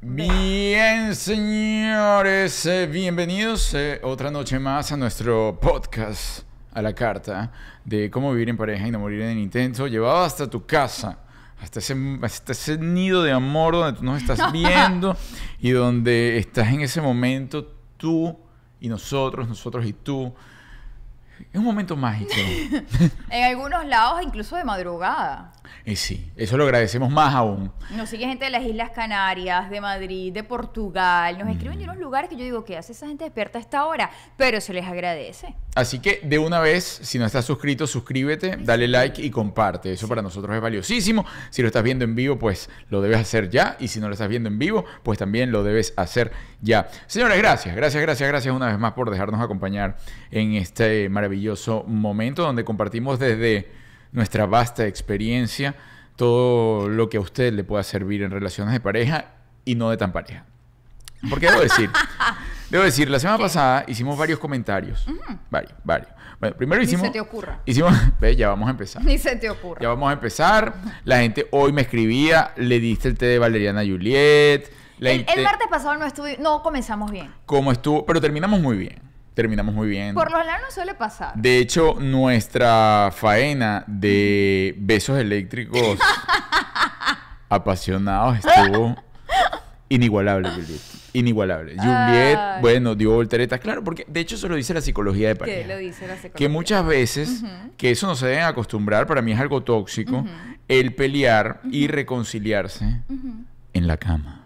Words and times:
Bien, 0.00 1.14
señores, 1.14 2.66
eh, 2.66 2.86
bienvenidos 2.86 3.74
eh, 3.74 4.00
otra 4.02 4.30
noche 4.32 4.58
más 4.58 4.90
a 4.90 4.96
nuestro 4.96 5.58
podcast 5.60 6.42
a 6.72 6.82
la 6.82 6.92
carta 6.92 7.52
de 7.84 8.10
cómo 8.10 8.32
vivir 8.32 8.48
en 8.48 8.56
pareja 8.56 8.88
y 8.88 8.90
no 8.90 8.98
morir 8.98 9.20
en 9.20 9.30
el 9.30 9.38
intento, 9.38 9.86
llevado 9.86 10.24
hasta 10.24 10.50
tu 10.50 10.66
casa, 10.66 11.23
hasta 11.60 11.78
ese, 11.78 11.96
hasta 12.22 12.52
ese 12.52 12.78
nido 12.78 13.22
de 13.22 13.32
amor 13.32 13.74
donde 13.74 13.98
tú 13.98 14.04
nos 14.04 14.20
estás 14.20 14.52
viendo 14.52 15.16
y 15.60 15.70
donde 15.70 16.38
estás 16.38 16.68
en 16.68 16.80
ese 16.80 17.00
momento 17.00 17.64
tú 17.96 18.38
y 18.80 18.88
nosotros, 18.88 19.48
nosotros 19.48 19.86
y 19.86 19.92
tú. 19.92 20.34
Es 21.52 21.58
un 21.58 21.64
momento 21.64 21.96
mágico. 21.96 22.32
En 23.30 23.44
algunos 23.44 23.84
lados, 23.86 24.22
incluso 24.22 24.56
de 24.56 24.64
madrugada. 24.64 25.52
Y 25.84 25.96
sí, 25.96 26.30
eso 26.36 26.56
lo 26.56 26.64
agradecemos 26.64 27.10
más 27.10 27.34
aún. 27.34 27.70
Nos 27.96 28.08
sigue 28.08 28.26
gente 28.26 28.44
de 28.46 28.50
las 28.50 28.64
Islas 28.64 28.90
Canarias, 28.90 29.68
de 29.70 29.80
Madrid, 29.80 30.32
de 30.32 30.42
Portugal. 30.44 31.38
Nos 31.38 31.48
escriben 31.48 31.76
Mm. 31.76 31.78
de 31.78 31.84
unos 31.84 31.98
lugares 31.98 32.30
que 32.30 32.36
yo 32.36 32.44
digo, 32.44 32.64
¿qué 32.64 32.76
hace 32.76 32.92
esa 32.92 33.06
gente 33.06 33.24
despierta 33.24 33.58
a 33.58 33.60
esta 33.60 33.84
hora? 33.86 34.10
Pero 34.36 34.60
se 34.60 34.72
les 34.72 34.84
agradece. 34.86 35.54
Así 35.74 35.98
que 35.98 36.20
de 36.22 36.38
una 36.38 36.60
vez, 36.60 36.84
si 37.02 37.18
no 37.18 37.26
estás 37.26 37.44
suscrito, 37.44 37.86
suscríbete, 37.86 38.56
dale 38.60 38.86
like 38.88 39.20
y 39.22 39.30
comparte. 39.30 39.92
Eso 39.92 40.08
para 40.08 40.22
nosotros 40.22 40.54
es 40.54 40.62
valiosísimo. 40.62 41.24
Si 41.50 41.62
lo 41.62 41.68
estás 41.68 41.82
viendo 41.82 42.04
en 42.04 42.14
vivo, 42.14 42.38
pues 42.38 42.70
lo 42.90 43.00
debes 43.02 43.18
hacer 43.18 43.50
ya. 43.50 43.76
Y 43.80 43.88
si 43.88 44.00
no 44.00 44.06
lo 44.08 44.12
estás 44.14 44.28
viendo 44.28 44.48
en 44.48 44.58
vivo, 44.58 44.84
pues 45.02 45.18
también 45.18 45.50
lo 45.50 45.62
debes 45.64 45.92
hacer 45.96 46.32
ya. 46.60 46.88
Señores, 47.06 47.36
gracias, 47.38 47.74
gracias, 47.74 48.00
gracias, 48.02 48.28
gracias 48.28 48.54
una 48.54 48.66
vez 48.68 48.78
más 48.78 48.92
por 48.92 49.10
dejarnos 49.10 49.40
acompañar 49.40 49.96
en 50.30 50.54
este 50.54 51.08
maravilloso 51.08 51.84
momento 51.86 52.42
donde 52.42 52.64
compartimos 52.64 53.18
desde 53.18 53.83
nuestra 54.14 54.46
vasta 54.46 54.86
experiencia 54.86 55.74
todo 56.16 56.88
lo 56.88 57.10
que 57.10 57.18
a 57.18 57.20
usted 57.20 57.52
le 57.52 57.64
pueda 57.64 57.82
servir 57.82 58.22
en 58.22 58.30
relaciones 58.30 58.72
de 58.72 58.80
pareja 58.80 59.32
y 59.64 59.74
no 59.74 59.90
de 59.90 59.96
tan 59.96 60.12
pareja. 60.12 60.44
Porque 61.28 61.46
debo 61.46 61.60
decir, 61.60 61.90
debo 62.70 62.84
decir, 62.84 63.10
la 63.10 63.18
semana 63.18 63.38
pasada 63.38 63.84
hicimos 63.88 64.16
varios 64.16 64.38
comentarios. 64.38 65.06
Varios, 65.50 65.72
varios. 65.82 66.10
Bueno, 66.38 66.56
primero 66.56 66.80
Ni 66.80 66.86
hicimos. 66.86 67.06
se 67.06 67.12
te 67.12 67.20
ocurra. 67.20 67.60
Hicimos. 67.64 67.94
Ve, 68.20 68.36
ya 68.36 68.48
vamos 68.48 68.68
a 68.68 68.70
empezar. 68.70 69.02
Ni 69.04 69.18
se 69.18 69.36
te 69.36 69.50
ocurra. 69.50 69.80
Ya 69.80 69.88
vamos 69.88 70.08
a 70.10 70.12
empezar. 70.12 70.74
La 71.04 71.18
gente 71.18 71.46
hoy 71.50 71.72
me 71.72 71.82
escribía, 71.82 72.52
le 72.56 72.78
diste 72.78 73.08
el 73.08 73.16
té 73.18 73.26
de 73.26 73.38
Valeriana 73.38 73.82
Juliet. 73.82 74.70
La 74.98 75.10
El, 75.10 75.26
el 75.34 75.42
martes 75.42 75.66
pasado 75.68 75.96
no, 75.96 76.06
no 76.40 76.62
comenzamos 76.62 77.10
bien. 77.10 77.32
¿Cómo 77.46 77.72
estuvo? 77.72 78.06
Pero 78.06 78.20
terminamos 78.20 78.60
muy 78.60 78.76
bien. 78.76 79.13
Terminamos 79.34 79.74
muy 79.74 79.88
bien. 79.88 80.14
Por 80.14 80.30
lo 80.30 80.38
general 80.38 80.62
no 80.64 80.70
suele 80.70 80.94
pasar. 80.94 81.34
De 81.34 81.58
hecho, 81.58 81.96
nuestra 81.98 83.10
faena 83.12 83.82
de 83.88 84.74
besos 84.78 85.18
eléctricos 85.18 85.98
apasionados 87.48 88.38
estuvo 88.38 88.96
inigualable, 89.88 90.50
Juliet. 90.50 90.80
Inigualable. 91.14 91.74
Juliet, 91.76 92.38
Ay. 92.38 92.60
bueno, 92.60 92.94
dio 92.94 93.12
volteretas, 93.12 93.60
claro, 93.60 93.82
porque 93.84 94.04
de 94.08 94.20
hecho 94.20 94.34
eso 94.36 94.48
lo 94.48 94.56
dice 94.56 94.74
la 94.74 94.80
psicología 94.80 95.28
de 95.28 95.36
pareja. 95.36 95.62
Que 95.62 95.66
lo 95.66 95.78
dice 95.78 96.06
la 96.06 96.14
psicología. 96.14 96.36
Que 96.36 96.48
muchas 96.48 96.86
veces, 96.86 97.42
que 97.76 97.90
eso 97.90 98.06
no 98.06 98.14
se 98.14 98.26
deben 98.26 98.44
acostumbrar, 98.44 99.06
para 99.06 99.22
mí 99.22 99.32
es 99.32 99.40
algo 99.40 99.62
tóxico, 99.62 100.24
el 100.68 100.94
pelear 100.94 101.60
y 101.70 101.86
reconciliarse 101.88 103.02
en 103.72 103.86
la 103.86 103.96
cama. 103.96 104.43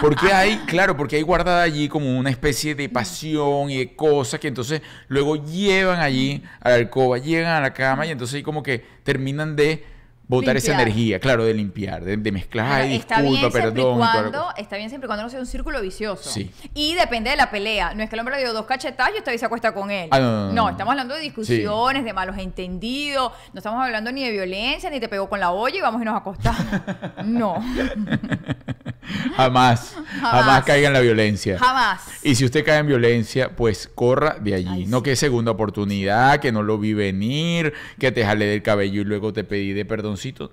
Porque 0.00 0.32
hay, 0.32 0.56
claro, 0.66 0.96
porque 0.96 1.16
hay 1.16 1.22
guardada 1.22 1.62
allí 1.62 1.88
como 1.88 2.18
una 2.18 2.30
especie 2.30 2.74
de 2.74 2.88
pasión 2.88 3.70
y 3.70 3.78
de 3.78 3.94
cosas 3.94 4.40
que 4.40 4.48
entonces 4.48 4.82
luego 5.08 5.36
llevan 5.36 6.00
allí 6.00 6.42
a 6.60 6.70
la 6.70 6.74
alcoba, 6.76 7.18
llegan 7.18 7.52
a 7.52 7.60
la 7.60 7.72
cama 7.72 8.06
y 8.06 8.10
entonces 8.10 8.36
ahí 8.36 8.42
como 8.42 8.62
que 8.62 8.84
terminan 9.04 9.56
de 9.56 9.84
botar 10.32 10.56
esa 10.56 10.72
energía, 10.74 11.18
claro, 11.20 11.44
de 11.44 11.54
limpiar, 11.54 12.04
de, 12.04 12.16
de 12.16 12.32
mezclar, 12.32 12.82
ay, 12.82 12.96
está 12.96 13.20
disculpa, 13.20 13.28
bien 13.28 13.40
siempre 13.40 13.62
perdón. 13.62 13.94
y 13.94 13.98
cuando, 13.98 14.48
está 14.56 14.76
bien 14.76 14.88
siempre 14.88 15.06
y 15.06 15.08
cuando 15.08 15.24
no 15.24 15.30
sea 15.30 15.40
un 15.40 15.46
círculo 15.46 15.80
vicioso. 15.80 16.30
Sí. 16.30 16.50
Y 16.74 16.94
depende 16.94 17.30
de 17.30 17.36
la 17.36 17.50
pelea. 17.50 17.94
No 17.94 18.02
es 18.02 18.08
que 18.08 18.16
el 18.16 18.20
hombre 18.20 18.36
le 18.36 18.42
dio 18.42 18.52
dos 18.52 18.66
cachetazos 18.66 19.14
y 19.14 19.18
esta 19.18 19.30
vez 19.30 19.40
se 19.40 19.46
acuesta 19.46 19.74
con 19.74 19.90
él. 19.90 20.08
Ah, 20.10 20.18
no, 20.18 20.30
no, 20.30 20.46
no, 20.46 20.52
no. 20.52 20.70
estamos 20.70 20.92
hablando 20.92 21.14
de 21.14 21.20
discusiones, 21.20 22.04
de 22.04 22.12
malos 22.12 22.38
entendidos. 22.38 23.32
No 23.52 23.58
estamos 23.58 23.84
hablando 23.84 24.10
ni 24.10 24.24
de 24.24 24.30
violencia, 24.30 24.88
ni 24.90 25.00
te 25.00 25.08
pegó 25.08 25.28
con 25.28 25.40
la 25.40 25.50
olla 25.50 25.76
y 25.76 25.80
vamos 25.80 26.00
y 26.00 26.04
nos 26.04 26.16
acostamos. 26.16 26.64
no, 27.24 27.56
Jamás, 29.36 29.96
jamás, 30.20 30.64
caiga 30.64 30.88
en 30.88 30.92
la 30.92 31.00
violencia. 31.00 31.58
jamás. 31.58 32.02
Y 32.22 32.34
si 32.34 32.44
usted 32.44 32.64
cae 32.64 32.78
en 32.78 32.86
violencia, 32.86 33.56
pues 33.56 33.90
corra 33.94 34.36
de 34.38 34.54
allí. 34.54 34.68
Ay, 34.68 34.86
no 34.86 34.98
sí. 34.98 35.04
que 35.04 35.16
segunda 35.16 35.52
oportunidad, 35.52 36.38
que 36.40 36.52
no 36.52 36.62
lo 36.62 36.78
vi 36.78 36.92
venir, 36.92 37.72
que 37.98 38.12
te 38.12 38.24
jale 38.24 38.44
del 38.44 38.62
cabello 38.62 39.00
y 39.00 39.04
luego 39.04 39.32
te 39.32 39.44
pedí 39.44 39.72
de 39.72 39.84
perdoncito. 39.84 40.52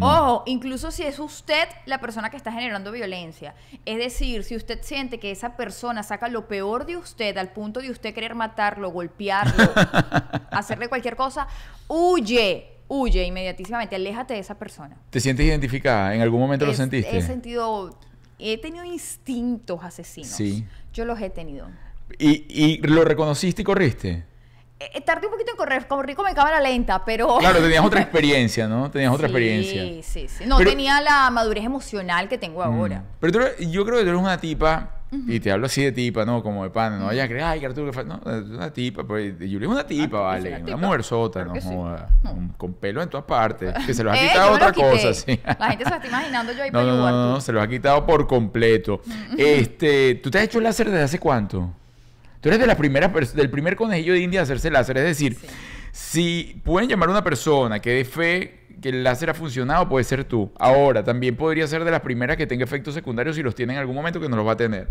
Ojo, 0.00 0.42
incluso 0.46 0.90
si 0.90 1.04
es 1.04 1.18
usted 1.18 1.68
la 1.86 2.00
persona 2.00 2.30
que 2.30 2.36
está 2.36 2.52
generando 2.52 2.92
violencia. 2.92 3.54
Es 3.84 3.98
decir, 3.98 4.44
si 4.44 4.56
usted 4.56 4.80
siente 4.82 5.18
que 5.18 5.30
esa 5.30 5.56
persona 5.56 6.02
saca 6.02 6.28
lo 6.28 6.46
peor 6.46 6.86
de 6.86 6.96
usted 6.96 7.36
al 7.38 7.50
punto 7.50 7.80
de 7.80 7.90
usted 7.90 8.14
querer 8.14 8.34
matarlo, 8.34 8.90
golpearlo, 8.90 9.72
hacerle 10.50 10.88
cualquier 10.88 11.16
cosa, 11.16 11.48
huye, 11.88 12.77
huye 12.88 13.24
inmediatísimamente, 13.24 13.96
aléjate 13.96 14.34
de 14.34 14.40
esa 14.40 14.56
persona. 14.58 14.96
¿Te 15.10 15.20
sientes 15.20 15.46
identificada? 15.46 16.14
¿En 16.14 16.22
algún 16.22 16.40
momento 16.40 16.66
lo 16.66 16.74
sentiste? 16.74 17.16
He 17.16 17.22
sentido, 17.22 17.98
he 18.38 18.58
tenido 18.58 18.84
instintos 18.84 19.82
asesinos. 19.84 20.30
Sí. 20.30 20.64
Yo 20.92 21.04
los 21.04 21.20
he 21.20 21.30
tenido. 21.30 21.68
¿Y, 22.18 22.46
y 22.48 22.78
lo 22.78 23.04
reconociste 23.04 23.62
y 23.62 23.64
corriste? 23.64 24.24
Eh, 24.80 24.90
eh, 24.94 25.00
tardé 25.00 25.26
un 25.26 25.32
poquito 25.32 25.50
en 25.50 25.56
correr, 25.56 25.86
corrí 25.88 26.14
como 26.14 26.28
en 26.28 26.34
cámara 26.34 26.60
lenta, 26.60 27.04
pero... 27.04 27.36
Claro, 27.40 27.60
tenías 27.60 27.84
otra 27.84 28.00
experiencia, 28.00 28.68
¿no? 28.68 28.90
Tenías 28.90 29.12
otra 29.12 29.28
Sí, 29.28 29.32
experiencia. 29.34 29.82
Sí, 30.02 30.28
sí. 30.28 30.44
No 30.46 30.56
Pero- 30.58 30.70
tenía 30.70 31.00
la 31.00 31.28
madurez 31.30 31.64
emocional 31.64 32.28
que 32.28 32.38
tengo 32.38 32.62
ahora. 32.62 33.00
Mm. 33.00 33.04
Pero 33.20 33.32
tú 33.32 33.38
yo 33.64 33.84
creo 33.84 33.98
que 33.98 34.04
tú 34.04 34.10
eres 34.10 34.20
una 34.20 34.38
tipa, 34.40 34.97
y 35.10 35.40
te 35.40 35.50
hablo 35.50 35.66
así 35.66 35.82
de 35.82 35.92
tipa, 35.92 36.24
¿no? 36.26 36.42
Como 36.42 36.64
de 36.64 36.70
pana, 36.70 36.98
no 36.98 37.06
vaya 37.06 37.24
a 37.24 37.28
creer, 37.28 37.44
ay, 37.44 37.60
que 37.60 37.66
Arturo, 37.66 37.86
que 37.86 37.92
fa-". 37.92 38.04
No, 38.04 38.16
es 38.16 38.44
una 38.48 38.70
tipa, 38.72 39.04
pues, 39.04 39.34
Julia 39.38 39.60
es 39.62 39.66
una 39.68 39.86
tipa, 39.86 40.18
Ah, 40.18 40.22
vale. 40.22 40.42
sí, 40.42 40.48
una 40.48 40.56
Una, 40.58 40.66
tipa. 40.66 40.76
mujer 40.78 41.02
sota, 41.02 41.44
¿no? 41.44 41.54
sí. 41.54 41.68
Con, 42.56 42.74
pelo 42.74 43.02
en 43.02 43.08
todas 43.08 43.24
partes. 43.26 43.72
Que 43.86 43.94
se 43.94 44.04
los 44.04 44.12
ha 44.12 44.16
Eh, 44.22 44.28
quitado 44.28 44.52
otra 44.52 44.68
lo 44.68 44.74
cosa, 44.74 45.14
sí. 45.14 45.40
La 45.58 45.68
gente 45.70 45.84
se 45.84 45.94
está 45.94 46.06
imaginando 46.06 46.52
yo 46.52 46.62
ahí 46.62 46.70
No, 46.70 46.78
para 46.80 46.84
no, 46.92 46.96
no, 46.96 47.10
no, 47.10 47.30
no, 47.32 47.40
se 47.40 47.52
los 47.52 47.62
ha 47.62 47.68
quitado 47.68 48.04
por 48.04 48.26
completo. 48.26 49.00
Este, 49.36 50.16
¿tú 50.16 50.30
te 50.30 50.38
has 50.38 50.44
hecho 50.44 50.60
láser 50.60 50.90
desde 50.90 51.04
hace 51.04 51.18
cuánto? 51.18 51.72
Tú 52.40 52.48
eres 52.50 52.60
de 52.60 52.66
las 52.66 52.76
primeras 52.76 53.34
del 53.34 53.50
primer 53.50 53.76
conejillo 53.76 54.12
de 54.12 54.20
India 54.20 54.40
a 54.40 54.42
hacerse 54.44 54.70
láser, 54.70 54.98
es 54.98 55.04
decir, 55.04 55.34
Sí. 55.34 55.46
si 55.90 56.60
pueden 56.64 56.88
llamar 56.88 57.08
a 57.08 57.12
una 57.12 57.24
persona 57.24 57.80
que 57.80 57.90
dé 57.90 58.04
fe 58.04 58.57
que 58.80 58.90
el 58.90 59.04
láser 59.04 59.30
ha 59.30 59.34
funcionado, 59.34 59.88
puede 59.88 60.04
ser 60.04 60.24
tú. 60.24 60.52
Ahora, 60.58 61.04
también 61.04 61.36
podría 61.36 61.66
ser 61.66 61.84
de 61.84 61.90
las 61.90 62.00
primeras 62.00 62.36
que 62.36 62.46
tenga 62.46 62.64
efectos 62.64 62.94
secundarios 62.94 63.36
si 63.36 63.42
los 63.42 63.54
tiene 63.54 63.74
en 63.74 63.78
algún 63.80 63.94
momento 63.94 64.20
que 64.20 64.28
no 64.28 64.36
los 64.36 64.46
va 64.46 64.52
a 64.52 64.56
tener. 64.56 64.88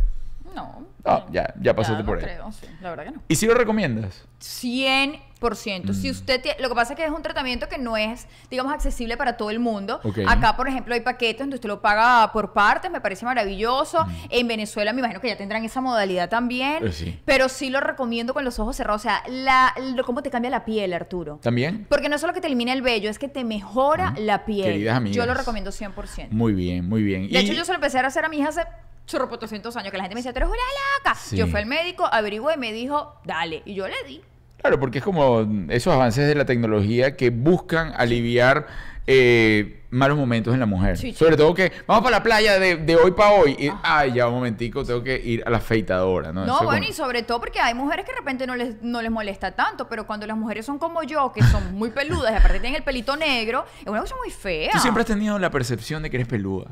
No. 0.57 0.87
Ah, 1.05 1.25
ya, 1.31 1.53
ya 1.61 1.73
pasaste 1.75 2.01
no 2.03 2.05
por 2.09 2.17
ahí. 2.17 2.23
creo, 2.25 2.51
sí, 2.51 2.65
la 2.81 2.89
verdad 2.89 3.05
que 3.05 3.11
no. 3.11 3.21
¿Y 3.29 3.35
si 3.35 3.45
lo 3.45 3.53
recomiendas? 3.53 4.25
100%. 4.41 5.89
Mm. 5.89 5.93
Si 5.93 6.09
usted 6.11 6.41
tie- 6.43 6.59
lo 6.59 6.67
que 6.69 6.75
pasa 6.75 6.93
es 6.93 6.97
que 6.99 7.05
es 7.05 7.11
un 7.11 7.21
tratamiento 7.21 7.69
que 7.69 7.77
no 7.77 7.95
es, 7.95 8.27
digamos, 8.49 8.73
accesible 8.73 9.15
para 9.17 9.37
todo 9.37 9.49
el 9.51 9.59
mundo. 9.59 10.01
Acá, 10.27 10.57
por 10.57 10.67
ejemplo, 10.67 10.93
hay 10.93 11.01
paquetes 11.01 11.39
donde 11.39 11.55
usted 11.55 11.69
lo 11.69 11.81
paga 11.81 12.31
por 12.33 12.53
partes, 12.53 12.91
me 12.91 12.99
parece 13.01 13.23
maravilloso. 13.25 14.03
Mm. 14.05 14.09
En 14.31 14.47
Venezuela 14.47 14.91
me 14.93 14.99
imagino 14.99 15.21
que 15.21 15.27
ya 15.29 15.37
tendrán 15.37 15.63
esa 15.63 15.79
modalidad 15.79 16.27
también. 16.29 16.85
Eh, 16.85 16.91
sí. 16.91 17.19
Pero 17.25 17.47
sí 17.49 17.69
lo 17.69 17.79
recomiendo 17.79 18.33
con 18.33 18.43
los 18.43 18.59
ojos 18.59 18.75
cerrados. 18.75 19.01
O 19.01 19.03
sea, 19.03 19.23
la, 19.29 19.73
lo- 19.95 20.03
cómo 20.03 20.21
te 20.23 20.29
cambia 20.29 20.49
la 20.51 20.65
piel, 20.65 20.91
Arturo. 20.93 21.39
¿También? 21.41 21.85
Porque 21.89 22.09
no 22.09 22.17
solo 22.17 22.33
que 22.33 22.41
te 22.41 22.47
elimina 22.47 22.73
el 22.73 22.81
vello, 22.81 23.09
es 23.09 23.19
que 23.19 23.29
te 23.29 23.43
mejora 23.43 24.09
Ah, 24.09 24.15
la 24.19 24.43
piel. 24.45 24.65
queridas 24.65 24.97
amigas. 24.97 25.15
Yo 25.15 25.25
lo 25.25 25.33
recomiendo 25.35 25.71
100%. 25.71 26.29
Muy 26.31 26.53
bien, 26.53 26.87
muy 26.89 27.01
bien. 27.03 27.29
De 27.29 27.39
Y- 27.39 27.45
hecho, 27.45 27.53
yo 27.53 27.63
se 27.63 27.71
lo 27.71 27.75
empecé 27.75 27.99
a 27.99 28.07
hacer 28.07 28.25
a 28.25 28.29
mi 28.29 28.37
hija 28.39 28.49
hace 28.49 28.61
chorropotoscientos 29.07 29.75
años, 29.77 29.89
que 29.91 29.97
la 29.97 30.03
gente 30.03 30.13
me 30.15 30.19
decía, 30.19 30.33
tú 30.33 30.37
eres 30.37 30.49
una 30.49 30.57
loca. 30.99 31.15
Sí. 31.19 31.35
Yo 31.37 31.47
fui 31.47 31.59
al 31.59 31.65
médico, 31.65 32.05
averigué 32.11 32.53
y 32.55 32.57
me 32.59 32.71
dijo, 32.71 33.15
dale. 33.25 33.63
Y 33.65 33.73
yo 33.73 33.87
le 33.87 33.95
di. 34.05 34.21
Claro, 34.57 34.79
porque 34.79 34.99
es 34.99 35.03
como 35.03 35.47
esos 35.69 35.93
avances 35.93 36.27
de 36.27 36.35
la 36.35 36.45
tecnología 36.45 37.15
que 37.15 37.29
buscan 37.29 37.93
aliviar 37.95 38.67
eh, 39.05 39.83
malos 39.91 40.17
momentos 40.17 40.53
en 40.53 40.59
la 40.59 40.65
mujer. 40.65 40.97
Sí. 40.97 41.13
Sobre 41.13 41.37
todo 41.37 41.53
que 41.53 41.71
vamos 41.85 42.03
para 42.03 42.17
la 42.17 42.23
playa 42.23 42.59
de, 42.59 42.75
de 42.75 42.95
hoy 42.97 43.11
para 43.11 43.31
hoy. 43.33 43.55
Y, 43.57 43.69
ay, 43.83 44.13
ya 44.13 44.27
un 44.27 44.33
momentico, 44.33 44.83
tengo 44.83 45.01
que 45.03 45.15
ir 45.15 45.43
a 45.45 45.49
la 45.49 45.57
afeitadora. 45.57 46.33
No, 46.33 46.45
No, 46.45 46.55
Eso 46.57 46.65
bueno, 46.65 46.81
como- 46.81 46.91
y 46.91 46.93
sobre 46.93 47.23
todo 47.23 47.39
porque 47.39 47.59
hay 47.61 47.73
mujeres 47.73 48.03
que 48.05 48.11
de 48.11 48.17
repente 48.17 48.45
no 48.47 48.55
les, 48.55 48.81
no 48.81 49.01
les 49.01 49.11
molesta 49.11 49.51
tanto, 49.55 49.87
pero 49.87 50.05
cuando 50.07 50.27
las 50.27 50.35
mujeres 50.35 50.65
son 50.65 50.79
como 50.79 51.03
yo, 51.03 51.31
que 51.31 51.41
son 51.43 51.73
muy 51.75 51.91
peludas 51.91 52.31
y 52.33 52.35
aparte 52.35 52.59
tienen 52.59 52.75
el 52.75 52.83
pelito 52.83 53.15
negro, 53.15 53.63
es 53.81 53.87
una 53.87 54.01
cosa 54.01 54.15
muy 54.21 54.31
fea. 54.31 54.71
Tú 54.73 54.79
siempre 54.79 55.01
has 55.01 55.07
tenido 55.07 55.39
la 55.39 55.51
percepción 55.51 56.03
de 56.03 56.09
que 56.09 56.17
eres 56.17 56.27
peluda. 56.27 56.71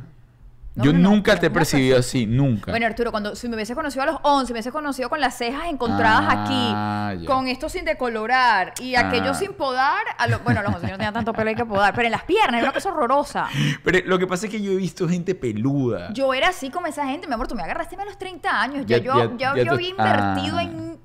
No, 0.75 0.83
Yo 0.83 0.91
no, 0.91 0.99
nunca 1.09 1.37
te 1.39 1.45
he 1.45 1.49
una 1.49 1.53
percibido 1.53 1.97
así, 1.97 2.25
nunca. 2.25 2.69
Bueno, 2.71 2.85
Arturo, 2.85 3.09
cuando 3.11 3.33
si 3.35 3.47
me 3.47 3.55
hubiese 3.55 3.73
conocido 3.75 4.03
a 4.03 4.05
los 4.07 4.17
11, 4.23 4.51
me 4.51 4.57
hubiese 4.57 4.71
conocido 4.73 5.07
con 5.09 5.21
las 5.21 5.37
cejas 5.37 5.67
encontradas 5.69 6.25
Ah, 6.27 7.09
aquí, 7.13 7.23
ya. 7.23 7.27
con 7.27 7.47
esto 7.47 7.69
sin 7.69 7.85
decolorar 7.85 8.73
y 8.81 8.95
aquello 8.95 9.31
Ah. 9.31 9.35
sin 9.35 9.53
podar, 9.53 10.03
a 10.17 10.27
lo- 10.27 10.39
bueno, 10.39 10.59
a 10.59 10.63
los 10.63 10.73
11 10.75 10.87
yo 10.87 10.91
no 10.91 10.97
tenía 10.97 11.13
tanto 11.13 11.31
pelo 11.31 11.49
hay 11.49 11.55
que 11.55 11.65
podar, 11.65 11.93
pero 11.93 12.07
en 12.07 12.11
las 12.11 12.23
piernas 12.23 12.55
era 12.55 12.63
una 12.63 12.73
cosa 12.73 12.89
horrorosa. 12.89 13.47
Pero 13.85 13.99
lo 14.05 14.19
que 14.19 14.27
pasa 14.27 14.47
es 14.47 14.51
que 14.51 14.61
yo 14.61 14.73
he 14.73 14.75
visto 14.75 15.07
gente 15.07 15.33
peluda. 15.33 16.11
Yo 16.13 16.33
era 16.33 16.49
así 16.49 16.69
como 16.69 16.87
esa 16.87 17.05
gente, 17.07 17.25
mi 17.25 17.33
amor, 17.33 17.47
tú 17.47 17.55
me 17.55 17.63
agarraste 17.63 17.95
a 17.95 18.03
los 18.03 18.17
30 18.17 18.61
años, 18.61 18.85
ya, 18.85 18.97
yo, 18.97 19.37
ya- 19.37 19.55
yo 19.55 19.71
había 19.71 19.89
invertido 19.89 20.57
ah. 20.57 20.63
en... 20.63 20.99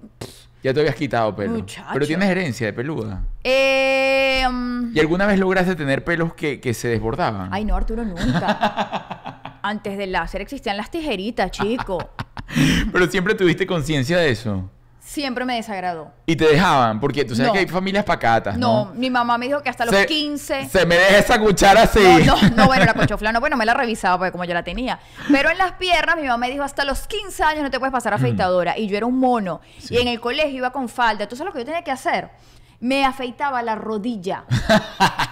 Ya 0.62 0.74
te 0.74 0.80
habías 0.80 0.94
quitado 0.96 1.34
pelo. 1.34 1.52
Muchacho. 1.52 1.88
Pero 1.92 2.06
tienes 2.06 2.28
herencia 2.28 2.66
de 2.66 2.72
peluda. 2.74 3.22
Eh, 3.44 4.44
mm, 4.50 4.94
¿Y 4.94 5.00
alguna 5.00 5.24
vez 5.26 5.38
lograste 5.38 5.74
tener 5.74 6.04
pelos 6.04 6.34
que, 6.34 6.60
que 6.60 6.74
se 6.74 6.88
desbordaban? 6.88 7.48
Ay, 7.50 7.64
no, 7.64 7.76
Arturo, 7.76 8.04
nunca. 8.04 9.36
Antes 9.62 9.96
del 9.98 10.12
láser 10.12 10.40
existían 10.40 10.76
las 10.76 10.90
tijeritas, 10.90 11.50
chico. 11.52 12.10
Pero 12.92 13.06
siempre 13.08 13.34
tuviste 13.34 13.66
conciencia 13.66 14.18
de 14.18 14.30
eso. 14.30 14.68
Siempre 15.00 15.44
me 15.44 15.56
desagradó. 15.56 16.12
Y 16.26 16.36
te 16.36 16.44
dejaban, 16.46 17.00
porque 17.00 17.24
tú 17.24 17.34
sabes 17.34 17.48
No. 17.48 17.52
que 17.52 17.58
hay 17.60 17.66
familias 17.66 18.04
pacatas, 18.04 18.56
No, 18.56 18.84
¿no? 18.86 18.94
mi 18.94 19.10
mamá 19.10 19.38
me 19.38 19.46
dijo 19.46 19.60
que 19.60 19.68
hasta 19.68 19.84
los 19.84 19.92
Se- 19.94 20.06
15... 20.06 20.68
Se 20.68 20.86
me 20.86 20.94
deja 20.94 21.18
esa 21.18 21.40
cuchara 21.40 21.82
así. 21.82 21.98
No, 22.24 22.40
no, 22.40 22.50
no, 22.50 22.66
bueno, 22.66 22.84
la 22.84 22.94
cochofla 22.94 23.32
no, 23.32 23.40
bueno, 23.40 23.56
me 23.56 23.64
la 23.66 23.74
revisaba 23.74 24.18
porque 24.18 24.30
como 24.30 24.44
yo 24.44 24.54
la 24.54 24.62
tenía. 24.62 25.00
Pero 25.32 25.50
en 25.50 25.58
las 25.58 25.72
piernas 25.72 26.14
mi 26.16 26.22
mamá 26.22 26.36
me 26.36 26.50
dijo, 26.50 26.62
hasta 26.62 26.84
los 26.84 27.08
15 27.08 27.42
años 27.42 27.62
no 27.64 27.70
te 27.72 27.80
puedes 27.80 27.92
pasar 27.92 28.14
afeitadora. 28.14 28.78
Y 28.78 28.86
yo 28.86 28.96
era 28.96 29.06
un 29.06 29.18
mono. 29.18 29.60
Sí. 29.78 29.94
Y 29.94 29.98
en 29.98 30.06
el 30.06 30.20
colegio 30.20 30.58
iba 30.58 30.70
con 30.70 30.88
falda. 30.88 31.24
Entonces 31.24 31.44
lo 31.44 31.52
que 31.52 31.58
yo 31.60 31.64
tenía 31.64 31.82
que 31.82 31.90
hacer, 31.90 32.28
me 32.80 33.04
afeitaba 33.04 33.62
la 33.62 33.74
rodilla. 33.76 34.44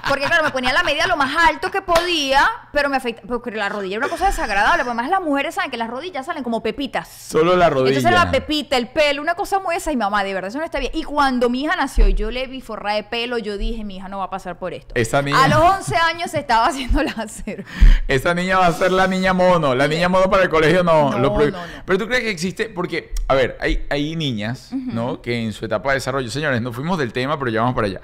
Porque 0.09 0.25
claro, 0.25 0.43
me 0.43 0.51
ponía 0.51 0.73
la 0.73 0.83
media 0.83 1.07
lo 1.07 1.17
más 1.17 1.35
alto 1.49 1.71
que 1.71 1.83
podía, 1.83 2.47
pero 2.73 2.89
me 2.89 2.97
afeitaba, 2.97 3.27
porque 3.29 3.51
la 3.51 3.69
rodilla 3.69 3.97
era 3.97 4.07
una 4.07 4.11
cosa 4.11 4.27
desagradable. 4.27 4.85
Porque 4.85 4.91
además 4.99 5.11
las 5.11 5.21
mujeres 5.21 5.55
saben 5.55 5.71
que 5.71 5.77
las 5.77 5.89
rodillas 5.91 6.25
salen 6.27 6.43
como 6.43 6.63
pepitas. 6.63 7.09
Solo 7.09 7.57
la 7.57 7.69
rodilla. 7.69 7.97
Entonces 7.99 8.19
la 8.19 8.31
pepita, 8.31 8.77
el 8.77 8.89
pelo, 8.89 9.21
una 9.21 9.35
cosa 9.35 9.59
muy 9.61 9.77
esa. 9.77 9.93
Y 9.93 9.97
mamá, 9.97 10.25
de 10.25 10.33
verdad, 10.35 10.49
eso 10.49 10.59
no 10.59 10.65
está 10.65 10.79
bien. 10.79 10.93
Y 10.95 11.03
cuando 11.05 11.51
mi 11.51 11.63
hija 11.63 11.77
nació 11.77 12.09
y 12.09 12.15
yo 12.15 12.31
le 12.31 12.47
vi 12.47 12.61
forra 12.63 12.95
de 12.95 13.03
pelo, 13.03 13.37
yo 13.39 13.59
dije, 13.59 13.85
mi 13.85 13.97
hija 13.97 14.09
no 14.09 14.19
va 14.19 14.25
a 14.25 14.31
pasar 14.31 14.59
por 14.59 14.73
esto. 14.73 14.95
Esa 14.95 15.21
niña- 15.21 15.45
A 15.45 15.49
los 15.49 15.59
11 15.61 15.97
años 15.97 16.31
se 16.31 16.39
estaba 16.39 16.67
haciendo 16.69 17.03
láser. 17.03 17.65
Esa 18.09 18.35
niña 18.35 18.59
va 18.59 18.67
a 18.69 18.73
ser 18.73 18.93
la 18.93 19.07
niña 19.07 19.35
mono. 19.35 19.75
La 19.75 19.89
niña 19.89 20.09
mono 20.09 20.31
para 20.31 20.43
el 20.45 20.49
colegio 20.49 20.83
no. 20.83 21.11
No, 21.11 21.19
lo 21.19 21.31
no, 21.39 21.47
no. 21.51 21.59
Pero 21.85 21.99
tú 21.99 22.07
crees 22.07 22.23
que 22.23 22.31
existe, 22.31 22.69
porque, 22.71 23.13
a 23.29 23.35
ver, 23.35 23.59
hay, 23.61 23.87
hay 23.91 24.17
niñas, 24.17 24.71
¿no? 24.73 25.21
Que 25.21 25.43
en 25.45 25.53
su 25.53 25.65
etapa 25.67 25.91
de 25.91 25.97
desarrollo, 25.97 26.31
señores, 26.31 26.63
no 26.63 26.73
fuimos 26.73 26.99
del 26.99 27.13
tema, 27.13 27.38
pero 27.39 27.51
ya 27.51 27.61
vamos 27.61 27.75
para 27.75 27.87
allá. 27.87 28.01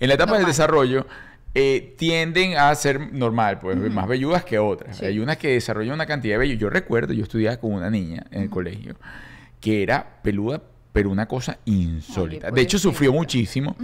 En 0.00 0.08
la 0.08 0.14
etapa 0.14 0.32
del 0.32 0.42
Normal. 0.42 0.50
desarrollo, 0.52 1.06
eh, 1.54 1.94
tienden 1.98 2.56
a 2.58 2.74
ser 2.74 3.12
normal, 3.12 3.60
pues 3.60 3.76
más 3.92 4.08
velludas 4.08 4.44
que 4.44 4.58
otras. 4.58 4.96
Sí. 4.96 5.06
Hay 5.06 5.18
unas 5.20 5.36
que 5.36 5.48
desarrollan 5.52 5.94
una 5.94 6.06
cantidad 6.06 6.34
de 6.34 6.38
vello. 6.38 6.54
Yo 6.54 6.68
recuerdo, 6.70 7.12
yo 7.12 7.22
estudiaba 7.22 7.56
con 7.58 7.72
una 7.72 7.90
niña 7.90 8.24
en 8.30 8.42
el 8.42 8.50
colegio 8.50 8.96
que 9.60 9.82
era 9.82 10.16
peluda, 10.22 10.60
pero 10.92 11.10
una 11.10 11.26
cosa 11.26 11.58
insólita. 11.64 12.48
Ay, 12.48 12.52
de 12.54 12.60
hecho, 12.60 12.78
sufrió 12.78 13.12
muchísimo. 13.12 13.76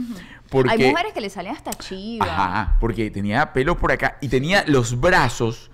Porque, 0.49 0.71
Hay 0.85 0.91
mujeres 0.91 1.13
que 1.13 1.21
le 1.21 1.31
salen 1.31 1.53
hasta 1.55 1.71
chivas. 1.73 2.29
Ajá, 2.29 2.77
porque 2.81 3.09
tenía 3.11 3.53
pelo 3.53 3.77
por 3.79 3.93
acá 3.93 4.19
y 4.21 4.29
tenía 4.29 4.65
los 4.67 5.01
brazos, 5.01 5.71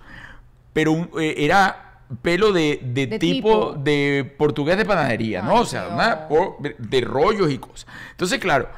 pero 0.73 0.91
un- 0.91 1.09
eh, 1.19 1.33
era 1.39 2.01
pelo 2.21 2.53
de, 2.53 2.79
de 2.83 3.07
De 3.07 3.19
tipo, 3.19 3.71
tipo. 3.71 3.73
de 3.83 4.35
portugués 4.37 4.77
de 4.77 4.85
panadería, 4.85 5.41
¿no? 5.41 5.53
Ay, 5.57 5.61
O 5.61 5.65
sea, 5.65 5.87
una 5.89 6.27
po- 6.27 6.57
de 6.77 7.01
rollos 7.01 7.51
y 7.51 7.57
cosas. 7.57 7.87
Entonces, 8.11 8.39
claro, 8.39 8.69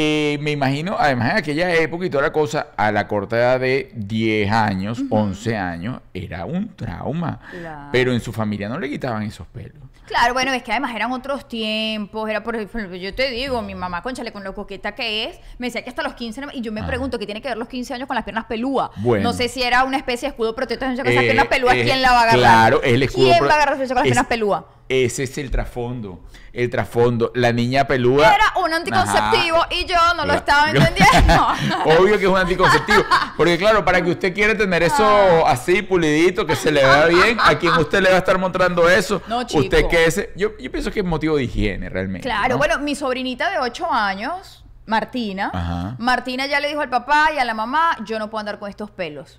eh, 0.00 0.38
me 0.40 0.52
imagino, 0.52 0.96
además 0.96 1.32
en 1.32 1.36
aquella 1.38 1.74
época 1.74 2.06
y 2.06 2.10
toda 2.10 2.22
la 2.22 2.32
cosa, 2.32 2.68
a 2.76 2.92
la 2.92 3.08
corta 3.08 3.36
edad 3.36 3.58
de 3.58 3.90
10 3.96 4.50
años, 4.52 5.02
11 5.10 5.56
años, 5.56 6.00
era 6.14 6.44
un 6.44 6.68
trauma. 6.76 7.40
Claro. 7.50 7.88
Pero 7.90 8.12
en 8.12 8.20
su 8.20 8.32
familia 8.32 8.68
no 8.68 8.78
le 8.78 8.88
quitaban 8.88 9.24
esos 9.24 9.46
pelos. 9.48 9.82
Claro, 10.06 10.32
bueno, 10.34 10.52
es 10.52 10.62
que 10.62 10.70
además 10.70 10.94
eran 10.94 11.12
otros 11.12 11.46
tiempos. 11.48 12.30
Era 12.30 12.42
por 12.42 12.56
ejemplo, 12.56 12.96
yo 12.96 13.14
te 13.14 13.28
digo, 13.30 13.60
mi 13.60 13.74
mamá, 13.74 14.00
conchale, 14.02 14.32
con 14.32 14.42
lo 14.44 14.54
coqueta 14.54 14.94
que 14.94 15.24
es, 15.24 15.40
me 15.58 15.66
decía 15.66 15.82
que 15.82 15.90
hasta 15.90 16.02
los 16.02 16.14
15. 16.14 16.40
no- 16.40 16.48
Y 16.54 16.60
yo 16.62 16.72
me 16.72 16.80
Ah. 16.80 16.86
pregunto, 16.86 17.18
¿qué 17.18 17.26
tiene 17.26 17.42
que 17.42 17.48
ver 17.48 17.58
los 17.58 17.68
15 17.68 17.92
años 17.92 18.06
con 18.06 18.14
las 18.14 18.24
piernas 18.24 18.44
pelúas? 18.46 18.90
Bueno. 18.96 19.24
No 19.24 19.32
sé 19.34 19.48
si 19.48 19.62
era 19.62 19.84
una 19.84 19.96
especie 19.98 20.28
de 20.28 20.30
escudo 20.30 20.54
protector. 20.54 20.86
Con 20.88 20.94
esas 20.94 21.06
Eh, 21.22 21.26
piernas 21.26 21.48
pelúas, 21.48 21.74
eh, 21.74 21.82
¿quién 21.84 22.00
la 22.00 22.12
va 22.12 22.20
a 22.20 22.22
agarrar? 22.22 22.38
Claro, 22.38 22.82
es 22.82 22.92
el 22.94 23.02
escudo. 23.02 23.24
¿Quién 23.26 23.44
va 23.44 23.50
a 23.50 23.54
agarrar 23.56 23.74
con 23.76 23.80
las 23.88 23.90
es- 23.90 24.02
piernas 24.02 24.26
pelúas? 24.28 24.62
Ese 24.88 25.24
es 25.24 25.36
el 25.36 25.50
trasfondo. 25.50 26.20
El 26.52 26.70
trasfondo. 26.70 27.30
La 27.34 27.52
niña 27.52 27.86
peluda. 27.86 28.34
Era 28.34 28.52
un 28.64 28.72
anticonceptivo 28.72 29.58
Ajá. 29.58 29.68
y 29.70 29.84
yo 29.84 29.96
no 30.16 30.24
lo 30.24 30.32
estaba 30.32 30.70
entendiendo. 30.70 31.46
Obvio 31.84 32.18
que 32.18 32.24
es 32.24 32.30
un 32.30 32.38
anticonceptivo. 32.38 33.04
Porque 33.36 33.58
claro, 33.58 33.84
para 33.84 34.00
que 34.02 34.10
usted 34.10 34.32
quiera 34.34 34.56
tener 34.56 34.82
eso 34.82 35.46
así 35.46 35.82
pulidito, 35.82 36.46
que 36.46 36.56
se 36.56 36.72
le 36.72 36.82
vea 36.82 37.06
bien, 37.06 37.38
a 37.40 37.58
quien 37.58 37.74
usted 37.74 38.00
le 38.00 38.08
va 38.08 38.16
a 38.16 38.18
estar 38.18 38.38
mostrando 38.38 38.88
eso, 38.88 39.20
No, 39.28 39.42
chico. 39.44 39.62
usted 39.62 39.86
que 39.88 40.06
ese, 40.06 40.32
yo, 40.36 40.56
yo 40.58 40.72
pienso 40.72 40.90
que 40.90 41.00
es 41.00 41.06
motivo 41.06 41.36
de 41.36 41.44
higiene 41.44 41.88
realmente. 41.90 42.26
Claro, 42.26 42.54
¿no? 42.54 42.58
bueno, 42.58 42.78
mi 42.78 42.94
sobrinita 42.94 43.50
de 43.50 43.58
8 43.58 43.92
años, 43.92 44.64
Martina, 44.86 45.50
Ajá. 45.52 45.96
Martina 45.98 46.46
ya 46.46 46.60
le 46.60 46.68
dijo 46.68 46.80
al 46.80 46.88
papá 46.88 47.28
y 47.34 47.38
a 47.38 47.44
la 47.44 47.52
mamá, 47.54 47.94
yo 48.06 48.18
no 48.18 48.30
puedo 48.30 48.40
andar 48.40 48.58
con 48.58 48.70
estos 48.70 48.90
pelos. 48.90 49.38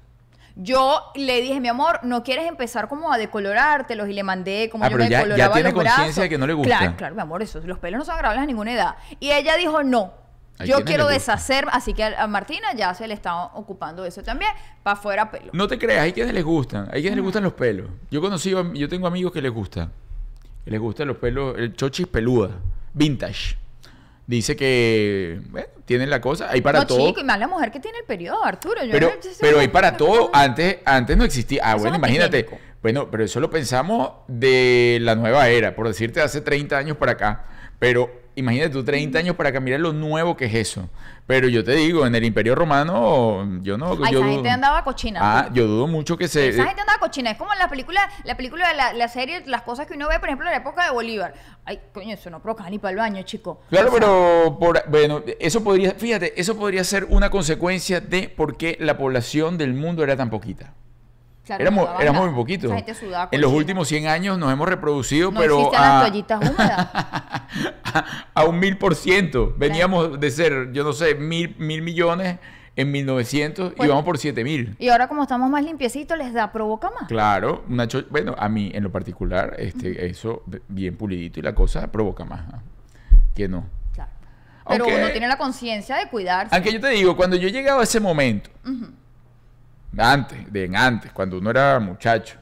Yo 0.61 1.01
le 1.15 1.41
dije, 1.41 1.61
mi 1.61 1.69
amor, 1.69 2.01
¿no 2.03 2.21
quieres 2.21 2.45
empezar 2.45 2.89
como 2.89 3.13
a 3.13 3.17
decolorártelos? 3.17 4.09
Y 4.09 4.13
le 4.13 4.23
mandé 4.23 4.69
como 4.69 4.83
Ah, 4.83 4.89
yo 4.89 4.97
pero 4.97 5.05
me 5.05 5.09
ya- 5.09 5.19
ya 5.19 5.23
decoloraba 5.25 5.53
tiene 5.53 5.71
los 5.71 5.83
conciencia 5.83 6.23
de 6.23 6.29
que 6.29 6.37
no 6.37 6.45
le 6.47 6.53
gusta. 6.53 6.77
Claro, 6.77 6.95
claro, 6.97 7.15
mi 7.15 7.21
amor, 7.21 7.41
eso, 7.41 7.61
los 7.63 7.79
pelos 7.79 7.97
no 7.99 8.03
son 8.03 8.15
agradables 8.15 8.43
a 8.43 8.45
ninguna 8.45 8.73
edad. 8.73 8.95
Y 9.21 9.31
ella 9.31 9.55
dijo, 9.55 9.83
no, 9.83 10.13
yo 10.65 10.83
quiero 10.83 11.07
deshacer, 11.07 11.65
así 11.71 11.93
que 11.93 12.03
a 12.03 12.27
Martina 12.27 12.73
ya 12.75 12.93
se 12.93 13.07
le 13.07 13.13
está 13.13 13.45
ocupando 13.45 14.03
eso 14.03 14.21
también, 14.21 14.51
para 14.83 14.97
afuera 14.99 15.31
pelo. 15.31 15.49
No 15.53 15.69
te 15.69 15.79
creas, 15.79 16.01
hay 16.03 16.11
quienes 16.11 16.33
les 16.33 16.43
gustan, 16.43 16.89
hay 16.91 16.99
quienes 17.01 17.15
les 17.15 17.23
gustan 17.23 17.43
los 17.43 17.53
pelos. 17.53 17.87
Yo 18.11 18.19
conocí, 18.19 18.49
yo 18.73 18.89
tengo 18.89 19.07
amigos 19.07 19.31
que 19.31 19.41
les 19.41 19.51
gusta, 19.53 19.87
que 20.65 20.71
les 20.71 20.79
gustan 20.81 21.07
los 21.07 21.15
pelos, 21.15 21.57
el 21.57 21.73
chochis 21.73 22.07
peluda, 22.07 22.49
vintage. 22.93 23.55
Dice 24.29 24.55
que, 24.55 25.41
bueno, 25.49 25.67
tienen 25.85 26.07
la 26.11 26.21
cosa, 26.21 26.51
hay 26.51 26.61
para 26.61 26.81
no, 26.81 26.85
todo. 26.85 27.07
chico, 27.07 27.19
y 27.19 27.23
más 27.23 27.39
la 27.39 27.47
mujer 27.47 27.71
que 27.71 27.79
tiene 27.79 27.97
el 27.97 28.05
periodo, 28.05 28.43
Arturo. 28.45 28.83
yo 28.85 28.91
Pero, 28.91 29.07
no 29.15 29.23
sé 29.23 29.33
si- 29.33 29.41
pero 29.41 29.57
hay 29.59 29.69
para 29.69 29.97
todo. 29.97 30.29
Antes, 30.31 30.77
antes 30.85 31.17
no 31.17 31.23
existía. 31.23 31.63
Ah, 31.65 31.71
Eso 31.71 31.79
bueno, 31.79 31.97
imagínate. 31.97 32.37
antigénico. 32.37 32.63
Bueno, 32.83 33.09
pero 33.09 33.23
eso 33.23 33.39
lo 33.39 33.49
pensamos 33.49 34.11
de 34.27 34.99
la 35.01 35.15
nueva 35.15 35.49
era, 35.49 35.73
por 35.75 35.87
decirte, 35.87 36.21
hace 36.21 36.41
30 36.41 36.77
años 36.77 36.95
para 36.97 37.13
acá. 37.13 37.43
Pero 37.79 38.11
imagínate 38.39 38.71
tú, 38.71 38.83
30 38.83 39.19
años 39.19 39.35
para 39.35 39.57
mira 39.59 39.77
lo 39.77 39.93
nuevo 39.93 40.35
que 40.35 40.45
es 40.45 40.53
eso. 40.55 40.89
Pero 41.27 41.47
yo 41.47 41.63
te 41.63 41.73
digo, 41.73 42.07
en 42.07 42.15
el 42.15 42.23
Imperio 42.23 42.55
Romano, 42.55 43.59
yo 43.61 43.77
no. 43.77 43.91
Ay, 43.91 43.97
yo 43.97 44.03
esa 44.05 44.11
dudo- 44.17 44.31
gente 44.31 44.49
andaba 44.49 44.83
cochina. 44.83 45.19
Ah, 45.21 45.49
yo 45.53 45.67
dudo 45.67 45.85
mucho 45.85 46.17
que 46.17 46.27
se. 46.27 46.47
Esa 46.49 46.65
gente 46.65 46.81
andaba 46.81 46.97
cochina. 46.99 47.29
Es 47.29 47.37
como 47.37 47.53
en 47.53 47.59
la 47.59 47.69
película, 47.69 48.09
la 48.23 48.35
película 48.35 48.67
de 48.69 48.75
la, 48.75 48.93
la 48.93 49.07
serie, 49.07 49.43
las 49.45 49.61
cosas 49.61 49.85
que 49.85 49.93
uno 49.93 50.07
ve, 50.09 50.19
por 50.19 50.29
ejemplo, 50.29 50.47
en 50.47 50.53
la 50.53 50.57
época 50.57 50.83
de 50.85 50.91
Bolívar. 50.91 51.33
Ay, 51.65 51.79
coño, 51.93 52.15
eso 52.15 52.29
no 52.31 52.41
provoca 52.41 52.67
ni 52.69 52.79
para 52.79 52.91
el 52.91 52.97
baño, 52.97 53.21
chico. 53.23 53.61
Claro, 53.69 53.89
O 53.89 53.91
sea, 53.91 53.99
pero 53.99 54.57
por, 54.59 54.83
bueno, 54.89 55.21
eso 55.39 55.63
podría, 55.63 55.91
fíjate, 55.91 56.39
eso 56.39 56.57
podría 56.57 56.83
ser 56.83 57.05
una 57.05 57.29
consecuencia 57.29 58.01
de 58.01 58.27
por 58.29 58.57
qué 58.57 58.75
la 58.79 58.97
población 58.97 59.57
del 59.59 59.75
mundo 59.75 60.03
era 60.03 60.17
tan 60.17 60.31
poquita. 60.31 60.73
Claro, 61.57 61.61
éramos 61.63 62.01
éramos 62.01 62.25
muy 62.27 62.35
poquitos. 62.35 62.71
En 63.31 63.41
los 63.41 63.51
últimos 63.51 63.87
100 63.87 64.07
años 64.07 64.37
nos 64.37 64.51
hemos 64.51 64.67
reproducido, 64.67 65.31
No 65.31 65.39
pero 65.39 65.75
a, 65.75 65.79
las 65.81 66.01
toallitas 66.01 66.39
húmedas. 66.49 66.87
a 68.33 68.43
un 68.45 68.59
mil 68.59 68.77
por 68.77 68.95
ciento. 68.95 69.53
Veníamos 69.57 70.19
de 70.19 70.31
ser, 70.31 70.71
yo 70.71 70.83
no 70.83 70.93
sé, 70.93 71.15
mil, 71.15 71.55
mil 71.57 71.81
millones 71.81 72.37
en 72.75 72.91
1900 72.91 73.73
Pues- 73.73 73.87
y 73.87 73.89
vamos 73.89 74.05
por 74.05 74.17
7 74.17 74.43
mil. 74.43 74.75
Y 74.79 74.89
ahora 74.89 75.07
como 75.07 75.23
estamos 75.23 75.49
más 75.49 75.63
limpiecitos, 75.63 76.17
les 76.17 76.33
da 76.33 76.51
provoca 76.51 76.89
más. 76.91 77.07
Claro, 77.07 77.63
una 77.67 77.87
bueno, 78.09 78.35
a 78.37 78.47
mí 78.47 78.71
en 78.73 78.83
lo 78.83 78.91
particular, 78.91 79.55
este, 79.57 80.05
eso 80.05 80.43
bien 80.67 80.95
pulidito 80.95 81.39
y 81.39 81.43
la 81.43 81.53
cosa 81.55 81.91
provoca 81.91 82.25
más. 82.25 82.41
Que 83.35 83.47
no. 83.47 83.65
Claro. 83.93 84.11
Pero 84.67 84.83
Aunque- 84.85 84.99
uno 84.99 85.11
tiene 85.11 85.27
la 85.27 85.37
conciencia 85.37 85.97
de 85.97 86.07
cuidarse. 86.09 86.55
Aunque 86.55 86.71
yo 86.71 86.79
te 86.79 86.89
digo, 86.89 87.17
cuando 87.17 87.35
yo 87.35 87.49
llegaba 87.49 87.81
a 87.81 87.83
ese 87.83 87.99
momento, 87.99 88.49
antes, 89.97 90.51
de 90.51 90.65
en 90.65 90.75
antes, 90.75 91.11
cuando 91.11 91.37
uno 91.37 91.49
era 91.49 91.79
muchacho, 91.79 92.37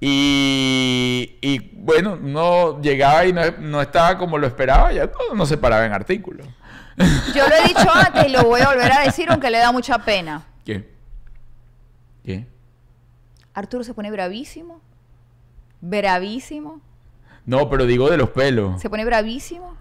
y, 0.00 1.36
y, 1.40 1.58
bueno, 1.76 2.16
no 2.16 2.80
llegaba 2.80 3.24
y 3.24 3.32
no, 3.32 3.40
no 3.58 3.80
estaba 3.80 4.18
como 4.18 4.38
lo 4.38 4.46
esperaba, 4.46 4.92
ya 4.92 5.06
todo 5.06 5.34
no 5.34 5.46
se 5.46 5.56
paraba 5.56 5.86
en 5.86 5.92
artículos. 5.92 6.46
Yo 7.34 7.48
lo 7.48 7.54
he 7.54 7.68
dicho 7.68 7.88
antes 7.92 8.26
y 8.26 8.30
lo 8.30 8.42
voy 8.44 8.60
a 8.60 8.68
volver 8.68 8.92
a 8.92 9.00
decir, 9.02 9.30
aunque 9.30 9.50
le 9.50 9.58
da 9.58 9.72
mucha 9.72 9.98
pena. 9.98 10.44
¿Qué? 10.64 10.92
¿Qué? 12.24 12.46
Arturo 13.54 13.82
se 13.84 13.94
pone 13.94 14.10
bravísimo. 14.10 14.80
Bravísimo. 15.80 16.80
No, 17.46 17.70
pero 17.70 17.86
digo 17.86 18.10
de 18.10 18.16
los 18.16 18.30
pelos. 18.30 18.80
Se 18.80 18.90
pone 18.90 19.04
bravísimo 19.04 19.76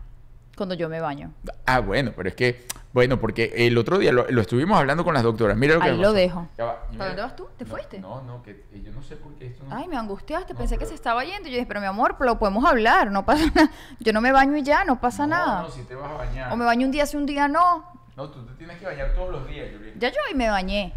cuando 0.58 0.76
yo 0.76 0.90
me 0.90 1.00
baño. 1.00 1.32
Ah, 1.66 1.80
bueno, 1.80 2.12
pero 2.16 2.28
es 2.30 2.36
que, 2.36 2.66
bueno, 2.92 3.20
porque 3.20 3.54
el 3.56 3.78
otro 3.78 3.98
día 4.00 4.12
lo, 4.12 4.26
lo 4.30 4.42
estuvimos 4.42 4.78
hablando 4.78 5.04
con 5.06 5.14
las 5.14 5.24
doctoras. 5.24 5.56
Mira 5.56 5.76
lo 5.76 5.82
que 5.82 5.88
Ahí 5.90 5.96
lo 5.96 6.02
pasó. 6.02 6.14
dejo. 6.14 6.48
Ya 6.58 6.66
va, 6.66 6.76
¿Para 6.82 6.92
mira- 6.92 7.06
dónde 7.06 7.22
vas 7.22 7.36
tú? 7.36 7.48
¿Te 7.58 7.64
No, 7.66 7.70
fuiste? 7.72 8.00
No, 8.00 8.22
no, 8.24 8.42
que 8.44 8.52
eh, 8.52 8.82
yo 8.84 8.92
no 8.92 9.02
sé 9.04 9.16
por 9.16 9.34
qué 9.36 9.48
esto 9.48 9.64
no. 9.64 9.76
Ay, 9.76 9.88
me 9.88 9.96
angustiaste. 9.96 10.54
No, 10.54 10.60
Pensé 10.60 10.76
que 10.76 10.80
pero- 10.80 10.90
se 10.90 10.96
estaba 10.96 11.24
yendo. 11.24 11.48
Y 11.48 11.52
yo 11.52 11.56
dije, 11.58 11.68
pero 11.68 11.80
mi 11.80 11.86
amor, 11.86 12.16
lo 12.20 12.40
podemos 12.40 12.66
hablar. 12.66 13.12
No 13.12 13.24
pasa 13.26 13.46
nada. 13.56 13.72
Yo 14.00 14.12
no 14.14 14.20
me 14.22 14.32
baño 14.32 14.58
y 14.58 14.64
ya, 14.64 14.84
no 14.84 15.00
pasa 15.00 15.24
No, 15.28 15.36
nada. 15.36 15.62
No, 15.62 15.70
si 15.70 15.84
te 15.84 15.96
vas 15.96 16.10
a 16.12 16.14
bañar. 16.16 16.52
O 16.52 16.56
me 16.58 16.66
baño 16.66 16.86
un 16.88 16.92
día, 16.92 17.06
si 17.06 17.16
un 17.18 17.26
día 17.26 17.48
no. 17.48 17.86
No, 18.16 18.30
tú 18.30 18.44
te 18.46 18.54
tienes 18.54 18.78
que 18.80 18.86
bañar 18.86 19.14
todos 19.14 19.30
los 19.32 19.48
días, 19.48 19.68
Julián. 19.72 19.94
Ya 20.00 20.10
yo 20.10 20.18
hoy 20.28 20.36
me 20.36 20.50
bañé. 20.50 20.94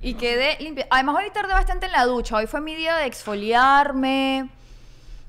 Y 0.00 0.14
quedé 0.14 0.56
limpia. 0.58 0.86
Además, 0.90 1.16
hoy 1.18 1.30
tardé 1.32 1.52
bastante 1.52 1.86
en 1.86 1.92
la 1.92 2.04
ducha. 2.06 2.34
Hoy 2.36 2.46
fue 2.48 2.60
mi 2.60 2.74
día 2.74 2.96
de 2.96 3.06
exfoliarme, 3.06 4.48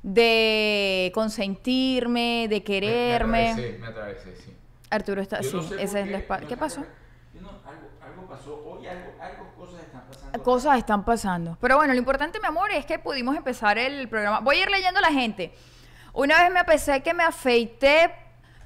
de 0.04 1.12
consentirme, 1.14 2.48
de 2.50 2.64
quererme. 2.64 3.78
Me 3.80 3.88
atravesé, 3.88 4.36
sí. 4.36 4.54
Arturo 4.90 5.22
está 5.22 5.42
Yo 5.42 5.48
así. 5.48 5.58
no 5.58 5.64
sé 5.64 5.82
Esa 5.84 6.00
es 6.00 6.06
qué, 6.06 6.12
la 6.12 6.18
espalda. 6.20 6.48
¿Qué 6.48 6.58
pasó? 6.58 6.82
por 6.82 6.88
qué. 6.90 6.94
Yo 7.36 7.42
no- 7.42 7.50
algo, 7.50 7.88
algo 8.06 8.28
pasó 8.30 8.64
hoy, 8.66 8.86
algo, 8.86 9.12
algo, 9.20 9.54
cosas 9.58 9.82
están 9.82 10.02
pasando. 10.08 10.44
Cosas 10.44 10.78
están 10.78 11.06
pasando. 11.06 11.58
Pero 11.60 11.78
bueno, 11.78 11.94
lo 11.94 12.00
importante, 12.00 12.40
mi 12.40 12.48
amor, 12.48 12.70
es 12.72 12.86
que 12.86 13.00
pudimos 13.00 13.36
empezar 13.36 13.78
el 13.78 14.08
programa. 14.10 14.40
Voy 14.42 14.58
a 14.58 14.64
ir 14.64 14.70
leyendo 14.70 15.00
a 15.00 15.02
la 15.02 15.12
gente. 15.12 15.54
Una 16.14 16.44
vez 16.44 16.52
me 16.54 16.60
apesé 16.60 17.02
que 17.02 17.14
me 17.14 17.24
afeité 17.24 18.14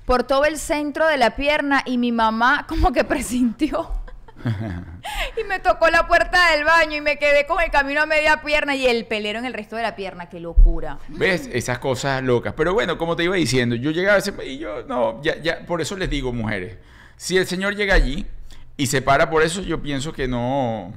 por 0.05 0.23
todo 0.23 0.45
el 0.45 0.57
centro 0.57 1.05
de 1.07 1.17
la 1.17 1.35
pierna 1.35 1.81
y 1.85 1.97
mi 1.97 2.11
mamá 2.11 2.65
como 2.67 2.91
que 2.91 3.03
presintió. 3.05 3.91
y 5.41 5.43
me 5.45 5.59
tocó 5.59 5.89
la 5.89 6.07
puerta 6.07 6.51
del 6.51 6.63
baño 6.63 6.97
y 6.97 7.01
me 7.01 7.17
quedé 7.17 7.45
con 7.45 7.61
el 7.61 7.71
camino 7.71 8.01
a 8.01 8.05
media 8.05 8.41
pierna 8.41 8.75
y 8.75 8.85
el 8.85 9.05
pelero 9.05 9.39
en 9.39 9.45
el 9.45 9.53
resto 9.53 9.75
de 9.75 9.83
la 9.83 9.95
pierna. 9.95 10.29
Qué 10.29 10.39
locura. 10.39 10.99
¿Ves? 11.09 11.49
Esas 11.51 11.79
cosas 11.79 12.21
locas. 12.23 12.53
Pero 12.55 12.73
bueno, 12.73 12.97
como 12.97 13.15
te 13.15 13.23
iba 13.23 13.35
diciendo, 13.35 13.75
yo 13.75 13.91
llegaba 13.91 14.15
a 14.15 14.19
ese... 14.19 14.33
Y 14.45 14.57
yo, 14.59 14.83
no, 14.87 15.21
ya, 15.21 15.37
ya, 15.41 15.65
por 15.65 15.81
eso 15.81 15.95
les 15.97 16.09
digo, 16.09 16.31
mujeres, 16.33 16.77
si 17.15 17.37
el 17.37 17.45
señor 17.47 17.75
llega 17.75 17.93
allí 17.95 18.25
y 18.77 18.87
se 18.87 19.01
para 19.01 19.29
por 19.29 19.41
eso, 19.43 19.61
yo 19.61 19.81
pienso 19.81 20.13
que 20.13 20.27
no, 20.27 20.93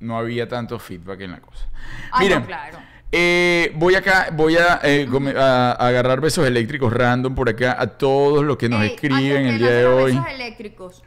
no 0.00 0.18
había 0.18 0.48
tanto 0.48 0.78
feedback 0.78 1.20
en 1.20 1.30
la 1.32 1.40
cosa. 1.40 1.66
Ah, 2.10 2.18
no, 2.18 2.24
Miren, 2.24 2.42
claro. 2.42 2.78
eh, 3.12 3.70
voy 3.76 3.94
acá, 3.94 4.28
voy 4.32 4.56
a, 4.56 4.80
eh, 4.82 5.06
come- 5.10 5.34
a- 5.36 5.72
a 5.72 5.86
agarrar 5.88 6.20
besos 6.20 6.44
eléctricos 6.46 6.92
random 6.92 7.34
por 7.34 7.48
acá 7.48 7.76
a 7.78 7.86
todos 7.86 8.44
los 8.44 8.56
que 8.56 8.68
nos 8.68 8.82
Ey, 8.82 8.94
escriben 8.94 9.46
el 9.46 9.58
día 9.58 9.70
de 9.70 9.86
hoy. 9.86 10.12
besos 10.12 10.26
eléctricos, 10.28 11.02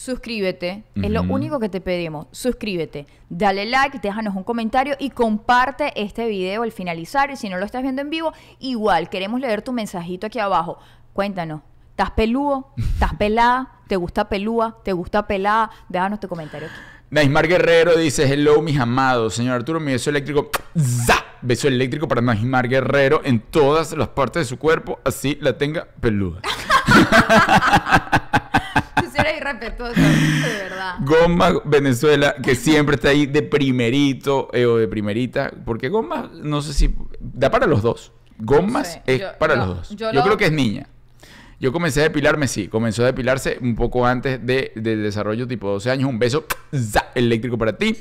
suscríbete. 0.00 0.82
Es 0.94 1.10
lo 1.10 1.22
único 1.22 1.60
que 1.60 1.68
te 1.68 1.82
pedimos. 1.82 2.26
Suscríbete. 2.30 3.06
Dale 3.28 3.66
like, 3.66 3.98
déjanos 3.98 4.34
un 4.34 4.44
comentario 4.44 4.96
y 4.98 5.10
comparte 5.10 5.92
este 5.94 6.26
video 6.26 6.62
al 6.62 6.72
finalizar. 6.72 7.30
Y 7.30 7.36
si 7.36 7.50
no 7.50 7.58
lo 7.58 7.66
estás 7.66 7.82
viendo 7.82 8.00
en 8.00 8.08
vivo, 8.08 8.32
igual 8.60 9.10
queremos 9.10 9.40
leer 9.40 9.60
tu 9.60 9.72
mensajito 9.72 10.26
aquí 10.26 10.38
abajo. 10.38 10.78
Cuéntanos. 11.12 11.60
¿Estás 11.90 12.12
peludo? 12.12 12.72
¿Estás 12.78 13.14
pelada? 13.16 13.80
¿Te 13.88 13.96
gusta 13.96 14.26
pelúa? 14.30 14.78
¿Te 14.84 14.94
gusta 14.94 15.26
pelada? 15.26 15.70
Déjanos 15.90 16.18
tu 16.18 16.28
comentario 16.28 16.68
aquí. 16.68 16.80
Naismar 17.10 17.46
Guerrero 17.46 17.94
dice, 17.96 18.32
hello 18.32 18.62
mis 18.62 18.78
amados, 18.78 19.34
señor 19.34 19.56
Arturo, 19.56 19.80
mi 19.80 19.92
beso 19.92 20.10
eléctrico, 20.10 20.48
¡za! 20.78 21.16
beso 21.42 21.66
eléctrico 21.66 22.06
para 22.06 22.20
Naismar 22.20 22.68
Guerrero 22.68 23.20
en 23.24 23.40
todas 23.40 23.92
las 23.92 24.08
partes 24.08 24.42
de 24.42 24.44
su 24.46 24.58
cuerpo, 24.60 25.00
así 25.04 25.36
la 25.40 25.58
tenga 25.58 25.88
peluda. 26.00 26.40
Irrespetuoso, 29.40 29.94
de 30.00 30.48
verdad. 30.68 30.94
Goma 31.00 31.52
Venezuela, 31.64 32.34
que 32.42 32.54
siempre 32.54 32.96
está 32.96 33.08
ahí 33.08 33.26
de 33.26 33.42
primerito 33.42 34.48
eh, 34.52 34.66
o 34.66 34.76
de 34.76 34.86
primerita, 34.88 35.50
porque 35.64 35.88
Goma, 35.88 36.30
no 36.42 36.62
sé 36.62 36.72
si, 36.74 36.94
da 37.20 37.50
para 37.50 37.66
los 37.66 37.82
dos. 37.82 38.12
Gomas 38.38 38.92
sé, 38.94 39.02
es 39.06 39.20
yo- 39.20 39.28
para 39.38 39.54
yo- 39.54 39.60
los 39.66 39.68
dos. 39.76 39.88
yo 39.90 40.12
Yo, 40.12 40.20
lo- 40.20 40.22
creo 40.24 40.36
que 40.36 40.46
es 40.46 40.52
niña. 40.52 40.86
Yo 41.58 41.72
comencé 41.72 42.00
a 42.00 42.04
depilarme, 42.04 42.48
sí, 42.48 42.68
comenzó 42.68 43.02
a 43.02 43.06
depilarse 43.06 43.58
un 43.60 43.74
poco 43.74 44.06
antes 44.06 44.44
de, 44.46 44.72
del 44.76 45.02
desarrollo, 45.02 45.46
tipo 45.46 45.68
12 45.68 45.90
años. 45.90 46.08
Un 46.08 46.18
beso 46.18 46.46
¡za! 46.74 47.08
eléctrico 47.14 47.58
para 47.58 47.76
ti. 47.76 47.94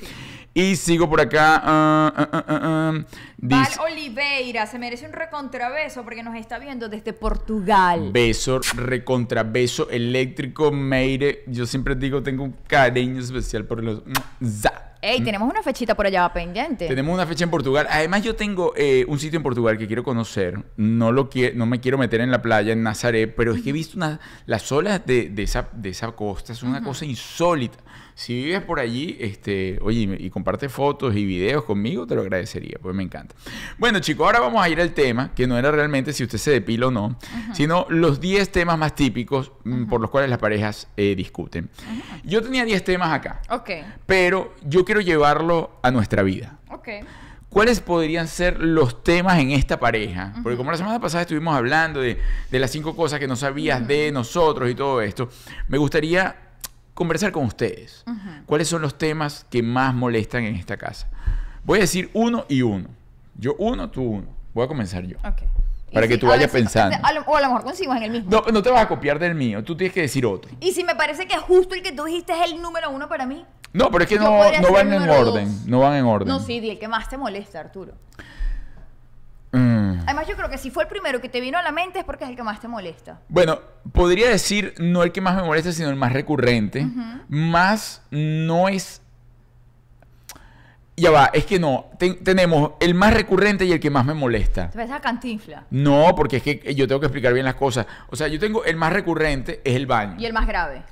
Y 0.54 0.76
sigo 0.76 1.10
por 1.10 1.22
acá. 1.22 1.62
ah, 1.64 2.14
ah, 2.16 2.44
ah. 2.48 2.94
Val 3.38 3.68
Oliveira 3.86 4.66
se 4.66 4.80
merece 4.80 5.06
un 5.06 5.14
recontrabeso 5.14 6.04
porque 6.04 6.24
nos 6.24 6.36
está 6.36 6.60
viendo 6.60 6.90
desde 6.90 7.14
Portugal. 7.14 8.12
beso, 8.12 8.60
recontra 8.76 9.44
beso 9.44 9.90
eléctrico, 9.90 10.72
Meire. 10.72 11.44
Yo 11.48 11.66
siempre 11.66 11.96
digo, 11.96 12.22
tengo 12.24 12.44
un 12.44 12.56
cariño 12.68 13.22
especial 13.22 13.66
por 13.66 13.84
los. 13.84 14.02
¡za! 14.44 14.86
Ey, 15.02 15.22
tenemos 15.24 15.50
una 15.50 15.64
fechita 15.64 15.96
por 15.96 16.06
allá 16.08 16.28
pendiente. 16.34 16.86
Tenemos 16.86 17.14
una 17.14 17.26
fecha 17.26 17.46
en 17.46 17.50
Portugal. 17.50 17.88
Además, 17.90 18.22
yo 18.22 18.36
tengo 18.36 18.74
eh, 18.76 19.06
un 19.08 19.18
sitio 19.18 19.38
en 19.38 19.44
Portugal 19.44 19.78
que 19.78 19.88
quiero 19.88 20.04
conocer. 20.04 20.62
No 20.76 21.14
lo 21.14 21.30
quie- 21.30 21.54
no 21.54 21.66
me 21.66 21.80
quiero 21.80 21.98
meter 21.98 22.20
en 22.20 22.32
la 22.32 22.42
playa, 22.42 22.74
en 22.74 22.84
Nazaret, 22.84 23.34
pero 23.34 23.54
es 23.56 23.62
que 23.62 23.70
he 23.70 23.74
visto 23.74 23.96
una- 23.96 24.20
las 24.46 24.70
olas 24.74 25.06
de, 25.06 25.30
de 25.30 25.44
esa, 25.44 25.70
de 25.72 25.90
esa 25.90 26.12
costa. 26.12 26.52
Es 26.52 26.64
una 26.64 26.84
cosa 26.84 27.06
insólita. 27.06 27.78
Si 28.20 28.34
vives 28.34 28.62
por 28.64 28.82
allí, 28.82 29.16
este, 29.18 29.80
oye, 29.82 30.18
y 30.20 30.30
comparte 30.30 30.68
fotos 30.68 31.16
y 31.16 31.24
videos 31.24 31.64
conmigo, 31.64 32.06
te 32.06 32.16
lo 32.16 32.22
agradecería, 32.22 32.78
pues 32.82 32.94
me 32.94 33.02
encanta. 33.02 33.34
Bueno, 33.78 34.00
chicos, 34.00 34.26
ahora 34.26 34.42
vamos 34.42 34.62
a 34.62 34.68
ir 34.68 34.82
al 34.82 34.92
tema, 34.92 35.32
que 35.34 35.48
no 35.48 35.58
era 35.58 35.72
realmente 35.72 36.12
si 36.12 36.26
usted 36.26 36.38
se 36.38 36.52
depila 36.52 36.88
o 36.88 36.92
no, 36.92 37.18
sino 37.54 37.86
los 37.88 38.20
10 38.20 38.52
temas 38.52 38.78
más 38.78 38.94
típicos 38.94 39.54
mm, 39.64 39.86
por 39.86 40.02
los 40.02 40.10
cuales 40.10 40.30
las 40.30 40.38
parejas 40.38 40.90
eh, 40.98 41.16
discuten. 41.16 41.70
Yo 42.26 42.42
tenía 42.42 42.66
10 42.66 42.84
temas 42.84 43.14
acá, 43.14 43.42
Ok, 43.52 43.70
pero 44.06 44.54
yo 44.66 44.84
quiero 44.84 45.00
llevarlo 45.00 45.80
a 45.82 45.90
nuestra 45.90 46.22
vida. 46.22 46.60
ok. 46.70 46.90
¿Cuáles 47.48 47.80
podrían 47.80 48.28
ser 48.28 48.60
los 48.60 49.02
temas 49.02 49.40
en 49.40 49.52
esta 49.52 49.80
pareja? 49.80 50.34
Porque 50.44 50.58
como 50.58 50.72
la 50.72 50.78
semana 50.78 51.00
pasada 51.00 51.22
estuvimos 51.22 51.56
hablando 51.56 52.02
de, 52.02 52.20
de 52.52 52.60
las 52.60 52.70
cinco 52.70 52.98
cosas 52.98 53.18
que 53.18 53.28
no 53.30 53.38
sabías 53.38 53.88
de 53.88 54.12
nosotros 54.12 54.70
y 54.70 54.76
todo 54.76 55.02
esto, 55.02 55.30
me 55.70 55.78
gustaría 55.78 56.49
conversar 56.94 57.32
con 57.32 57.46
ustedes. 57.46 58.04
¿Cuáles 58.46 58.68
son 58.68 58.82
los 58.82 58.98
temas 58.98 59.46
que 59.50 59.64
más 59.64 59.94
molestan 59.94 60.44
en 60.44 60.56
esta 60.56 60.78
casa? 60.78 61.08
Voy 61.64 61.80
a 61.80 61.82
decir 61.82 62.10
uno 62.14 62.46
y 62.50 62.62
uno. 62.62 62.90
Yo 63.36 63.56
uno, 63.60 63.90
tú 63.90 64.02
uno. 64.04 64.28
Voy 64.54 64.66
a 64.66 64.68
comenzar 64.68 65.04
yo. 65.06 65.18
Ok. 65.20 65.44
Para 65.94 66.08
que 66.08 66.16
si- 66.16 66.20
tú 66.20 66.28
vayas 66.28 66.52
ver 66.52 66.62
pensando. 66.62 66.98
a 67.02 67.14
lo- 67.14 67.22
o 67.22 67.36
a 67.36 67.42
lo 67.42 67.48
mejor 67.48 67.64
conseguimos 67.64 67.98
en 67.98 68.04
el 68.04 68.12
mismo. 68.12 68.30
No, 68.30 68.52
no 68.52 68.62
te 68.62 68.70
vas 68.70 68.84
a 68.84 68.88
copiar 68.88 69.18
del 69.18 69.34
mío. 69.36 69.64
Tú 69.64 69.76
tienes 69.76 69.94
que 69.94 70.02
decir 70.02 70.26
otro. 70.26 70.52
Y 70.60 70.72
si 70.74 70.84
me 70.84 70.94
parece 70.96 71.28
que 71.28 71.38
justo 71.38 71.74
el 71.76 71.82
que 71.82 71.92
tú 71.92 72.04
dijiste 72.06 72.34
es 72.34 72.52
el 72.52 72.62
número 72.62 72.90
uno 72.92 73.08
para 73.10 73.26
mí. 73.26 73.46
No, 73.74 73.90
pero 73.92 74.04
es 74.04 74.10
que 74.10 74.18
no, 74.18 74.24
no 74.62 74.72
van 74.72 74.92
en 74.94 75.10
orden. 75.10 75.46
dos. 75.58 75.66
No 75.68 75.80
van 75.80 75.96
en 75.96 76.06
orden. 76.06 76.28
No, 76.28 76.40
sí, 76.40 76.60
di 76.60 76.72
el 76.72 76.80
que 76.80 76.88
más 76.88 77.08
te 77.10 77.18
molesta, 77.18 77.60
Arturo. 77.60 77.94
Mm. 79.52 80.02
Además, 80.06 80.28
yo 80.28 80.36
creo 80.36 80.50
que 80.50 80.58
si 80.58 80.70
fue 80.72 80.84
el 80.84 80.90
primero 80.90 81.20
que 81.22 81.30
te 81.30 81.40
vino 81.42 81.58
a 81.58 81.62
la 81.64 81.72
mente 81.72 82.00
es 82.00 82.06
porque 82.06 82.24
es 82.24 82.30
el 82.30 82.36
que 82.36 82.44
más 82.44 82.60
te 82.60 82.68
molesta. 82.68 83.20
Bueno, 83.30 83.60
podría 83.92 84.30
decir 84.30 84.74
no 84.80 85.04
el 85.04 85.12
que 85.12 85.22
más 85.22 85.36
me 85.36 85.44
molesta, 85.44 85.72
sino 85.72 85.90
el 85.90 85.96
más 85.96 86.14
recurrente. 86.14 86.86
Más 87.28 88.02
no 88.12 88.68
es. 88.70 89.02
Ya 90.96 91.12
va, 91.12 91.30
es 91.34 91.46
que 91.46 91.60
no. 91.60 91.86
Ten- 91.98 92.22
tenemos 92.24 92.72
el 92.82 92.94
más 92.94 93.14
recurrente 93.14 93.64
y 93.66 93.72
el 93.72 93.80
que 93.80 93.90
más 93.90 94.06
me 94.06 94.14
molesta. 94.14 94.70
Te 94.70 94.78
ves 94.78 94.92
a 94.92 95.00
cantinfla. 95.00 95.64
No, 95.70 96.14
porque 96.16 96.38
es 96.38 96.44
que 96.44 96.76
yo 96.76 96.88
tengo 96.88 97.00
que 97.00 97.06
explicar 97.08 97.32
bien 97.34 97.46
las 97.46 97.56
cosas. 97.56 97.86
O 98.10 98.16
sea, 98.18 98.28
yo 98.28 98.38
tengo 98.38 98.66
el 98.66 98.76
más 98.76 98.92
recurrente, 98.92 99.62
es 99.64 99.76
el 99.76 99.88
baño. 99.88 100.16
Y 100.20 100.26
el 100.26 100.34
más 100.34 100.46
grave. 100.46 100.84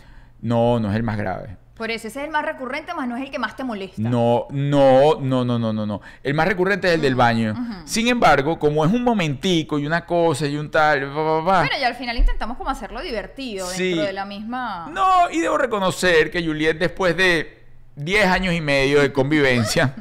No, 0.41 0.79
no 0.79 0.89
es 0.89 0.95
el 0.95 1.03
más 1.03 1.17
grave. 1.17 1.57
Por 1.77 1.91
eso, 1.91 2.07
ese 2.07 2.19
es 2.19 2.25
el 2.25 2.31
más 2.31 2.43
recurrente, 2.43 2.93
más 2.93 3.07
no 3.07 3.15
es 3.17 3.24
el 3.24 3.29
que 3.31 3.38
más 3.39 3.55
te 3.55 3.63
molesta. 3.63 4.01
No, 4.01 4.48
no, 4.50 5.19
no, 5.22 5.46
no, 5.46 5.60
no, 5.60 5.72
no, 5.74 5.86
no. 5.86 6.01
El 6.24 6.34
más 6.34 6.48
recurrente 6.48 6.88
es 6.88 6.96
el 6.96 7.01
del 7.01 7.15
baño. 7.15 7.53
Sin 7.86 8.07
embargo, 8.07 8.57
como 8.57 8.84
es 8.86 8.91
un 8.91 9.03
momentico 9.03 9.77
y 9.77 9.86
una 9.86 10.05
cosa 10.05 10.48
y 10.48 10.57
un 10.57 10.72
tal, 10.72 11.01
pa, 11.07 11.13
pa, 11.13 11.46
pa, 11.46 11.60
Bueno, 11.62 11.75
y 11.79 11.84
al 11.84 11.96
final 11.96 12.17
intentamos 12.17 12.57
como 12.57 12.69
hacerlo 12.69 13.01
divertido 13.01 13.67
Sí. 13.67 13.89
dentro 13.89 14.05
de 14.05 14.13
la 14.13 14.25
misma... 14.25 14.89
No, 14.91 15.29
y 15.29 15.39
debo 15.39 15.57
reconocer 15.57 16.31
que 16.31 16.43
Juliet, 16.43 16.77
después 16.79 17.15
de 17.15 17.63
10 17.96 18.25
años 18.27 18.53
y 18.55 18.62
medio 18.62 19.01
de 19.01 19.13
convivencia, 19.13 19.93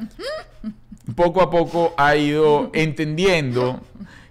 poco 1.15 1.41
a 1.41 1.49
poco 1.49 1.93
ha 1.97 2.15
ido 2.15 2.69
entendiendo 2.73 3.81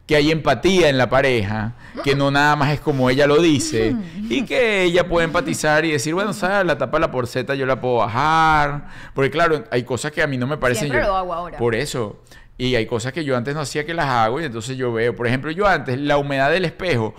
que 0.06 0.14
hay 0.16 0.30
empatía 0.30 0.88
en 0.88 0.98
la 0.98 1.10
pareja, 1.10 1.72
que 2.04 2.14
no 2.14 2.30
nada 2.30 2.54
más 2.54 2.72
es 2.72 2.80
como 2.80 3.10
ella 3.10 3.26
lo 3.26 3.40
dice, 3.42 3.96
y 4.28 4.44
que 4.44 4.84
ella 4.84 5.08
puede 5.08 5.24
empatizar 5.24 5.84
y 5.84 5.90
decir, 5.90 6.14
bueno, 6.14 6.32
¿sabes? 6.32 6.64
La 6.64 6.78
tapa 6.78 6.98
de 6.98 7.00
la 7.00 7.10
porceta 7.10 7.54
yo 7.56 7.66
la 7.66 7.80
puedo 7.80 7.96
bajar, 7.96 8.86
porque 9.14 9.30
claro, 9.32 9.64
hay 9.70 9.82
cosas 9.82 10.12
que 10.12 10.22
a 10.22 10.26
mí 10.28 10.36
no 10.38 10.46
me 10.46 10.58
parecen... 10.58 10.84
Siempre 10.84 11.02
yo- 11.02 11.08
lo 11.08 11.16
hago 11.16 11.34
ahora. 11.34 11.58
Por 11.58 11.74
eso. 11.74 12.22
Y 12.58 12.74
hay 12.76 12.86
cosas 12.86 13.12
que 13.12 13.24
yo 13.24 13.36
antes 13.36 13.54
no 13.54 13.60
hacía 13.60 13.84
que 13.84 13.92
las 13.94 14.06
hago 14.06 14.40
y 14.40 14.44
entonces 14.44 14.76
yo 14.76 14.92
veo, 14.92 15.14
por 15.16 15.26
ejemplo, 15.26 15.50
yo 15.50 15.66
antes 15.66 15.98
la 15.98 16.16
humedad 16.18 16.50
del 16.50 16.64
espejo 16.64 17.14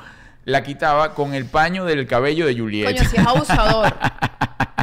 la 0.46 0.63
quitaba 0.63 1.13
con 1.13 1.34
el 1.34 1.46
paño 1.46 1.84
del 1.84 2.08
cabello 2.08 2.48
de 2.48 2.58
Juliet. 2.58 2.86
Coño, 2.86 3.03
si 3.10 3.17
es 3.17 3.27
abusador. 3.27 3.94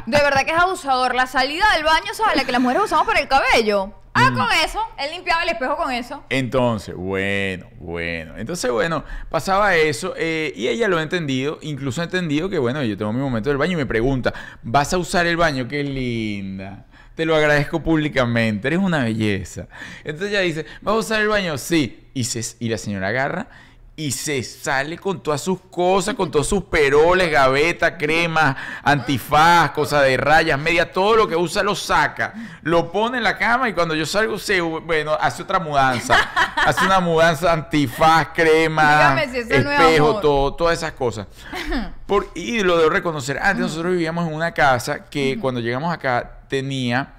De 0.07 0.19
verdad 0.19 0.45
que 0.45 0.53
es 0.53 0.59
abusador. 0.59 1.15
La 1.15 1.27
salida 1.27 1.65
del 1.75 1.85
baño, 1.85 2.13
¿sabes? 2.15 2.37
La 2.37 2.45
que 2.45 2.53
las 2.53 2.61
mujeres 2.61 2.85
usamos 2.85 3.07
para 3.07 3.21
el 3.21 3.29
cabello. 3.29 3.93
Ah, 4.17 4.31
Mm. 4.31 4.35
con 4.37 4.47
eso. 4.65 4.79
Él 4.99 5.11
limpiaba 5.13 5.43
el 5.43 5.49
espejo 5.49 5.77
con 5.77 5.91
eso. 5.91 6.23
Entonces, 6.31 6.95
bueno, 6.95 7.67
bueno. 7.81 8.37
Entonces, 8.37 8.71
bueno, 8.71 9.03
pasaba 9.29 9.75
eso 9.75 10.15
eh, 10.17 10.53
y 10.55 10.69
ella 10.69 10.87
lo 10.87 10.99
ha 10.99 11.03
entendido. 11.03 11.59
Incluso 11.63 12.01
ha 12.01 12.05
entendido 12.05 12.49
que, 12.49 12.59
bueno, 12.59 12.83
yo 12.85 12.97
tengo 12.97 13.13
mi 13.13 13.21
momento 13.21 13.49
del 13.49 13.59
baño 13.59 13.73
y 13.73 13.77
me 13.77 13.87
pregunta, 13.87 14.33
¿vas 14.63 14.93
a 14.93 14.99
usar 14.99 15.27
el 15.27 15.37
baño? 15.37 15.67
Qué 15.67 15.83
linda. 15.83 16.87
Te 17.17 17.25
lo 17.25 17.35
agradezco 17.35 17.83
públicamente. 17.83 18.69
Eres 18.69 18.79
una 18.81 19.03
belleza. 19.05 19.67
Entonces 20.05 20.31
ella 20.31 20.41
dice, 20.41 20.67
¿vas 20.81 20.95
a 20.95 20.99
usar 20.99 21.21
el 21.21 21.29
baño? 21.29 21.59
Sí. 21.59 22.09
Y, 22.15 22.23
se, 22.25 22.57
y 22.61 22.69
la 22.69 22.79
señora 22.79 23.09
agarra 23.09 23.49
y 23.97 24.11
se 24.11 24.43
sale 24.43 24.99
con 24.99 25.23
todas 25.23 25.41
sus 25.41 25.61
cosas, 25.71 26.15
con 26.15 26.31
todos 26.31 26.49
sus 26.49 26.65
peroles, 26.65 27.31
gaveta, 27.31 27.97
crema, 27.97 28.57
antifaz, 28.83 29.71
cosa 29.71 30.03
de 30.03 30.17
rayas, 30.17 30.59
media, 30.59 30.93
todo 30.93 31.17
lo 31.17 31.29
que 31.29 31.37
usa 31.37 31.63
lo 31.63 31.77
saca, 31.77 32.35
lo 32.63 32.91
pone 32.91 33.19
en 33.19 33.25
la 33.25 33.39
cama 33.39 33.69
y 33.69 33.73
cuando 33.73 33.95
yo 33.95 34.05
salgo, 34.05 34.39
se, 34.39 34.61
bueno, 34.61 35.17
hace 35.21 35.43
otra 35.45 35.61
mudanza, 35.61 36.17
hace 36.57 36.85
una 36.85 37.01
mudanza 37.01 37.53
antifaz, 37.53 38.29
crema, 38.35 39.17
si 39.31 39.39
espejo, 39.39 40.21
todo, 40.21 40.55
todas 40.55 40.79
esas 40.79 40.93
cosas. 40.93 41.29
Por, 42.07 42.31
y 42.35 42.61
lo 42.61 42.77
debo 42.77 42.91
reconocer, 42.91 43.39
antes 43.39 43.61
nosotros 43.61 43.93
vivíamos 43.93 44.27
en 44.27 44.35
una 44.35 44.53
casa 44.53 45.05
que 45.05 45.39
cuando 45.41 45.61
llegamos 45.61 45.93
acá 45.93 46.41
tenía 46.49 47.15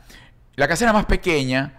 la 0.55 0.67
casa 0.67 0.85
era 0.85 0.93
más 0.93 1.05
pequeña, 1.05 1.73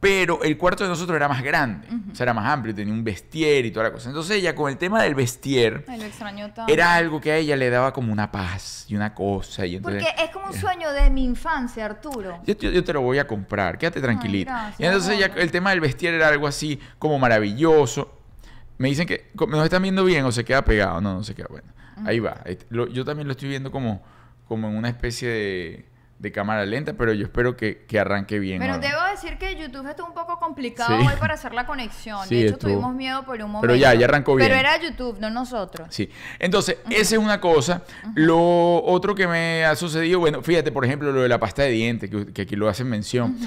pero 0.00 0.42
el 0.44 0.56
cuarto 0.56 0.84
de 0.84 0.90
nosotros 0.90 1.16
era 1.16 1.26
más 1.28 1.42
grande, 1.42 1.88
o 2.12 2.14
sea, 2.14 2.24
era 2.24 2.32
más 2.34 2.46
amplio, 2.46 2.72
tenía 2.74 2.94
un 2.94 3.02
vestier 3.02 3.66
y 3.66 3.72
toda 3.72 3.86
la 3.86 3.92
cosa. 3.92 4.08
Entonces 4.08 4.36
ella 4.36 4.54
con 4.54 4.70
el 4.70 4.78
tema 4.78 5.02
del 5.02 5.14
vestier 5.16 5.84
Ay, 5.88 5.98
lo 5.98 6.04
extraño 6.04 6.52
tanto. 6.52 6.72
era 6.72 6.94
algo 6.94 7.20
que 7.20 7.32
a 7.32 7.36
ella 7.36 7.56
le 7.56 7.68
daba 7.68 7.92
como 7.92 8.12
una 8.12 8.30
paz 8.30 8.84
y 8.88 8.94
una 8.94 9.12
cosa. 9.14 9.66
Y 9.66 9.74
entonces, 9.76 10.04
Porque 10.04 10.24
es 10.24 10.30
como 10.30 10.46
un 10.46 10.54
sueño 10.54 10.92
de 10.92 11.10
mi 11.10 11.24
infancia, 11.24 11.84
Arturo. 11.84 12.40
yo, 12.46 12.54
yo- 12.56 12.70
yo 12.70 12.84
te 12.84 12.92
lo 12.92 13.00
voy 13.00 13.18
a 13.18 13.26
comprar, 13.26 13.76
quédate 13.76 14.00
tranquilita. 14.00 14.50
gracias, 14.52 14.80
y 14.80 14.84
entonces 14.84 15.18
ya 15.18 15.26
amor. 15.26 15.38
el 15.40 15.50
tema 15.50 15.70
del 15.70 15.80
vestir 15.80 16.10
era 16.14 16.28
algo 16.28 16.46
así 16.46 16.78
como 17.00 17.18
maravilloso. 17.18 18.14
Me 18.78 18.88
dicen 18.88 19.08
que 19.08 19.32
nos 19.48 19.64
están 19.64 19.82
viendo 19.82 20.04
bien 20.04 20.24
o 20.24 20.30
se 20.30 20.44
queda 20.44 20.64
pegado. 20.64 21.00
No, 21.00 21.14
no 21.14 21.24
se 21.24 21.34
queda 21.34 21.48
bueno. 21.50 21.66
Ahí 22.04 22.20
va. 22.20 22.40
Ahí- 22.46 22.56
yo 22.92 23.04
también 23.04 23.26
lo 23.26 23.32
estoy 23.32 23.48
viendo 23.48 23.72
como, 23.72 24.00
como 24.46 24.68
en 24.68 24.76
una 24.76 24.88
especie 24.88 25.28
de, 25.28 25.87
de 26.18 26.32
cámara 26.32 26.66
lenta, 26.66 26.94
pero 26.94 27.12
yo 27.12 27.24
espero 27.24 27.56
que, 27.56 27.84
que 27.86 28.00
arranque 28.00 28.38
bien. 28.40 28.58
Pero 28.58 28.74
ahora. 28.74 28.88
debo 28.88 29.00
decir 29.10 29.38
que 29.38 29.54
YouTube 29.56 29.88
estuvo 29.88 30.08
un 30.08 30.14
poco 30.14 30.38
complicado 30.38 30.98
Sí. 31.00 31.06
hoy 31.06 31.14
para 31.20 31.34
hacer 31.34 31.54
la 31.54 31.64
conexión. 31.66 32.26
Sí, 32.26 32.34
de 32.36 32.42
hecho, 32.42 32.54
estuvo. 32.54 32.72
tuvimos 32.72 32.94
miedo 32.94 33.24
por 33.24 33.36
un 33.36 33.42
momento. 33.52 33.60
Pero 33.60 33.76
ya, 33.76 33.94
ya 33.94 34.06
arrancó 34.06 34.34
bien. 34.34 34.48
Pero 34.48 34.58
era 34.58 34.80
YouTube, 34.82 35.18
no 35.20 35.30
nosotros. 35.30 35.86
Sí. 35.90 36.10
Entonces, 36.40 36.78
esa 36.90 37.14
es 37.14 37.20
una 37.22 37.40
cosa. 37.40 37.82
Lo 38.14 38.82
otro 38.82 39.14
que 39.14 39.26
me 39.28 39.64
ha 39.64 39.76
sucedido, 39.76 40.18
bueno, 40.18 40.42
fíjate, 40.42 40.72
por 40.72 40.84
ejemplo, 40.84 41.12
lo 41.12 41.22
de 41.22 41.28
la 41.28 41.38
pasta 41.38 41.62
de 41.62 41.70
dientes, 41.70 42.10
que, 42.10 42.32
que 42.32 42.42
aquí 42.42 42.56
lo 42.56 42.68
hacen 42.68 42.88
mención. 42.88 43.38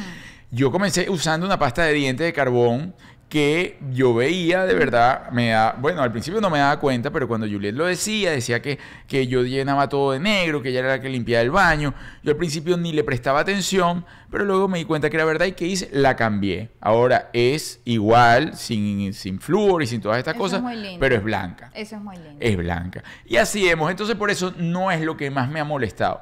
Yo 0.50 0.72
comencé 0.72 1.10
usando 1.10 1.46
una 1.46 1.58
pasta 1.60 1.84
de 1.84 1.94
dientes 1.94 2.26
de 2.26 2.34
carbón 2.34 2.94
que 3.32 3.80
yo 3.94 4.14
veía 4.14 4.66
de 4.66 4.74
verdad, 4.74 5.30
me 5.32 5.52
da, 5.52 5.74
bueno, 5.80 6.02
al 6.02 6.12
principio 6.12 6.42
no 6.42 6.50
me 6.50 6.60
daba 6.60 6.78
cuenta, 6.82 7.12
pero 7.12 7.30
cuando 7.30 7.48
Juliet 7.48 7.74
lo 7.74 7.86
decía, 7.86 8.30
decía 8.32 8.62
que, 8.62 8.78
que 9.08 9.26
yo 9.26 9.44
llenaba 9.44 9.88
todo 9.88 10.12
de 10.12 10.20
negro, 10.20 10.62
que 10.62 10.68
ella 10.68 10.80
era 10.82 10.90
la 10.90 11.00
que 11.02 11.08
limpiaba 11.08 11.42
el 11.42 11.50
baño. 11.50 11.94
Yo 12.24 12.32
al 12.32 12.38
principio 12.38 12.76
ni 12.76 12.92
le 12.92 13.06
prestaba 13.06 13.40
atención, 13.40 14.06
pero 14.30 14.44
luego 14.44 14.68
me 14.68 14.80
di 14.80 14.84
cuenta 14.84 15.10
que 15.10 15.16
era 15.16 15.24
verdad 15.24 15.46
y 15.46 15.54
que 15.54 15.66
hice, 15.66 15.90
la 15.94 16.18
cambié. 16.18 16.72
Ahora 16.82 17.30
es 17.32 17.80
igual, 17.86 18.54
sin, 18.58 19.14
sin 19.14 19.40
flúor 19.40 19.82
y 19.82 19.88
sin 19.88 20.02
todas 20.02 20.18
estas 20.18 20.36
Eso 20.36 20.44
es 20.46 20.52
cosas, 20.52 20.62
muy 20.62 20.76
lindo. 20.76 21.00
pero 21.00 21.16
es 21.16 21.24
blanca 21.24 21.72
Eso 21.74 21.96
es 21.96 22.02
muy 22.02 22.18
lindo. 22.18 22.36
es 22.38 22.58
blanca. 22.58 23.02
Y 23.26 23.38
así 23.38 23.66
hemos. 23.70 23.90
Entonces, 23.90 24.18
por 24.18 24.30
eso 24.30 24.54
no 24.58 24.92
es 24.92 25.00
lo 25.00 25.16
que 25.16 25.32
más 25.32 25.50
me 25.50 25.62
ha 25.62 25.64
molestado. 25.64 26.22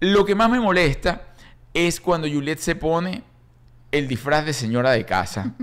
Lo 0.00 0.24
que 0.24 0.34
más 0.34 0.48
me 0.48 0.60
molesta 0.60 1.24
es 1.74 2.00
cuando 2.00 2.26
Juliet 2.26 2.58
se 2.58 2.74
pone 2.74 3.22
el 3.92 4.08
disfraz 4.08 4.46
de 4.46 4.54
señora 4.54 4.92
de 4.92 5.04
casa. 5.04 5.52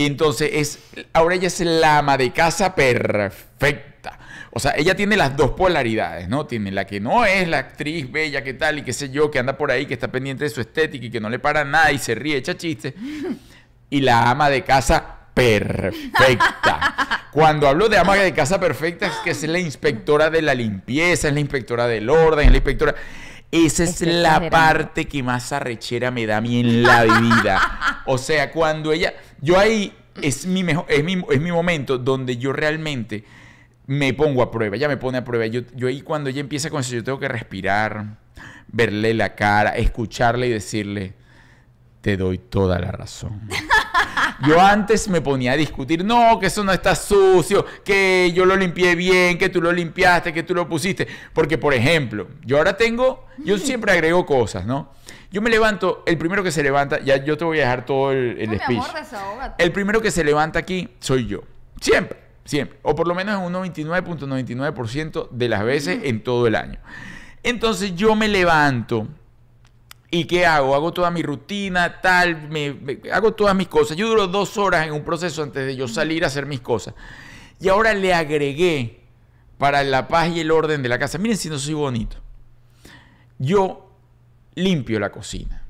Y 0.00 0.06
entonces 0.06 0.50
es. 0.54 0.78
Ahora 1.12 1.34
ella 1.34 1.48
es 1.48 1.60
la 1.60 1.98
ama 1.98 2.16
de 2.16 2.32
casa 2.32 2.74
perfecta. 2.74 4.18
O 4.50 4.58
sea, 4.58 4.72
ella 4.74 4.94
tiene 4.94 5.14
las 5.14 5.36
dos 5.36 5.50
polaridades, 5.50 6.26
¿no? 6.26 6.46
Tiene 6.46 6.72
la 6.72 6.86
que 6.86 7.00
no 7.00 7.26
es 7.26 7.46
la 7.46 7.58
actriz 7.58 8.10
bella, 8.10 8.42
que 8.42 8.54
tal, 8.54 8.78
y 8.78 8.82
qué 8.82 8.94
sé 8.94 9.10
yo, 9.10 9.30
que 9.30 9.38
anda 9.38 9.58
por 9.58 9.70
ahí, 9.70 9.84
que 9.84 9.92
está 9.92 10.10
pendiente 10.10 10.44
de 10.44 10.50
su 10.50 10.62
estética 10.62 11.04
y 11.04 11.10
que 11.10 11.20
no 11.20 11.28
le 11.28 11.38
para 11.38 11.66
nada 11.66 11.92
y 11.92 11.98
se 11.98 12.14
ríe, 12.14 12.38
echa 12.38 12.56
chistes 12.56 12.94
y 13.90 14.00
la 14.00 14.30
ama 14.30 14.48
de 14.48 14.64
casa 14.64 15.18
perfecta. 15.34 17.26
Cuando 17.30 17.68
hablo 17.68 17.90
de 17.90 17.98
ama 17.98 18.16
de 18.16 18.32
casa 18.32 18.58
perfecta 18.58 19.06
es 19.06 19.12
que 19.22 19.30
es 19.32 19.42
la 19.42 19.58
inspectora 19.58 20.30
de 20.30 20.40
la 20.40 20.54
limpieza, 20.54 21.28
es 21.28 21.34
la 21.34 21.40
inspectora 21.40 21.86
del 21.86 22.08
orden, 22.08 22.46
es 22.46 22.52
la 22.52 22.56
inspectora... 22.56 22.94
Esa 23.52 23.82
es 23.82 24.00
Estoy 24.00 24.12
la 24.12 24.48
parte 24.48 25.06
que 25.06 25.24
más 25.24 25.50
arrechera 25.52 26.12
me 26.12 26.24
da 26.24 26.36
a 26.36 26.40
mí 26.40 26.60
en 26.60 26.84
la 26.84 27.02
vida. 27.02 28.02
O 28.06 28.16
sea, 28.16 28.52
cuando 28.52 28.92
ella... 28.92 29.12
Yo 29.42 29.58
ahí 29.58 29.92
es 30.20 30.46
mi, 30.46 30.62
mejor, 30.64 30.86
es 30.88 31.02
mi, 31.04 31.22
es 31.30 31.40
mi 31.40 31.52
momento 31.52 31.98
donde 31.98 32.36
yo 32.36 32.52
realmente 32.52 33.24
me 33.86 34.14
pongo 34.14 34.42
a 34.42 34.50
prueba, 34.50 34.76
ella 34.76 34.88
me 34.88 34.96
pone 34.96 35.18
a 35.18 35.24
prueba. 35.24 35.46
Yo, 35.46 35.62
yo 35.74 35.88
ahí 35.88 36.02
cuando 36.02 36.30
ella 36.30 36.40
empieza 36.40 36.70
con 36.70 36.80
eso, 36.80 36.94
yo 36.94 37.02
tengo 37.02 37.18
que 37.18 37.28
respirar, 37.28 38.18
verle 38.68 39.14
la 39.14 39.34
cara, 39.34 39.70
escucharle 39.70 40.46
y 40.46 40.50
decirle, 40.50 41.14
te 42.00 42.16
doy 42.16 42.38
toda 42.38 42.78
la 42.78 42.90
razón. 42.92 43.48
Yo 44.46 44.58
antes 44.58 45.08
me 45.08 45.20
ponía 45.20 45.52
a 45.52 45.56
discutir, 45.56 46.02
no, 46.02 46.38
que 46.40 46.46
eso 46.46 46.64
no 46.64 46.72
está 46.72 46.94
sucio, 46.94 47.66
que 47.84 48.32
yo 48.34 48.46
lo 48.46 48.56
limpié 48.56 48.94
bien, 48.94 49.36
que 49.36 49.50
tú 49.50 49.60
lo 49.60 49.70
limpiaste, 49.70 50.32
que 50.32 50.42
tú 50.42 50.54
lo 50.54 50.66
pusiste. 50.66 51.06
Porque, 51.34 51.58
por 51.58 51.74
ejemplo, 51.74 52.26
yo 52.46 52.56
ahora 52.56 52.74
tengo, 52.74 53.26
yo 53.44 53.58
siempre 53.58 53.92
agrego 53.92 54.24
cosas, 54.24 54.64
¿no? 54.64 54.92
Yo 55.30 55.42
me 55.42 55.50
levanto, 55.50 56.02
el 56.06 56.16
primero 56.16 56.42
que 56.42 56.50
se 56.52 56.62
levanta, 56.62 57.00
ya 57.00 57.22
yo 57.22 57.36
te 57.36 57.44
voy 57.44 57.58
a 57.58 57.62
dejar 57.64 57.84
todo 57.84 58.12
el, 58.12 58.38
el 58.40 58.46
No, 58.46 58.52
mi 58.52 58.58
speech. 58.60 58.78
amor, 58.78 58.94
desahógate. 58.94 59.62
El 59.62 59.72
primero 59.72 60.00
que 60.00 60.10
se 60.10 60.24
levanta 60.24 60.58
aquí 60.58 60.88
soy 61.00 61.26
yo. 61.26 61.42
Siempre, 61.80 62.18
siempre. 62.46 62.78
O 62.82 62.94
por 62.94 63.06
lo 63.06 63.14
menos 63.14 63.38
en 63.38 63.44
un 63.44 63.52
99.99% 63.52 65.28
de 65.30 65.48
las 65.50 65.64
veces 65.64 66.00
en 66.04 66.22
todo 66.24 66.46
el 66.46 66.56
año. 66.56 66.78
Entonces 67.42 67.94
yo 67.94 68.14
me 68.14 68.26
levanto. 68.26 69.06
¿Y 70.10 70.24
qué 70.24 70.44
hago? 70.44 70.74
Hago 70.74 70.92
toda 70.92 71.10
mi 71.10 71.22
rutina, 71.22 72.00
tal, 72.00 72.48
me, 72.48 72.72
me- 72.74 73.00
hago 73.12 73.32
todas 73.32 73.54
mis 73.54 73.68
cosas. 73.68 73.96
Yo 73.96 74.08
duro 74.08 74.26
dos 74.26 74.56
horas 74.58 74.86
en 74.86 74.92
un 74.92 75.04
proceso 75.04 75.42
antes 75.42 75.64
de 75.66 75.76
yo 75.76 75.86
salir 75.86 76.24
a 76.24 76.26
hacer 76.26 76.46
mis 76.46 76.60
cosas. 76.60 76.94
Y 77.60 77.68
ahora 77.68 77.94
le 77.94 78.12
agregué 78.12 79.00
para 79.58 79.84
la 79.84 80.08
paz 80.08 80.30
y 80.30 80.40
el 80.40 80.50
orden 80.50 80.82
de 80.82 80.88
la 80.88 80.98
casa. 80.98 81.18
Miren 81.18 81.36
si 81.36 81.48
no 81.48 81.58
soy 81.58 81.74
bonito. 81.74 82.16
Yo 83.38 83.90
limpio 84.54 84.98
la 84.98 85.10
cocina. 85.12 85.62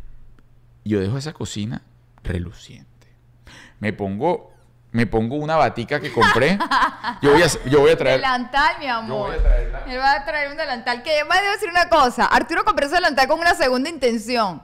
Yo 0.84 1.00
dejo 1.00 1.18
esa 1.18 1.32
cocina 1.34 1.82
reluciente. 2.22 2.88
Me 3.78 3.92
pongo, 3.92 4.52
me 4.92 5.06
pongo 5.06 5.36
una 5.36 5.56
batica 5.56 6.00
que 6.00 6.12
compré. 6.12 6.58
Yo 7.22 7.32
voy 7.32 7.42
a, 7.42 7.46
yo 7.66 7.80
voy 7.80 7.90
a 7.90 7.98
traer. 7.98 8.16
Delantal, 8.16 8.76
mi 8.80 8.86
amor. 8.86 9.28
voy 9.28 9.38
a 9.38 9.42
traerla. 9.42 9.82
Él 9.86 9.98
va 9.98 10.12
a 10.12 10.24
traer 10.24 10.50
un 10.50 10.56
delantal. 10.56 11.02
Que 11.02 11.12
además 11.12 11.40
debo 11.40 11.52
decir 11.52 11.68
una 11.68 11.88
cosa. 11.88 12.26
Arturo 12.26 12.64
compró 12.64 12.86
ese 12.86 12.96
delantal 12.96 13.28
con 13.28 13.38
una 13.38 13.54
segunda 13.54 13.90
intención. 13.90 14.62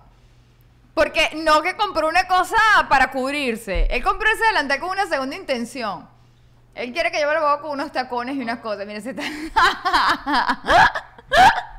Porque 0.94 1.30
no 1.44 1.62
que 1.62 1.76
compró 1.76 2.08
una 2.08 2.26
cosa 2.26 2.56
para 2.88 3.10
cubrirse. 3.10 3.86
Él 3.90 4.02
compró 4.02 4.28
ese 4.30 4.44
delantal 4.46 4.80
con 4.80 4.90
una 4.90 5.06
segunda 5.06 5.36
intención. 5.36 6.08
Él 6.74 6.92
quiere 6.92 7.10
que 7.10 7.20
yo 7.20 7.28
me 7.28 7.34
lo 7.34 7.40
ponga 7.40 7.60
con 7.60 7.70
unos 7.72 7.92
tacones 7.92 8.36
y 8.36 8.40
unas 8.40 8.58
cosas. 8.58 8.86
Mira, 8.86 8.98
ese 8.98 9.10
está... 9.10 9.22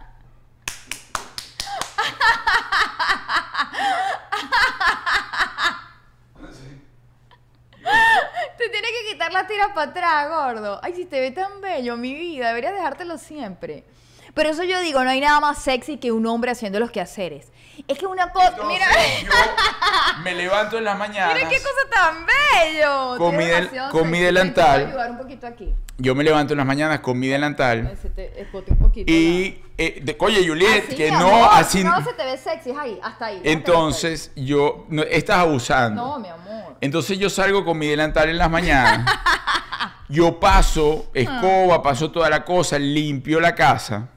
Te 8.68 8.72
tienes 8.72 8.92
que 8.92 9.14
quitar 9.14 9.32
las 9.32 9.48
tiras 9.48 9.70
para 9.74 9.92
atrás, 9.92 10.30
gordo. 10.30 10.82
Ay, 10.84 10.92
si 10.92 11.06
te 11.06 11.22
ve 11.22 11.32
tan 11.32 11.62
bello, 11.62 11.96
mi 11.96 12.14
vida, 12.14 12.50
deberías 12.50 12.74
dejártelo 12.74 13.18
siempre. 13.18 13.86
Pero 14.34 14.50
eso 14.50 14.66
yo 14.66 14.82
digo, 14.82 15.02
no 15.06 15.10
hay 15.10 15.22
nada 15.22 15.40
más 15.40 15.60
sexy 15.60 15.96
que 15.96 16.12
un 16.12 16.26
hombre 16.26 16.52
haciendo 16.52 16.78
los 16.78 16.92
quehaceres. 16.92 17.50
Es 17.88 17.98
que 18.00 18.06
una 18.06 18.32
cosa, 18.32 18.50
Entonces, 18.50 18.68
mira, 18.68 18.88
yo 19.24 20.22
me 20.24 20.34
levanto 20.36 20.78
en 20.78 20.84
las 20.84 20.98
mañanas. 20.98 21.36
mira 21.36 21.50
qué 21.50 21.58
cosa 21.58 21.90
tan 21.92 22.26
bello. 22.26 23.18
Con 23.18 23.36
mi 23.38 23.46
del- 23.46 23.70
con 23.92 24.12
delantal. 24.12 24.82
Te 24.82 24.88
ayudar 24.88 25.12
un 25.12 25.18
poquito 25.18 25.48
aquí. 25.48 25.74
Yo 26.00 26.14
me 26.14 26.24
levanto 26.24 26.54
en 26.54 26.58
las 26.58 26.68
mañanas 26.68 27.00
con 27.00 27.18
mi 27.18 27.28
delantal. 27.28 27.98
Se 28.02 28.10
te 28.10 28.48
un 28.54 28.78
poquito. 28.78 29.12
Y, 29.12 29.64
eh, 29.78 30.00
de, 30.04 30.16
oye, 30.20 30.48
Juliet, 30.48 30.86
Así, 30.88 30.96
que 30.96 31.12
no, 31.12 31.18
amor, 31.28 31.50
así. 31.54 31.84
No 31.84 32.04
se 32.04 32.14
te 32.14 32.24
ve 32.24 32.38
sexy, 32.38 32.70
es 32.70 32.78
ahí, 32.78 33.00
hasta 33.02 33.26
ahí. 33.28 33.42
Entonces, 33.44 34.32
yo. 34.36 34.86
No, 34.90 35.02
estás 35.04 35.38
abusando. 35.38 36.04
No, 36.06 36.20
mi 36.20 36.30
amor. 36.30 36.78
Entonces 36.82 37.18
yo 37.18 37.30
salgo 37.30 37.66
con 37.66 37.78
mi 37.80 37.88
delantal 37.88 38.30
en 38.30 38.38
las 38.38 38.50
mañanas. 38.50 39.12
Yo 40.10 40.40
paso 40.40 41.12
escoba, 41.14 41.82
paso 41.84 42.10
toda 42.12 42.30
la 42.30 42.46
cosa, 42.46 42.80
limpio 42.80 43.42
la 43.42 43.54
casa, 43.54 44.08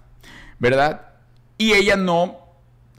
¿verdad? 0.56 1.00
Y 1.58 1.72
ella 1.72 1.96
no, 1.96 2.39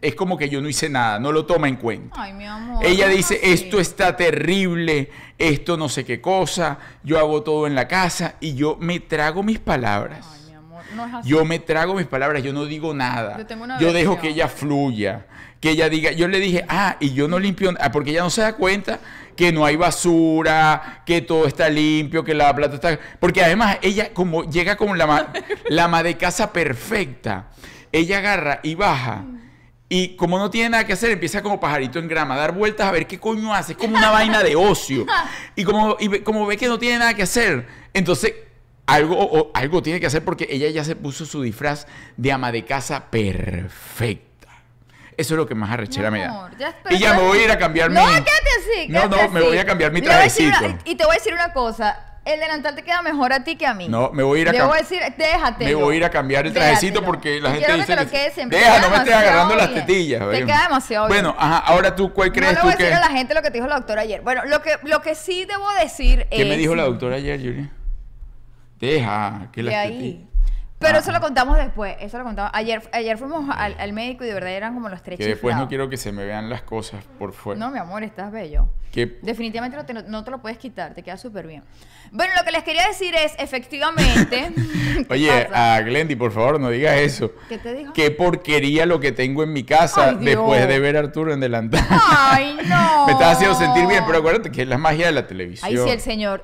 es 0.01 0.15
como 0.15 0.37
que 0.37 0.49
yo 0.49 0.61
no 0.61 0.67
hice 0.69 0.89
nada, 0.89 1.19
no 1.19 1.31
lo 1.31 1.45
toma 1.45 1.67
en 1.67 1.75
cuenta. 1.75 2.21
Ay, 2.21 2.33
mi 2.33 2.45
amor. 2.45 2.83
Ella 2.85 3.05
¿cómo 3.05 3.15
dice, 3.17 3.39
así? 3.41 3.51
esto 3.53 3.79
está 3.79 4.15
terrible, 4.17 5.09
esto 5.37 5.77
no 5.77 5.89
sé 5.89 6.03
qué 6.05 6.19
cosa, 6.19 6.79
yo 7.03 7.19
hago 7.19 7.43
todo 7.43 7.67
en 7.67 7.75
la 7.75 7.87
casa 7.87 8.35
y 8.39 8.55
yo 8.55 8.77
me 8.79 8.99
trago 8.99 9.43
mis 9.43 9.59
palabras. 9.59 10.25
Ay, 10.33 10.49
mi 10.49 10.55
amor, 10.55 10.83
no 10.95 11.05
es 11.05 11.13
así. 11.13 11.29
Yo 11.29 11.45
me 11.45 11.59
trago 11.59 11.93
mis 11.93 12.07
palabras, 12.07 12.41
yo 12.43 12.51
no 12.53 12.65
digo 12.65 12.93
nada. 12.93 13.37
Yo 13.37 13.45
tengo 13.45 13.63
una 13.63 13.79
Yo 13.79 13.93
dejo 13.93 14.19
que 14.19 14.29
ella 14.29 14.47
fluya, 14.47 15.27
que 15.59 15.69
ella 15.69 15.87
diga, 15.89 16.11
yo 16.11 16.27
le 16.27 16.39
dije, 16.39 16.65
ah, 16.67 16.97
y 16.99 17.13
yo 17.13 17.27
no 17.27 17.37
limpio, 17.37 17.71
ah, 17.79 17.91
porque 17.91 18.09
ella 18.09 18.23
no 18.23 18.29
se 18.31 18.41
da 18.41 18.53
cuenta 18.53 18.99
que 19.35 19.51
no 19.51 19.63
hay 19.65 19.75
basura, 19.75 21.03
que 21.05 21.21
todo 21.21 21.45
está 21.45 21.69
limpio, 21.69 22.23
que 22.23 22.33
la 22.33 22.53
plata 22.55 22.75
está... 22.75 22.99
Porque 23.19 23.43
además 23.43 23.77
ella 23.81 24.13
como 24.13 24.43
llega 24.49 24.75
como 24.75 24.95
la, 24.95 25.07
ma- 25.07 25.27
la 25.69 25.85
ama 25.85 26.03
de 26.03 26.17
casa 26.17 26.51
perfecta, 26.51 27.49
ella 27.91 28.17
agarra 28.17 28.59
y 28.63 28.75
baja. 28.75 29.23
Y 29.93 30.15
como 30.15 30.39
no 30.39 30.49
tiene 30.49 30.69
nada 30.69 30.85
que 30.85 30.93
hacer, 30.93 31.11
empieza 31.11 31.41
como 31.43 31.59
pajarito 31.59 31.99
en 31.99 32.07
grama, 32.07 32.35
a 32.35 32.37
dar 32.37 32.53
vueltas 32.53 32.87
a 32.87 32.91
ver 32.93 33.05
qué 33.05 33.19
coño 33.19 33.53
hace. 33.53 33.73
Es 33.73 33.77
como 33.77 33.97
una 33.97 34.09
vaina 34.09 34.41
de 34.41 34.55
ocio. 34.55 35.05
Y 35.57 35.65
como, 35.65 35.97
y 35.99 36.07
ve- 36.07 36.23
como 36.23 36.45
ve 36.45 36.55
que 36.55 36.69
no 36.69 36.79
tiene 36.79 36.97
nada 36.99 37.13
que 37.13 37.23
hacer, 37.23 37.67
entonces 37.93 38.33
algo, 38.85 39.17
o- 39.19 39.51
algo 39.53 39.83
tiene 39.83 39.99
que 39.99 40.05
hacer 40.05 40.23
porque 40.23 40.47
ella 40.49 40.69
ya 40.69 40.85
se 40.85 40.95
puso 40.95 41.25
su 41.25 41.41
disfraz 41.41 41.87
de 42.15 42.31
ama 42.31 42.53
de 42.53 42.63
casa 42.63 43.09
perfecta. 43.11 44.47
Eso 45.17 45.33
es 45.33 45.37
lo 45.37 45.45
que 45.45 45.55
más 45.55 45.69
arrechera 45.71 46.09
Mi 46.09 46.19
me 46.19 46.25
da. 46.25 46.51
ya- 46.57 46.75
y 46.89 46.97
ya 46.97 47.13
me 47.13 47.23
voy 47.23 47.39
a 47.39 47.43
ir 47.43 47.51
a 47.51 47.57
cambiar 47.57 47.91
No, 47.91 48.01
mi... 48.05 48.13
quédate 48.13 48.31
así. 48.59 48.87
No, 48.87 49.01
quédate 49.09 49.23
no, 49.23 49.29
me 49.33 49.39
así. 49.41 49.47
voy 49.49 49.57
a 49.57 49.65
cambiar 49.65 49.91
mi 49.91 50.01
trajecito. 50.01 50.57
una- 50.65 50.79
y 50.85 50.95
te 50.95 51.03
voy 51.03 51.15
a 51.15 51.17
decir 51.19 51.33
una 51.33 51.51
cosa. 51.51 52.10
El 52.23 52.39
delantal 52.39 52.75
te 52.75 52.83
queda 52.83 53.01
mejor 53.01 53.33
a 53.33 53.43
ti 53.43 53.55
que 53.55 53.65
a 53.65 53.73
mí. 53.73 53.87
No, 53.89 54.11
me 54.11 54.21
voy 54.23 54.39
a 54.39 54.41
ir 54.43 54.49
a 54.49 54.51
Debo 54.51 54.71
cam- 54.71 54.77
decir, 54.77 55.01
déjate. 55.17 55.65
Me 55.65 55.73
voy 55.75 55.95
a 55.95 55.97
ir 55.97 56.05
a 56.05 56.09
cambiar 56.09 56.45
el 56.45 56.53
trajecito 56.53 57.03
porque 57.03 57.39
la 57.41 57.51
gente 57.51 57.73
dice 57.73 57.77
que 57.77 57.83
te 57.85 57.97
que... 57.97 58.03
lo 58.05 58.11
quedes 58.11 58.33
siempre. 58.33 58.59
Deja, 58.59 58.79
no 58.79 58.89
me 58.89 58.95
estés 58.97 59.13
agarrando 59.15 59.55
las 59.55 59.73
tetillas. 59.73 60.29
Te 60.29 60.45
queda 60.45 60.63
demasiado 60.63 61.07
bien. 61.07 61.23
Bueno, 61.23 61.35
ajá, 61.39 61.57
ahora 61.59 61.95
tú, 61.95 62.13
¿cuál 62.13 62.29
No 62.29 62.33
crees 62.33 62.51
le 62.53 62.57
tú 62.59 62.63
voy 62.63 62.73
a 62.73 62.77
que...? 62.77 62.83
decir 62.83 62.97
a 62.97 63.01
la 63.01 63.09
gente 63.15 63.33
lo 63.33 63.41
que 63.41 63.49
te 63.49 63.57
dijo 63.57 63.67
la 63.67 63.75
doctora 63.75 64.01
ayer. 64.03 64.21
Bueno, 64.21 64.43
lo 64.45 64.61
que, 64.61 64.77
lo 64.83 65.01
que 65.01 65.15
sí 65.15 65.45
debo 65.45 65.67
decir 65.81 66.27
es... 66.29 66.37
¿Qué 66.37 66.45
me 66.45 66.57
dijo 66.57 66.75
la 66.75 66.83
doctora 66.83 67.15
ayer, 67.15 67.39
Julia? 67.39 67.71
Deja, 68.79 69.47
que 69.51 69.63
las 69.63 69.87
tetillas... 69.87 70.30
Pero 70.81 70.97
Ah. 70.97 70.99
eso 70.99 71.11
lo 71.11 71.21
contamos 71.21 71.57
después. 71.57 71.95
Eso 72.01 72.17
lo 72.17 72.23
contamos. 72.25 72.51
Ayer, 72.53 72.81
ayer 72.91 73.17
fuimos 73.17 73.45
al, 73.55 73.75
al 73.79 73.93
médico 73.93 74.23
y 74.25 74.27
de 74.27 74.33
verdad 74.33 74.49
eran 74.51 74.73
como 74.73 74.89
los 74.89 75.01
tres 75.03 75.17
Que 75.17 75.27
después 75.27 75.55
no 75.55 75.69
quiero 75.69 75.87
que 75.89 75.95
se 75.97 76.11
me 76.11 76.25
vean 76.25 76.49
las 76.49 76.63
cosas 76.63 77.05
por 77.19 77.31
fuera. 77.33 77.59
No, 77.59 77.71
mi 77.71 77.79
amor, 77.79 78.03
estás 78.03 78.31
bello. 78.31 78.67
Que- 78.91 79.19
Definitivamente 79.21 79.77
no 79.77 79.85
te, 79.85 79.93
no 79.93 80.23
te 80.25 80.31
lo 80.31 80.41
puedes 80.41 80.57
quitar, 80.57 80.93
te 80.93 81.01
queda 81.01 81.15
súper 81.15 81.47
bien. 81.47 81.63
Bueno, 82.11 82.33
lo 82.37 82.43
que 82.43 82.51
les 82.51 82.63
quería 82.63 82.85
decir 82.87 83.15
es, 83.15 83.33
efectivamente... 83.39 84.51
¿Qué 84.55 85.05
Oye, 85.09 85.45
pasa? 85.49 85.75
a 85.75 85.81
Glendy, 85.81 86.15
por 86.17 86.31
favor, 86.33 86.59
no 86.59 86.69
digas 86.69 86.97
eso. 86.97 87.31
¿Qué 87.47 87.57
te 87.57 87.73
dijo? 87.73 87.93
Qué 87.93 88.11
porquería 88.11 88.85
lo 88.85 88.99
que 88.99 89.13
tengo 89.13 89.43
en 89.43 89.53
mi 89.53 89.63
casa 89.63 90.09
Ay, 90.09 90.15
Dios. 90.17 90.25
después 90.25 90.67
de 90.67 90.79
ver 90.79 90.97
a 90.97 90.99
Arturo 90.99 91.33
en 91.33 91.39
delantal. 91.39 91.85
Ay, 91.89 92.57
no. 92.67 93.05
me 93.05 93.13
estás 93.13 93.37
haciendo 93.37 93.55
sentir 93.57 93.87
bien, 93.87 94.03
pero 94.05 94.17
acuérdate 94.17 94.51
que 94.51 94.63
es 94.63 94.67
la 94.67 94.77
magia 94.77 95.05
de 95.05 95.11
la 95.13 95.25
televisión. 95.25 95.69
Ahí 95.69 95.77
sí 95.77 95.89
el 95.89 96.01
señor... 96.01 96.41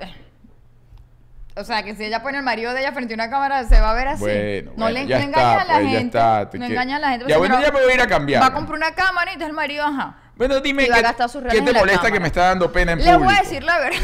O 1.57 1.63
sea, 1.63 1.83
que 1.83 1.95
si 1.95 2.05
ella 2.05 2.21
pone 2.21 2.37
el 2.37 2.43
marido 2.43 2.73
de 2.73 2.81
ella 2.81 2.91
frente 2.91 3.13
a 3.13 3.15
una 3.15 3.29
cámara, 3.29 3.63
se 3.63 3.79
va 3.79 3.91
a 3.91 3.93
ver 3.93 4.07
así. 4.09 4.21
Bueno, 4.21 4.71
no 4.75 4.83
bueno, 4.83 4.99
le, 4.99 5.07
ya 5.07 5.19
no 5.19 5.25
está, 5.25 5.61
a 5.61 5.65
la 5.65 5.73
pues, 5.73 5.83
ya 5.85 5.89
gente. 5.97 6.17
está, 6.17 6.49
te 6.49 6.59
no 6.59 6.67
que- 6.67 6.73
engañes 6.73 6.95
a 6.95 6.99
la 6.99 7.09
gente. 7.09 7.25
Ya, 7.27 7.35
porque 7.35 7.37
bueno, 7.39 7.55
no- 7.55 7.61
ya 7.65 7.71
me 7.71 7.81
voy 7.81 7.91
a 7.91 7.95
ir 7.95 8.01
a 8.01 8.07
cambiar. 8.07 8.41
Va 8.43 8.47
a 8.47 8.53
comprar 8.53 8.77
una 8.77 8.91
cámara 8.91 9.31
y 9.31 9.33
entonces 9.33 9.49
el 9.49 9.55
marido, 9.55 9.85
ajá. 9.85 10.15
Bueno, 10.35 10.59
dime, 10.59 10.83
a 10.83 11.13
¿qué, 11.49 11.61
te 11.61 11.73
molesta 11.73 12.11
que 12.11 12.19
me 12.19 12.27
está 12.27 12.41
dando 12.49 12.71
pena 12.71 12.91
en 12.91 12.99
público? 12.99 13.19
voy 13.19 13.33
a 13.33 13.41
decir 13.41 13.63
la 13.63 13.79
verdad. 13.79 13.99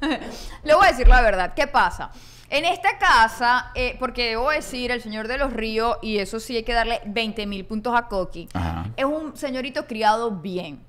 Les 0.64 0.74
voy 0.74 0.86
a 0.86 0.90
decir 0.90 1.06
la 1.06 1.20
verdad. 1.20 1.52
¿Qué 1.54 1.66
pasa? 1.66 2.10
En 2.48 2.64
esta 2.64 2.96
casa, 2.98 3.70
eh, 3.74 3.96
porque 3.98 4.28
debo 4.30 4.50
decir, 4.50 4.90
el 4.92 5.02
señor 5.02 5.26
de 5.28 5.38
los 5.38 5.52
ríos, 5.52 5.96
y 6.02 6.18
eso 6.18 6.38
sí 6.40 6.56
hay 6.56 6.62
que 6.62 6.72
darle 6.72 7.00
20 7.06 7.46
mil 7.46 7.64
puntos 7.64 7.94
a 7.96 8.06
Coqui, 8.08 8.48
Ajá. 8.54 8.86
es 8.96 9.04
un 9.04 9.36
señorito 9.36 9.86
criado 9.86 10.30
bien. 10.30 10.84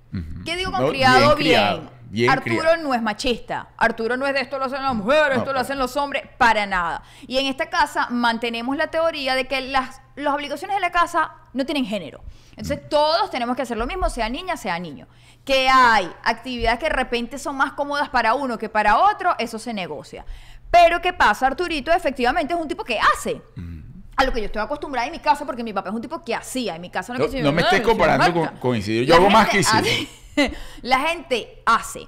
¿Qué 0.46 0.56
digo 0.56 0.72
con 0.72 0.82
No, 0.84 0.90
criado 0.90 1.36
bien 1.36 1.38
bien? 1.38 1.38
criado, 1.38 1.92
bien 2.10 2.30
Arturo 2.32 2.60
criado. 2.60 2.78
no 2.78 2.94
es 2.94 3.02
machista. 3.02 3.70
Arturo 3.78 4.18
no 4.18 4.26
es 4.26 4.34
de 4.34 4.42
esto 4.42 4.58
lo 4.58 4.66
hacen 4.66 4.82
las 4.82 4.96
mujeres, 4.96 5.36
No, 5.36 5.40
esto 5.44 5.54
lo 5.54 5.60
hacen 5.60 5.78
los 5.78 5.98
hombres, 5.98 6.24
para 6.38 6.66
nada. 6.66 7.04
Y 7.28 7.38
en 7.38 7.48
esta 7.48 7.70
casa 7.70 8.08
mantenemos 8.10 8.78
la 8.78 8.88
teoría 8.88 9.36
de 9.36 9.46
que 9.48 9.62
las, 9.62 10.02
las 10.16 10.34
obligaciones 10.34 10.76
de 10.78 10.82
la 10.82 10.92
casa 10.92 11.32
no 11.54 11.66
tienen 11.66 11.86
género. 11.86 12.24
Entonces 12.52 12.82
Mm. 12.86 12.90
todos 12.90 13.30
tenemos 13.32 13.56
que 13.56 13.62
hacer 13.64 13.78
lo 13.78 13.86
mismo, 13.86 14.10
sea 14.10 14.30
niña, 14.30 14.58
sea 14.58 14.80
niño. 14.80 15.08
Que 15.44 15.70
hay 15.70 16.12
actividades 16.24 16.80
que 16.80 16.86
de 16.86 16.94
repente 16.96 17.38
son 17.38 17.56
más 17.56 17.74
cómodas 17.74 18.10
para 18.10 18.34
uno 18.34 18.58
que 18.58 18.70
para 18.70 18.98
otro, 19.00 19.36
eso 19.40 19.60
se 19.60 19.74
negocia. 19.74 20.26
Pero 20.72 21.02
¿qué 21.02 21.14
pasa? 21.14 21.48
Arturito 21.48 21.92
efectivamente 21.92 22.54
es 22.54 22.60
un 22.60 22.68
tipo 22.68 22.84
que 22.84 23.00
hace. 23.00 23.42
Mm. 23.56 23.78
A 24.18 24.24
lo 24.26 24.34
que 24.34 24.40
yo 24.40 24.46
estoy 24.48 24.62
acostumbrada 24.62 25.06
en 25.08 25.12
mi 25.14 25.20
casa, 25.20 25.46
porque 25.46 25.64
mi 25.64 25.74
papá 25.74 25.90
es 25.90 25.96
un 25.96 26.02
tipo 26.02 26.24
que 26.24 26.34
hacía. 26.36 26.76
En 26.76 26.82
mi 26.82 26.90
casa 26.90 27.14
no, 27.14 27.20
No- 27.20 27.26
que 27.26 27.32
se- 27.32 27.42
no 27.42 27.52
me 27.52 27.62
estés 27.62 27.82
comparando 27.82 28.50
con- 28.60 28.76
Isidro. 28.76 29.04
Yo 29.06 29.14
La 29.14 29.20
hago 29.22 29.30
más 29.30 29.50
que 29.50 29.60
hace- 29.60 30.08
la 30.82 31.00
gente 31.02 31.62
hace. 31.66 32.08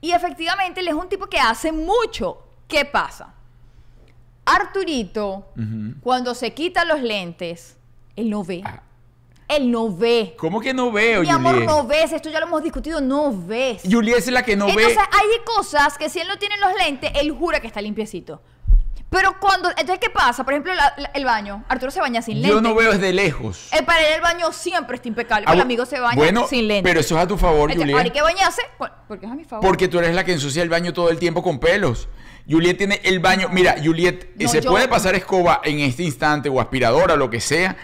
Y 0.00 0.12
efectivamente 0.12 0.80
él 0.80 0.88
es 0.88 0.94
un 0.94 1.08
tipo 1.08 1.26
que 1.26 1.38
hace 1.38 1.70
mucho. 1.72 2.42
¿Qué 2.66 2.84
pasa? 2.86 3.34
Arturito, 4.46 5.52
cuando 6.02 6.34
se 6.34 6.52
quita 6.54 6.84
los 6.84 7.00
lentes, 7.02 7.76
él 8.16 8.30
no 8.30 8.42
ve. 8.42 8.62
Ah, 8.64 8.82
Él 9.50 9.70
no 9.70 9.94
ve. 9.94 10.34
¿Cómo 10.38 10.60
que 10.60 10.72
no 10.72 10.90
veo, 10.92 11.22
Mi 11.22 11.28
amor, 11.28 11.56
no 11.64 11.84
ves. 11.86 12.12
Esto 12.12 12.30
ya 12.30 12.40
lo 12.40 12.46
hemos 12.46 12.62
discutido. 12.62 13.00
No 13.00 13.32
ves. 13.36 13.82
Juliet 13.90 14.18
es 14.18 14.28
la 14.28 14.42
que 14.44 14.56
no 14.56 14.68
Entonces 14.68 14.96
ve. 14.96 15.02
hay 15.02 15.44
cosas 15.44 15.98
que 15.98 16.08
si 16.08 16.20
él 16.20 16.28
no 16.28 16.38
tiene 16.38 16.56
los 16.58 16.72
lentes, 16.74 17.10
él 17.14 17.30
jura 17.32 17.60
que 17.60 17.66
está 17.66 17.80
limpiecito. 17.82 18.40
Pero 19.10 19.40
cuando... 19.40 19.70
Entonces, 19.70 19.98
¿qué 19.98 20.08
pasa? 20.08 20.44
Por 20.44 20.54
ejemplo, 20.54 20.72
la- 20.72 20.94
la- 20.96 21.10
el 21.14 21.24
baño. 21.24 21.64
Arturo 21.68 21.90
se 21.90 22.00
baña 22.00 22.22
sin 22.22 22.34
lentes. 22.40 22.52
Yo 22.52 22.60
no 22.60 22.76
veo 22.76 22.92
desde 22.92 23.12
lejos. 23.12 23.66
El 23.72 23.84
para 23.84 24.06
él 24.06 24.14
el 24.14 24.20
baño 24.20 24.52
siempre 24.52 24.94
está 24.94 25.08
impecable. 25.08 25.46
Ah, 25.48 25.54
el 25.54 25.60
amigo 25.60 25.84
se 25.84 25.98
baña 25.98 26.14
bueno, 26.14 26.46
sin 26.46 26.68
lentes. 26.68 26.88
pero 26.88 27.00
eso 27.00 27.16
es 27.18 27.24
a 27.24 27.26
tu 27.26 27.36
favor, 27.36 27.72
Entonces, 27.72 27.92
Juliet. 27.92 28.04
hay 28.06 28.10
que 28.12 28.22
bañarse 28.22 28.62
porque 29.08 29.26
es 29.26 29.32
a 29.32 29.34
mi 29.34 29.42
favor. 29.42 29.66
Porque 29.66 29.88
tú 29.88 29.98
eres 29.98 30.14
la 30.14 30.22
que 30.22 30.32
ensucia 30.32 30.62
el 30.62 30.68
baño 30.68 30.92
todo 30.92 31.10
el 31.10 31.18
tiempo 31.18 31.42
con 31.42 31.58
pelos. 31.58 32.08
Juliet 32.48 32.78
tiene 32.78 33.00
el 33.02 33.18
baño. 33.18 33.48
Mira, 33.50 33.74
Juliet, 33.84 34.30
No, 34.36 34.48
se 34.48 34.60
yo- 34.60 34.70
puede 34.70 34.86
pasar 34.86 35.16
escoba 35.16 35.60
en 35.64 35.80
este 35.80 36.04
instante 36.04 36.48
o 36.48 36.60
aspiradora 36.60 37.14
o 37.14 37.16
lo 37.16 37.30
que 37.30 37.40
sea. 37.40 37.76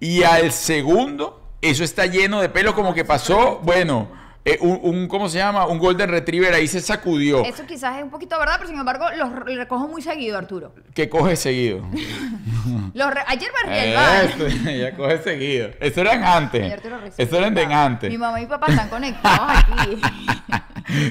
Y 0.00 0.22
al 0.22 0.50
segundo, 0.52 1.40
eso 1.60 1.84
está 1.84 2.06
lleno 2.06 2.40
de 2.40 2.48
pelos 2.48 2.74
como 2.74 2.94
que 2.94 3.04
pasó, 3.04 3.60
bueno, 3.62 4.08
eh, 4.46 4.56
un, 4.62 4.80
un- 4.82 5.06
¿cómo 5.08 5.28
se 5.28 5.36
llama? 5.36 5.66
Un 5.66 5.78
Golden 5.78 6.08
Retriever 6.08 6.54
ahí 6.54 6.66
se 6.66 6.80
sacudió. 6.80 7.44
Eso 7.44 7.66
quizás 7.66 7.98
es 7.98 8.02
un 8.02 8.08
poquito 8.10 8.38
verdad, 8.38 8.54
pero 8.56 8.70
sin 8.70 8.78
embargo 8.78 9.04
los 9.18 9.30
re- 9.30 9.56
recojo 9.56 9.86
muy 9.86 10.00
seguido, 10.00 10.38
Arturo. 10.38 10.72
Que 10.94 11.10
coge 11.10 11.36
seguido. 11.36 11.82
Los 12.94 13.10
re- 13.14 13.22
Ayer 13.26 13.50
barrí 13.64 13.78
el. 13.78 13.94
Eso, 13.94 14.70
ya 14.70 14.96
coge 14.96 15.18
seguido. 15.22 15.70
Eso 15.80 16.00
eran 16.00 16.24
antes. 16.24 16.62
Ayer 16.62 16.80
te 16.80 16.90
lo 16.90 16.98
recibí. 16.98 17.22
Eso 17.28 17.36
eran 17.38 17.54
de 17.54 17.64
antes. 17.64 18.10
Mi 18.10 18.18
mamá 18.18 18.40
y 18.40 18.46
papá 18.46 18.66
están 18.70 18.88
conectados 18.88 19.50
aquí. 19.50 20.00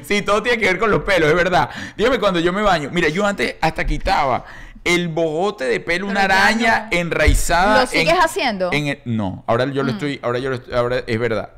Sí, 0.04 0.22
todo 0.24 0.44
tiene 0.44 0.58
que 0.58 0.66
ver 0.66 0.78
con 0.78 0.92
los 0.92 1.04
pelos, 1.04 1.30
es 1.30 1.36
verdad. 1.36 1.70
Dígame 1.96 2.20
cuando 2.20 2.42
yo 2.42 2.52
me 2.52 2.62
baño. 2.62 2.90
Mira, 2.92 3.08
yo 3.08 3.26
antes 3.26 3.56
hasta 3.62 3.86
quitaba 3.86 4.44
el 4.84 5.08
bojote 5.10 5.66
de 5.66 5.80
pelo, 5.80 6.08
una 6.08 6.22
Pero 6.22 6.34
araña 6.34 6.88
no. 6.92 6.98
enraizada. 6.98 7.82
¿Lo 7.82 7.88
sigues 7.88 8.14
en- 8.14 8.20
haciendo? 8.22 8.70
en 8.72 8.88
el- 8.88 9.02
no, 9.06 9.44
ahora 9.48 9.66
yo 9.66 9.84
Mm. 9.84 9.86
lo 9.86 9.92
estoy, 9.92 10.20
ahora 10.24 10.40
yo 10.40 10.50
lo 10.50 10.56
estoy, 10.56 10.74
ahora 10.74 10.98
es 11.06 11.20
verdad. 11.20 11.50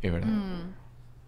Es 0.00 0.12
verdad. 0.12 0.28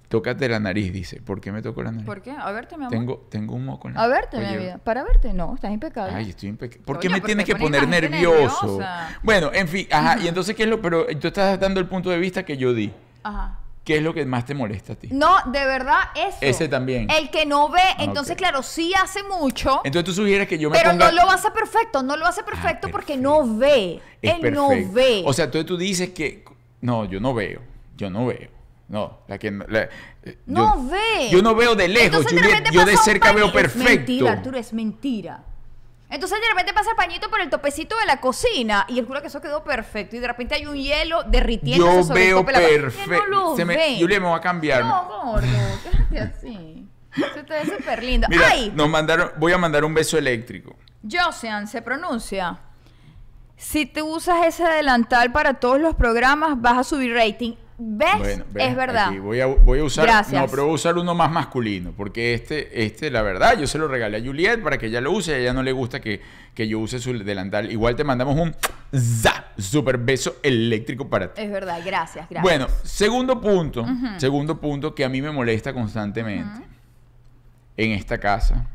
Tócate 0.08 0.48
la 0.48 0.60
nariz, 0.60 0.92
dice. 0.92 1.20
¿Por 1.20 1.40
qué 1.40 1.50
me 1.50 1.60
tocó 1.60 1.82
la 1.82 1.90
nariz? 1.90 2.06
¿Por 2.06 2.22
qué? 2.22 2.30
A 2.30 2.52
verte, 2.52 2.76
mi 2.76 2.84
amor. 2.84 2.90
Tengo, 2.96 3.26
tengo 3.30 3.54
un 3.56 3.64
moco 3.64 3.88
en 3.88 3.94
la 3.94 4.02
A 4.02 4.06
verte, 4.06 4.38
mi 4.38 4.44
Oye, 4.44 4.58
vida. 4.58 4.78
Para 4.78 5.02
verte. 5.02 5.32
No, 5.32 5.54
estás 5.56 5.72
impecable. 5.72 6.14
Ay, 6.14 6.30
estoy 6.30 6.50
impecable. 6.50 6.84
¿Por 6.84 7.00
qué 7.00 7.08
me 7.08 7.20
tienes 7.20 7.44
que 7.46 7.56
poner 7.56 7.88
nervioso? 7.88 8.66
nerviosa. 8.66 9.18
Bueno, 9.22 9.50
en 9.52 9.66
fin, 9.66 9.88
ajá. 9.90 10.18
Y 10.20 10.28
entonces, 10.28 10.54
¿qué 10.54 10.64
es 10.64 10.68
lo? 10.68 10.80
Pero 10.80 11.06
tú 11.20 11.26
estás 11.28 11.58
dando 11.58 11.80
el 11.80 11.88
punto 11.88 12.10
de 12.10 12.18
vista 12.18 12.44
que 12.44 12.56
yo 12.56 12.72
di. 12.72 12.92
Ajá. 13.24 13.58
¿Qué 13.84 13.98
es 13.98 14.02
lo 14.02 14.14
que 14.14 14.24
más 14.24 14.46
te 14.46 14.54
molesta 14.54 14.94
a 14.94 14.96
ti? 14.96 15.08
No, 15.12 15.36
de 15.46 15.64
verdad, 15.66 15.98
eso. 16.14 16.38
Ese 16.40 16.68
también. 16.68 17.10
El 17.10 17.30
que 17.30 17.44
no 17.44 17.68
ve, 17.68 17.82
entonces, 17.98 18.32
ok. 18.32 18.38
claro, 18.38 18.62
sí 18.62 18.92
hace 18.94 19.22
mucho. 19.24 19.82
Entonces 19.84 20.04
tú 20.06 20.14
sugieres 20.14 20.48
que 20.48 20.58
yo 20.58 20.70
me 20.70 20.78
Pero 20.78 20.92
ponga... 20.92 21.10
no 21.12 21.22
lo 21.24 21.30
hace 21.30 21.50
perfecto, 21.50 22.02
no 22.02 22.16
lo 22.16 22.24
hace 22.26 22.42
perfecto 22.42 22.88
porque 22.88 23.16
no 23.18 23.56
ve. 23.58 24.00
Es 24.22 24.34
Él 24.42 24.54
no 24.54 24.68
perfecto. 24.68 24.92
ve. 24.94 25.22
O 25.26 25.32
sea, 25.34 25.44
entonces 25.44 25.66
tú 25.66 25.76
dices 25.76 26.10
que... 26.10 26.44
No, 26.80 27.04
yo 27.04 27.20
no 27.20 27.34
veo. 27.34 27.60
Yo 27.96 28.08
no 28.08 28.24
veo. 28.26 28.48
No, 28.88 29.18
la 29.28 29.38
que... 29.38 29.50
no- 29.50 29.66
la- 29.68 29.88
eh, 30.22 30.38
no 30.46 30.76
yo, 30.76 30.90
ve. 30.90 31.28
Yo 31.30 31.42
no 31.42 31.54
veo 31.54 31.74
de 31.74 31.88
lejos, 31.88 32.06
Entonces, 32.26 32.40
Juliet. 32.40 32.70
Yo 32.72 32.84
de 32.86 32.96
cerca 32.96 33.32
veo 33.32 33.52
perfecto. 33.52 33.90
Es 33.90 33.96
mentira, 33.98 34.32
Arturo, 34.32 34.58
es 34.58 34.72
mentira. 34.72 35.44
Entonces 36.14 36.38
de 36.40 36.48
repente 36.48 36.72
pasa 36.72 36.90
el 36.90 36.96
pañito 36.96 37.28
por 37.28 37.40
el 37.40 37.50
topecito 37.50 37.98
de 37.98 38.06
la 38.06 38.20
cocina 38.20 38.86
y 38.88 39.00
él 39.00 39.04
jura 39.04 39.20
que 39.20 39.26
eso 39.26 39.40
quedó 39.40 39.64
perfecto 39.64 40.14
y 40.14 40.20
de 40.20 40.28
repente 40.28 40.54
hay 40.54 40.64
un 40.64 40.76
hielo 40.76 41.24
derritiéndose 41.24 41.96
Yo 41.96 42.02
sobre 42.04 42.22
el 42.22 42.34
veo 42.34 42.46
perfecto. 42.46 43.26
No 43.28 43.56
Se 43.56 43.64
me- 43.64 43.76
ve. 43.76 43.96
Juliet, 43.98 44.20
me 44.20 44.28
voy 44.28 44.38
a 44.38 44.40
cambiar. 44.40 44.84
No, 44.84 45.08
gordo, 45.08 45.46
quédate 46.10 46.20
así. 46.20 46.88
Se 47.16 47.42
te 47.42 47.52
ve 47.52 47.64
súper 47.66 48.02
lindo. 48.04 48.28
Mira, 48.30 48.46
¡Ay! 48.48 48.72
nos 48.76 48.88
mandaron... 48.88 49.32
Voy 49.38 49.52
a 49.52 49.58
mandar 49.58 49.84
un 49.84 49.92
beso 49.92 50.16
eléctrico. 50.16 50.76
Josean 51.10 51.66
se 51.66 51.82
pronuncia. 51.82 52.58
Si 53.56 53.84
te 53.84 54.00
usas 54.02 54.46
ese 54.46 54.64
delantal 54.64 55.32
para 55.32 55.54
todos 55.54 55.80
los 55.80 55.96
programas, 55.96 56.60
vas 56.60 56.78
a 56.78 56.84
subir 56.84 57.12
rating. 57.12 57.54
¿Ves? 57.76 58.18
Bueno, 58.18 58.44
ves, 58.52 58.68
es 58.68 58.76
verdad. 58.76 59.08
aquí 59.08 59.18
voy, 59.18 59.40
a, 59.40 59.46
voy 59.46 59.80
a 59.80 59.84
usar, 59.84 60.06
Gracias. 60.06 60.40
no, 60.40 60.46
pero 60.48 60.62
voy 60.64 60.72
a 60.72 60.74
usar 60.76 60.96
uno 60.96 61.12
más 61.14 61.30
masculino, 61.30 61.92
porque 61.96 62.32
este, 62.32 62.84
este, 62.84 63.10
la 63.10 63.22
verdad, 63.22 63.58
yo 63.58 63.66
se 63.66 63.78
lo 63.78 63.88
regalé 63.88 64.18
a 64.18 64.20
Juliet 64.20 64.62
para 64.62 64.78
que 64.78 64.86
ella 64.86 65.00
lo 65.00 65.10
use, 65.10 65.34
a 65.34 65.38
ella 65.38 65.52
no 65.52 65.62
le 65.62 65.72
gusta 65.72 66.00
que, 66.00 66.20
que 66.54 66.68
yo 66.68 66.78
use 66.78 67.00
su 67.00 67.12
delantal. 67.24 67.72
Igual 67.72 67.96
te 67.96 68.04
mandamos 68.04 68.36
un 68.38 68.54
za, 68.96 69.46
super 69.58 69.98
beso 69.98 70.36
eléctrico 70.44 71.08
para 71.08 71.34
ti. 71.34 71.42
Es 71.42 71.50
verdad, 71.50 71.80
gracias, 71.84 72.28
gracias. 72.30 72.42
Bueno, 72.42 72.68
segundo 72.84 73.40
punto, 73.40 73.84
segundo 74.18 74.60
punto 74.60 74.94
que 74.94 75.04
a 75.04 75.08
mí 75.08 75.20
me 75.20 75.32
molesta 75.32 75.72
constantemente 75.72 76.64
en 77.76 77.90
esta 77.90 78.18
casa, 78.18 78.68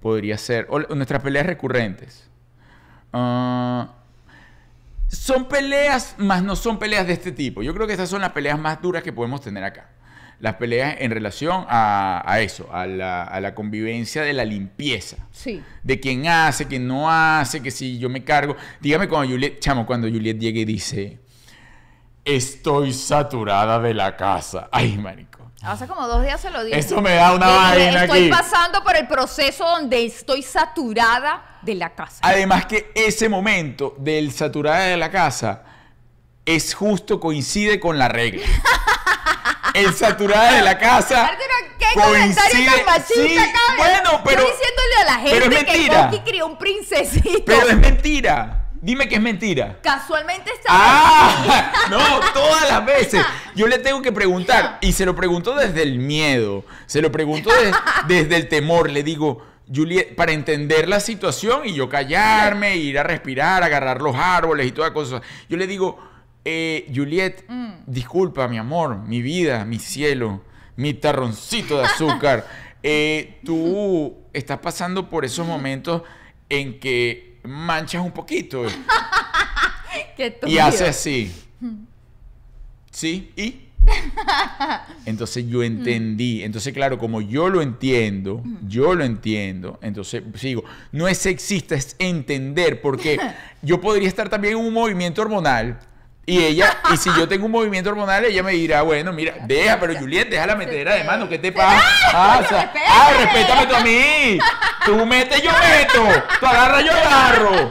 podría 0.00 0.36
ser, 0.38 0.66
o 0.70 0.80
nuestras 0.94 1.22
peleas 1.22 1.46
recurrentes. 1.46 2.28
Ah, 3.12 3.97
son 5.08 5.48
peleas, 5.48 6.14
más 6.18 6.42
no 6.42 6.54
son 6.54 6.78
peleas 6.78 7.06
de 7.06 7.14
este 7.14 7.32
tipo. 7.32 7.62
Yo 7.62 7.74
creo 7.74 7.86
que 7.86 7.92
estas 7.92 8.10
son 8.10 8.20
las 8.20 8.32
peleas 8.32 8.58
más 8.58 8.80
duras 8.80 9.02
que 9.02 9.12
podemos 9.12 9.40
tener 9.40 9.64
acá. 9.64 9.90
Las 10.40 10.54
peleas 10.54 10.96
en 11.00 11.10
relación 11.10 11.64
a, 11.68 12.22
a 12.24 12.40
eso, 12.40 12.72
a 12.72 12.86
la, 12.86 13.24
a 13.24 13.40
la 13.40 13.54
convivencia 13.56 14.22
de 14.22 14.32
la 14.32 14.44
limpieza. 14.44 15.16
Sí. 15.32 15.62
De 15.82 15.98
quién 15.98 16.28
hace, 16.28 16.66
quién 16.66 16.86
no 16.86 17.10
hace, 17.10 17.60
que 17.60 17.72
si 17.72 17.98
yo 17.98 18.08
me 18.08 18.22
cargo. 18.22 18.54
Dígame 18.80 19.08
cuando 19.08 19.32
Juliet, 19.32 19.58
chamo, 19.58 19.84
cuando 19.84 20.08
Juliet 20.08 20.38
llegue 20.38 20.60
y 20.60 20.64
dice, 20.64 21.18
estoy 22.28 22.92
saturada 22.92 23.78
de 23.80 23.94
la 23.94 24.16
casa. 24.16 24.68
Ay, 24.70 24.96
marico. 24.98 25.38
Hace 25.62 25.86
como 25.88 26.06
dos 26.06 26.22
días 26.22 26.40
se 26.40 26.50
lo 26.50 26.62
dije. 26.62 26.78
Eso 26.78 27.00
me 27.00 27.14
da 27.14 27.32
una 27.34 27.48
vaina 27.48 28.04
Estoy 28.04 28.20
aquí. 28.20 28.30
pasando 28.30 28.82
por 28.84 28.94
el 28.96 29.08
proceso 29.08 29.64
donde 29.64 30.04
estoy 30.06 30.42
saturada 30.42 31.58
de 31.62 31.74
la 31.74 31.94
casa. 31.94 32.20
Además 32.22 32.66
que 32.66 32.92
ese 32.94 33.28
momento 33.28 33.94
del 33.98 34.30
saturada 34.32 34.80
de 34.84 34.96
la 34.96 35.10
casa 35.10 35.64
es 36.44 36.74
justo, 36.74 37.18
coincide 37.18 37.80
con 37.80 37.98
la 37.98 38.08
regla. 38.08 38.46
El 39.74 39.92
saturada 39.94 40.54
de 40.54 40.62
la 40.62 40.78
casa 40.78 41.30
¿qué 41.78 41.86
coincide- 41.94 42.34
tan 42.74 42.86
machista, 42.86 43.14
sí, 43.14 43.36
cabrón? 43.36 43.76
bueno, 43.76 44.20
pero- 44.24 44.42
Yo 44.42 44.48
diciéndole 44.48 44.94
a 45.02 45.04
la 45.04 45.22
pero 45.22 45.36
es 45.36 45.42
gente 45.42 45.56
que 45.66 45.72
mentira. 45.72 46.04
Coqui 46.10 46.20
crió 46.30 46.46
un 46.46 46.58
princesito. 46.58 47.42
Pero 47.44 47.68
es 47.68 47.76
mentira. 47.76 48.57
Dime 48.80 49.08
que 49.08 49.16
es 49.16 49.20
mentira. 49.20 49.78
Casualmente 49.82 50.50
está 50.52 50.68
Ah, 50.70 51.72
no, 51.90 51.98
todas 52.32 52.68
las 52.70 52.84
veces. 52.86 53.22
Yo 53.56 53.66
le 53.66 53.78
tengo 53.78 54.00
que 54.02 54.12
preguntar 54.12 54.78
y 54.80 54.92
se 54.92 55.04
lo 55.04 55.14
pregunto 55.16 55.54
desde 55.54 55.82
el 55.82 55.98
miedo, 55.98 56.64
se 56.86 57.02
lo 57.02 57.10
pregunto 57.10 57.50
de- 57.50 57.72
desde 58.14 58.36
el 58.36 58.48
temor. 58.48 58.90
Le 58.90 59.02
digo, 59.02 59.44
Juliet, 59.72 60.14
para 60.14 60.32
entender 60.32 60.88
la 60.88 61.00
situación 61.00 61.62
y 61.66 61.74
yo 61.74 61.88
callarme, 61.88 62.76
ir 62.76 62.98
a 62.98 63.02
respirar, 63.02 63.62
agarrar 63.62 64.00
los 64.00 64.14
árboles 64.16 64.66
y 64.66 64.72
toda 64.72 64.92
cosa. 64.94 65.20
Yo 65.48 65.56
le 65.56 65.66
digo, 65.66 65.98
eh, 66.44 66.90
Juliet, 66.94 67.44
disculpa, 67.86 68.48
mi 68.48 68.56
amor, 68.58 68.96
mi 68.98 69.20
vida, 69.22 69.64
mi 69.64 69.78
cielo, 69.78 70.42
mi 70.76 70.94
tarroncito 70.94 71.78
de 71.78 71.84
azúcar. 71.84 72.46
eh, 72.82 73.40
tú 73.44 74.16
estás 74.32 74.58
pasando 74.60 75.10
por 75.10 75.24
esos 75.24 75.46
momentos 75.46 76.02
en 76.48 76.78
que 76.80 77.27
manchas 77.48 78.04
un 78.04 78.12
poquito. 78.12 78.64
Qué 80.16 80.38
Y 80.46 80.58
hace 80.58 80.86
así. 80.86 81.32
Sí, 82.90 83.32
y. 83.36 83.68
Entonces 85.06 85.46
yo 85.48 85.62
entendí. 85.62 86.42
Entonces, 86.42 86.72
claro, 86.72 86.98
como 86.98 87.20
yo 87.20 87.48
lo 87.48 87.62
entiendo, 87.62 88.42
yo 88.66 88.94
lo 88.94 89.04
entiendo, 89.04 89.78
entonces 89.82 90.22
sigo. 90.34 90.64
No 90.92 91.08
es 91.08 91.18
sexista, 91.18 91.74
es 91.74 91.96
entender, 91.98 92.80
porque 92.80 93.18
yo 93.62 93.80
podría 93.80 94.08
estar 94.08 94.28
también 94.28 94.58
en 94.58 94.64
un 94.64 94.72
movimiento 94.72 95.22
hormonal. 95.22 95.78
Y 96.28 96.44
ella, 96.44 96.76
y 96.92 96.98
si 96.98 97.08
yo 97.16 97.26
tengo 97.26 97.46
un 97.46 97.52
movimiento 97.52 97.88
hormonal, 97.88 98.22
ella 98.26 98.42
me 98.42 98.52
dirá, 98.52 98.82
bueno, 98.82 99.14
mira, 99.14 99.32
deja, 99.46 99.80
pero 99.80 99.98
Juliet, 99.98 100.28
deja 100.28 100.46
la 100.46 100.56
metedera 100.56 100.94
de 100.96 101.04
mano, 101.04 101.26
¿qué 101.26 101.38
te 101.38 101.52
pasa? 101.52 101.82
Ah, 102.12 102.40
o 102.44 102.46
sea, 102.46 102.64
respete. 102.64 102.86
ah, 102.86 103.10
respétame 103.18 103.66
tú 103.66 103.74
a 103.74 103.80
mí. 103.80 104.38
Tú 104.84 105.06
metes, 105.06 105.42
yo 105.42 105.50
meto. 105.52 106.22
Tú 106.38 106.44
agarras, 106.44 106.84
yo 106.84 106.92
agarro. 106.92 107.70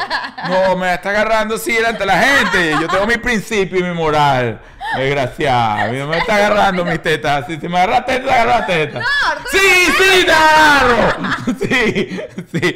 No, 0.49 0.75
me 0.75 0.91
está 0.91 1.11
agarrando 1.11 1.53
así 1.53 1.71
delante 1.71 1.99
de 1.99 2.05
la 2.07 2.17
gente. 2.17 2.71
Yo 2.81 2.87
tengo 2.87 3.05
mi 3.05 3.17
principio 3.17 3.77
y 3.79 3.83
mi 3.83 3.93
moral. 3.93 4.59
Desgraciado. 4.97 5.83
A 5.83 5.85
mí 5.89 5.99
no 5.99 6.07
me 6.07 6.17
está 6.17 6.37
agarrando 6.37 6.83
mis 6.83 6.99
tetas. 6.99 7.45
Si, 7.45 7.59
si 7.59 7.67
me 7.67 7.77
agarras 7.77 8.07
tetas, 8.07 8.31
agarras 8.31 8.65
tetas. 8.65 9.05
Arturo. 9.29 9.49
sí, 9.51 9.93
sí, 9.99 10.25
te 10.25 10.31
agarro. 10.31 11.15
Sí, 11.61 12.21
sí. 12.53 12.75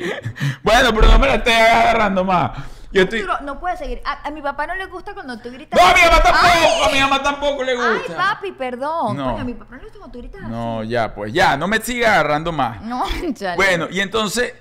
Bueno, 0.61 0.93
pero 0.93 1.07
no 1.07 1.17
me 1.17 1.27
la 1.27 1.35
estés 1.35 1.55
agarrando 1.55 2.23
más. 2.23 2.51
Yo 2.93 3.03
estoy. 3.03 3.19
Arturo, 3.19 3.37
no 3.43 3.59
puede 3.59 3.77
seguir. 3.77 4.01
A, 4.05 4.27
a 4.27 4.31
mi 4.31 4.41
papá 4.41 4.67
no 4.67 4.75
le 4.75 4.85
gusta 4.87 5.13
cuando 5.13 5.37
tú 5.39 5.49
gritas. 5.51 5.79
No, 5.79 5.87
a 5.87 5.93
mi 5.93 6.01
mamá 6.01 6.21
tampoco. 6.23 6.45
Ay, 6.45 6.81
A 6.83 6.89
mi 6.93 6.99
mamá 6.99 7.23
tampoco 7.23 7.63
le 7.63 7.71
Ay, 7.71 7.97
gusta. 7.99 8.17
papi, 8.17 8.51
perdón. 8.51 9.17
No. 9.17 9.31
Coño, 9.31 9.41
a 9.41 9.43
mi 9.45 9.53
papá 9.53 9.75
no 9.75 9.77
le 9.77 9.83
gusta 9.83 9.99
cuando 9.99 10.11
tú 10.13 10.19
gritas 10.19 10.41
No, 10.49 10.83
ya, 10.83 11.13
pues 11.15 11.31
ya, 11.33 11.55
no 11.57 11.67
me 11.67 11.79
siga 11.81 12.13
agarrando 12.13 12.51
más. 12.51 12.81
No, 12.81 13.03
chale. 13.33 13.55
Bueno, 13.55 13.87
y 13.89 13.99
entonces 14.01 14.53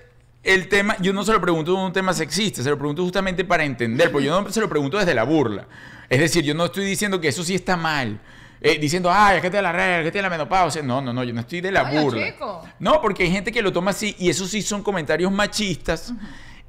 el 0.43 0.69
tema, 0.69 0.97
yo 1.01 1.13
no 1.13 1.23
se 1.25 1.33
lo 1.33 1.41
pregunto 1.41 1.73
de 1.73 1.79
un 1.85 1.93
tema 1.93 2.13
sexista, 2.15 2.63
se 2.63 2.71
lo 2.71 2.79
pregunto 2.79 3.03
justamente 3.03 3.45
para 3.45 3.65
entender, 3.65 4.11
porque 4.11 4.27
yo 4.29 4.41
no 4.41 4.51
se 4.51 4.61
lo 4.61 4.69
pregunto 4.69 4.97
desde 4.99 5.15
la 5.15 5.25
burla. 5.25 5.67
Es 6.09 6.19
decir, 6.19 6.43
yo 6.45 6.55
no 6.55 6.65
estoy 6.67 6.85
diciendo 6.85 7.21
que 7.21 7.29
eso 7.29 7.43
sí 7.45 7.55
está 7.55 7.77
mal. 7.77 8.19
eh, 8.63 8.79
diciendo, 8.79 9.11
ay, 9.13 9.37
es 9.37 9.43
que 9.43 9.49
te 9.51 9.61
la 9.63 9.73
regla, 9.73 10.03
que 10.05 10.11
te 10.13 10.21
la 10.23 10.29
menopausia. 10.31 10.83
No, 10.83 11.01
no, 11.01 11.13
no, 11.13 11.25
yo 11.25 11.33
no 11.33 11.41
estoy 11.41 11.61
de 11.61 11.71
la 11.73 11.85
burla. 11.85 12.27
chico. 12.33 12.63
No, 12.79 13.01
porque 13.01 13.23
hay 13.25 13.31
gente 13.31 13.51
que 13.53 13.63
lo 13.63 13.73
toma 13.73 13.91
así 13.93 14.15
y 14.19 14.29
esos 14.31 14.51
sí 14.51 14.61
son 14.63 14.83
comentarios 14.83 15.31
machistas 15.33 16.13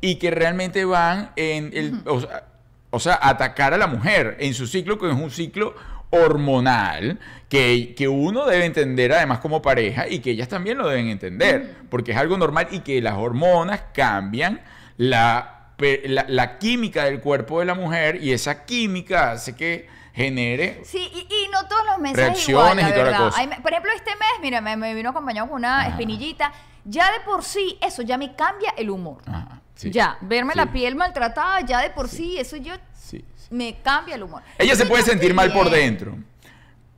y 0.02 0.16
que 0.16 0.32
realmente 0.32 0.84
van 0.84 1.32
en 1.36 1.72
el, 1.74 2.02
o, 2.06 2.20
sea, 2.20 2.44
o 2.90 3.00
sea, 3.00 3.20
atacar 3.22 3.74
a 3.74 3.78
la 3.78 3.88
mujer 3.88 4.38
en 4.40 4.54
su 4.54 4.68
ciclo, 4.68 4.98
que 4.98 5.10
es 5.10 5.16
un 5.16 5.32
ciclo 5.32 5.76
hormonal, 6.10 7.20
que, 7.48 7.94
que 7.96 8.08
uno 8.08 8.46
debe 8.46 8.66
entender 8.66 9.14
además 9.14 9.40
como 9.40 9.62
pareja 9.62 10.08
y 10.10 10.20
que 10.20 10.32
ellas 10.32 10.50
también 10.50 10.78
lo 10.78 10.88
deben 10.88 11.08
entender, 11.08 11.76
porque 11.90 12.12
es 12.12 12.18
algo 12.18 12.38
normal 12.38 12.68
y 12.72 12.80
que 12.80 13.02
las 13.02 13.14
hormonas 13.14 13.84
cambian 13.94 14.62
la, 14.98 15.70
la, 15.78 16.26
la 16.28 16.58
química 16.58 17.06
del 17.06 17.22
cuerpo 17.22 17.60
de 17.60 17.66
la 17.66 17.76
mujer 17.76 18.22
y 18.22 18.34
esa 18.34 18.66
química 18.66 19.32
hace 19.32 19.56
que 19.56 19.88
genere... 20.14 20.82
Sí, 20.84 21.10
y, 21.14 21.20
y 21.34 21.48
no 21.52 21.66
todos 21.68 21.86
los 21.86 22.00
meses 22.00 22.18
Reacciones 22.18 22.50
igual, 22.50 22.80
y 22.80 22.94
toda 22.94 23.12
la 23.12 23.18
cosa. 23.18 23.62
Por 23.62 23.72
ejemplo, 23.72 23.92
este 23.96 24.12
mes, 24.12 24.30
mira, 24.42 24.60
me, 24.60 24.76
me 24.76 24.94
vino 24.94 25.10
acompañado 25.10 25.48
con 25.48 25.58
una 25.58 25.80
Ajá. 25.82 25.90
espinillita. 25.92 26.52
Ya 26.84 27.12
de 27.12 27.22
por 27.22 27.44
sí, 27.44 27.78
eso 27.82 28.02
ya 28.02 28.18
me 28.18 28.36
cambia 28.36 28.74
el 28.78 28.90
humor. 28.90 29.22
Ajá, 29.26 29.62
sí. 29.82 29.91
Ya, 29.91 30.17
verme 30.22 30.54
Sí. 30.54 30.58
la 30.60 30.72
piel 30.72 30.96
maltratada, 30.96 31.62
ya 31.62 31.80
de 31.82 31.89
por 31.89 32.08
sí, 32.08 32.38
eso 32.38 32.58
yo 32.58 32.74
me 33.50 33.78
cambia 33.84 34.15
el 34.15 34.24
humor. 34.24 34.41
Ella 34.58 34.76
se 34.76 34.86
puede 34.86 35.04
sentir 35.04 35.34
mal 35.34 35.52
por 35.52 35.70
dentro. 35.70 36.17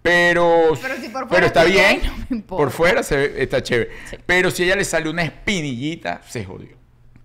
Pero, 0.01 0.73
Pero 0.81 0.95
si 0.97 1.07
por 1.09 1.27
pero 1.27 1.27
fuera 1.29 1.45
está 1.47 1.61
estoy 1.63 1.73
bien. 1.73 2.01
no 2.29 2.41
por 2.57 2.71
fuera 2.71 3.03
se 3.03 3.15
ve- 3.15 3.33
está 3.41 3.63
chévere. 3.63 3.89
Pero 4.25 4.51
si 4.51 4.63
a 4.63 4.65
ella 4.65 4.75
le 4.75 4.83
sale 4.85 5.09
una 5.09 5.23
espinillita, 5.23 6.21
se 6.27 6.43
jodió. 6.43 6.75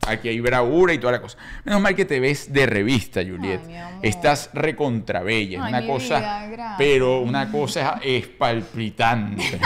Aquí 0.07 0.29
hay 0.29 0.39
bravura 0.41 0.95
y 0.95 0.99
toda 0.99 1.13
la 1.15 1.21
cosa. 1.21 1.37
Menos 1.65 1.81
mal 1.83 1.95
que 1.97 2.05
te 2.05 2.21
ves 2.21 2.53
de 2.53 2.67
revista, 2.67 3.21
Juliet. 3.21 3.61
Ay. 3.67 3.99
Estás 4.03 4.49
recontrabella. 4.55 5.65
Ay, 5.65 5.69
una 5.75 5.87
cosa. 5.87 6.47
vida, 6.49 6.75
pero 6.79 7.21
una 7.21 7.51
cosa 7.51 7.99
es 8.03 8.29
palpitante. 8.29 9.59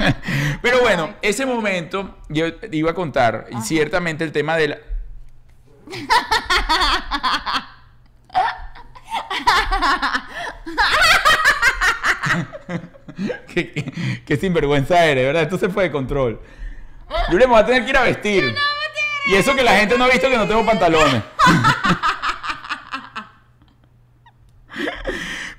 pero 0.62 0.80
bueno, 0.80 1.14
ese 1.20 1.44
momento 1.46 2.18
yo 2.30 2.46
iba 2.72 2.92
a 2.92 2.94
contar, 2.94 3.46
y 3.50 3.60
ciertamente 3.60 4.24
el 4.24 4.32
tema 4.32 4.56
de 4.56 4.68
la. 4.68 4.78
qué, 13.48 13.72
qué- 13.72 14.22
qué 14.26 14.36
sinvergüenza 14.36 15.04
eres, 15.04 15.24
¿verdad? 15.26 15.42
Esto 15.44 15.58
se 15.58 15.68
fue 15.68 15.84
de 15.84 15.92
control. 15.92 16.40
Yo 17.30 17.38
le 17.38 17.46
voy 17.46 17.58
a 17.58 17.66
tener 17.66 17.84
que 17.84 17.90
ir 17.90 17.96
a 17.96 18.02
vestir. 18.02 18.54
Y 19.26 19.34
eso 19.34 19.54
que 19.54 19.62
la 19.62 19.76
gente 19.76 19.96
no 19.96 20.04
ha 20.04 20.08
visto 20.08 20.28
que 20.28 20.36
no 20.36 20.46
tengo 20.46 20.64
pantalones. 20.66 21.22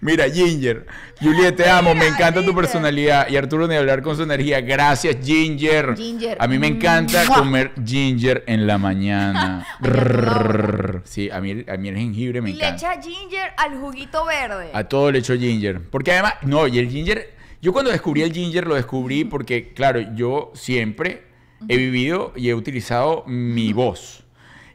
Mira, 0.06 0.30
Ginger, 0.30 0.86
Juliet, 1.20 1.56
te 1.56 1.68
amo, 1.68 1.96
me 1.96 2.06
encanta 2.06 2.46
tu 2.46 2.54
personalidad. 2.54 3.28
Y 3.28 3.38
Arturo 3.38 3.68
ni 3.68 3.74
hablar 3.76 4.04
con 4.04 4.16
su 4.16 4.22
energía. 4.22 4.62
Gracias, 4.62 5.18
Ginger. 5.24 5.96
Ginger. 5.98 6.38
A 6.40 6.48
mí 6.48 6.60
me 6.60 6.68
encanta 6.68 7.26
comer 7.26 7.72
ginger 7.84 8.44
en 8.46 8.68
la 8.68 8.78
mañana. 8.78 9.66
Sí, 11.06 11.30
a 11.30 11.40
mí, 11.42 11.64
a 11.68 11.78
mí 11.78 11.90
el 11.90 11.96
jengibre 11.98 12.42
me 12.42 12.50
Y 12.50 12.54
le 12.54 12.68
encanta. 12.68 12.94
echa 12.94 13.02
ginger 13.02 13.52
al 13.58 13.78
juguito 13.80 14.26
verde. 14.26 14.70
A 14.74 14.84
todo 14.86 15.12
le 15.12 15.20
echo 15.20 15.36
ginger. 15.36 15.82
Porque 15.90 16.12
además, 16.12 16.36
no, 16.44 16.68
y 16.68 16.78
el 16.80 16.90
ginger, 16.90 17.34
yo 17.62 17.74
cuando 17.74 17.92
descubrí 17.92 18.22
el 18.24 18.32
ginger 18.34 18.66
lo 18.68 18.76
descubrí 18.76 19.24
porque, 19.24 19.74
claro, 19.74 20.02
yo 20.16 20.52
siempre 20.56 21.24
he 21.68 21.78
vivido 21.78 22.32
y 22.36 22.50
he 22.50 22.54
utilizado 22.54 23.24
mi 23.28 23.72
voz. 23.74 24.25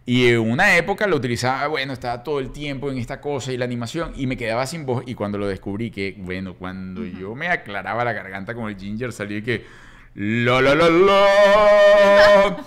Y 0.06 0.28
en 0.28 0.40
una 0.40 0.76
época 0.76 1.06
lo 1.06 1.16
utilizaba, 1.16 1.66
bueno, 1.68 1.92
estaba 1.92 2.22
todo 2.22 2.40
el 2.40 2.50
tiempo 2.50 2.90
en 2.90 2.98
esta 2.98 3.20
cosa 3.20 3.52
y 3.52 3.56
la 3.56 3.64
animación 3.64 4.12
y 4.16 4.26
me 4.26 4.36
quedaba 4.36 4.66
sin 4.66 4.86
voz. 4.86 5.04
Y 5.06 5.14
cuando 5.14 5.38
lo 5.38 5.46
descubrí, 5.46 5.90
que, 5.90 6.16
bueno, 6.18 6.54
cuando 6.54 7.04
yo 7.04 7.34
me 7.34 7.48
aclaraba 7.48 8.04
la 8.04 8.12
garganta 8.12 8.54
con 8.54 8.68
el 8.68 8.76
ginger, 8.76 9.12
salí 9.12 9.42
que... 9.42 9.90
Lo, 10.14 10.60
lo, 10.60 10.74
lo, 10.74 10.90
lo. 10.90 11.24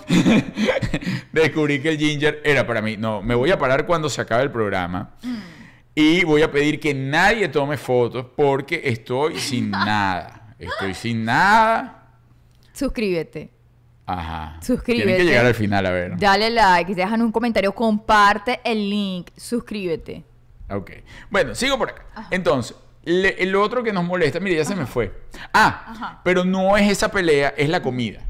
Descubrí 1.32 1.78
que 1.80 1.90
el 1.90 1.98
ginger 1.98 2.40
era 2.42 2.66
para 2.66 2.80
mí. 2.80 2.96
No, 2.96 3.20
me 3.20 3.34
voy 3.34 3.50
a 3.50 3.58
parar 3.58 3.84
cuando 3.84 4.08
se 4.08 4.22
acabe 4.22 4.44
el 4.44 4.50
programa. 4.50 5.14
Y 5.94 6.24
voy 6.24 6.42
a 6.42 6.50
pedir 6.50 6.80
que 6.80 6.94
nadie 6.94 7.48
tome 7.48 7.76
fotos 7.76 8.26
porque 8.34 8.80
estoy 8.84 9.38
sin 9.38 9.70
nada. 9.72 10.54
Estoy 10.58 10.94
sin 10.94 11.24
nada. 11.24 12.18
Suscríbete. 12.72 13.53
Ajá. 14.06 14.58
Suscríbete. 14.60 15.04
Tienen 15.06 15.16
que 15.26 15.30
llegar 15.30 15.46
al 15.46 15.54
final, 15.54 15.86
a 15.86 15.90
ver. 15.90 16.18
Dale 16.18 16.50
like, 16.50 16.94
dejan 16.94 17.22
un 17.22 17.32
comentario, 17.32 17.72
comparte 17.74 18.60
el 18.64 18.90
link, 18.90 19.28
suscríbete. 19.36 20.22
Ok. 20.70 20.90
Bueno, 21.30 21.54
sigo 21.54 21.78
por 21.78 21.90
acá. 21.90 22.04
Entonces, 22.30 22.76
le- 23.04 23.42
el 23.42 23.54
otro 23.56 23.82
que 23.82 23.92
nos 23.92 24.04
molesta, 24.04 24.40
mire, 24.40 24.56
ya 24.56 24.64
se 24.64 24.76
me 24.76 24.86
fue. 24.86 25.12
Ah, 25.52 25.84
Ajá. 25.88 26.20
pero 26.24 26.44
no 26.44 26.76
es 26.76 26.90
esa 26.90 27.10
pelea, 27.10 27.54
es 27.56 27.68
la 27.68 27.80
comida. 27.82 28.20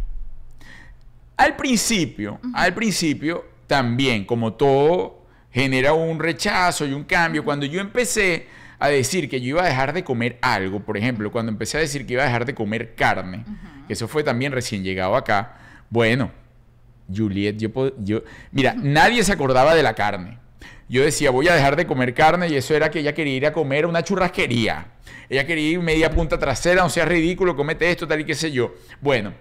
Al 1.37 1.57
principio, 1.57 2.39
al 2.55 2.75
principio, 2.75 3.45
también, 3.67 4.25
como 4.25 4.53
todo, 4.55 5.25
genera 5.51 5.93
un 5.93 6.21
rechazo 6.21 6.87
y 6.87 6.93
un 6.93 7.05
cambio. 7.05 7.45
Cuando 7.45 7.67
yo 7.67 7.81
empecé 7.81 8.47
a 8.79 8.89
decir 8.89 9.29
que 9.29 9.41
yo 9.41 9.49
iba 9.49 9.63
a 9.63 9.67
dejar 9.67 9.93
de 9.93 10.05
comer 10.05 10.39
algo, 10.43 10.81
por 10.81 10.97
ejemplo, 10.97 11.33
cuando 11.33 11.51
empecé 11.51 11.79
a 11.79 11.81
decir 11.81 12.07
que 12.07 12.13
iba 12.13 12.23
a 12.23 12.27
dejar 12.27 12.45
de 12.45 12.55
comer 12.55 12.95
carne, 12.95 13.45
que 13.89 13.95
eso 13.95 14.07
fue 14.07 14.23
también 14.23 14.53
recién 14.53 14.85
llegado 14.85 15.17
acá, 15.17 15.59
bueno, 15.91 16.31
Juliet, 17.15 17.57
yo, 17.57 17.69
yo, 17.99 18.23
mira, 18.53 18.75
nadie 18.75 19.23
se 19.25 19.33
acordaba 19.33 19.75
de 19.75 19.83
la 19.83 19.95
carne. 19.95 20.39
Yo 20.89 21.03
decía, 21.03 21.31
voy 21.31 21.49
a 21.49 21.55
dejar 21.55 21.77
de 21.77 21.87
comer 21.87 22.15
carne 22.15 22.49
y 22.49 22.57
eso 22.57 22.75
era 22.75 22.91
que 22.91 23.01
ella 23.01 23.15
quería 23.15 23.35
ir 23.35 23.47
a 23.47 23.53
comer 23.53 23.87
una 23.87 24.03
churrasquería. 24.03 24.89
Ella 25.29 25.47
quería 25.47 25.71
ir 25.71 25.81
media 25.81 26.11
punta 26.11 26.39
trasera, 26.39 26.83
no 26.83 26.91
sea 26.91 27.07
ridículo, 27.07 27.57
comete 27.57 27.91
esto, 27.91 28.07
tal 28.07 28.21
y 28.21 28.25
qué 28.25 28.35
sé 28.35 28.53
yo. 28.53 28.75
Bueno, 29.01 29.33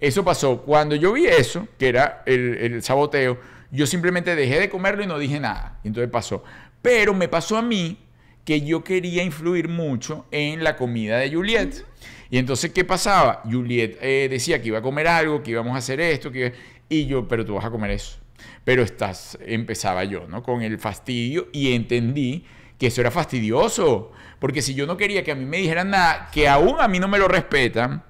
eso 0.00 0.24
pasó. 0.24 0.62
Cuando 0.62 0.94
yo 0.94 1.12
vi 1.12 1.26
eso, 1.26 1.68
que 1.78 1.88
era 1.88 2.22
el, 2.26 2.56
el 2.56 2.82
saboteo, 2.82 3.38
yo 3.70 3.86
simplemente 3.86 4.34
dejé 4.34 4.58
de 4.60 4.70
comerlo 4.70 5.02
y 5.02 5.06
no 5.06 5.18
dije 5.18 5.38
nada. 5.38 5.78
Entonces 5.84 6.10
pasó. 6.10 6.42
Pero 6.80 7.12
me 7.14 7.28
pasó 7.28 7.56
a 7.56 7.62
mí 7.62 7.98
que 8.44 8.60
yo 8.62 8.84
quería 8.84 9.22
influir 9.22 9.68
mucho 9.68 10.24
en 10.30 10.62
la 10.62 10.76
comida 10.76 11.18
de 11.18 11.34
Juliet. 11.34 11.84
Y 12.30 12.38
entonces, 12.38 12.72
¿qué 12.72 12.84
pasaba? 12.84 13.42
Juliet 13.44 13.98
eh, 14.00 14.28
decía 14.30 14.60
que 14.60 14.68
iba 14.68 14.78
a 14.78 14.82
comer 14.82 15.08
algo, 15.08 15.42
que 15.42 15.52
íbamos 15.52 15.74
a 15.74 15.78
hacer 15.78 16.00
esto, 16.00 16.30
que... 16.30 16.52
y 16.88 17.06
yo, 17.06 17.28
pero 17.28 17.44
tú 17.44 17.54
vas 17.54 17.64
a 17.64 17.70
comer 17.70 17.92
eso. 17.92 18.18
Pero 18.64 18.82
estás, 18.82 19.38
empezaba 19.40 20.04
yo, 20.04 20.26
¿no? 20.28 20.42
Con 20.42 20.62
el 20.62 20.78
fastidio 20.78 21.48
y 21.52 21.72
entendí 21.72 22.44
que 22.78 22.88
eso 22.88 23.00
era 23.00 23.10
fastidioso. 23.10 24.12
Porque 24.38 24.62
si 24.62 24.74
yo 24.74 24.86
no 24.86 24.96
quería 24.96 25.24
que 25.24 25.32
a 25.32 25.34
mí 25.34 25.44
me 25.44 25.58
dijeran 25.58 25.90
nada, 25.90 26.28
que 26.32 26.48
aún 26.48 26.76
a 26.80 26.88
mí 26.88 26.98
no 26.98 27.08
me 27.08 27.18
lo 27.18 27.28
respetan 27.28 28.02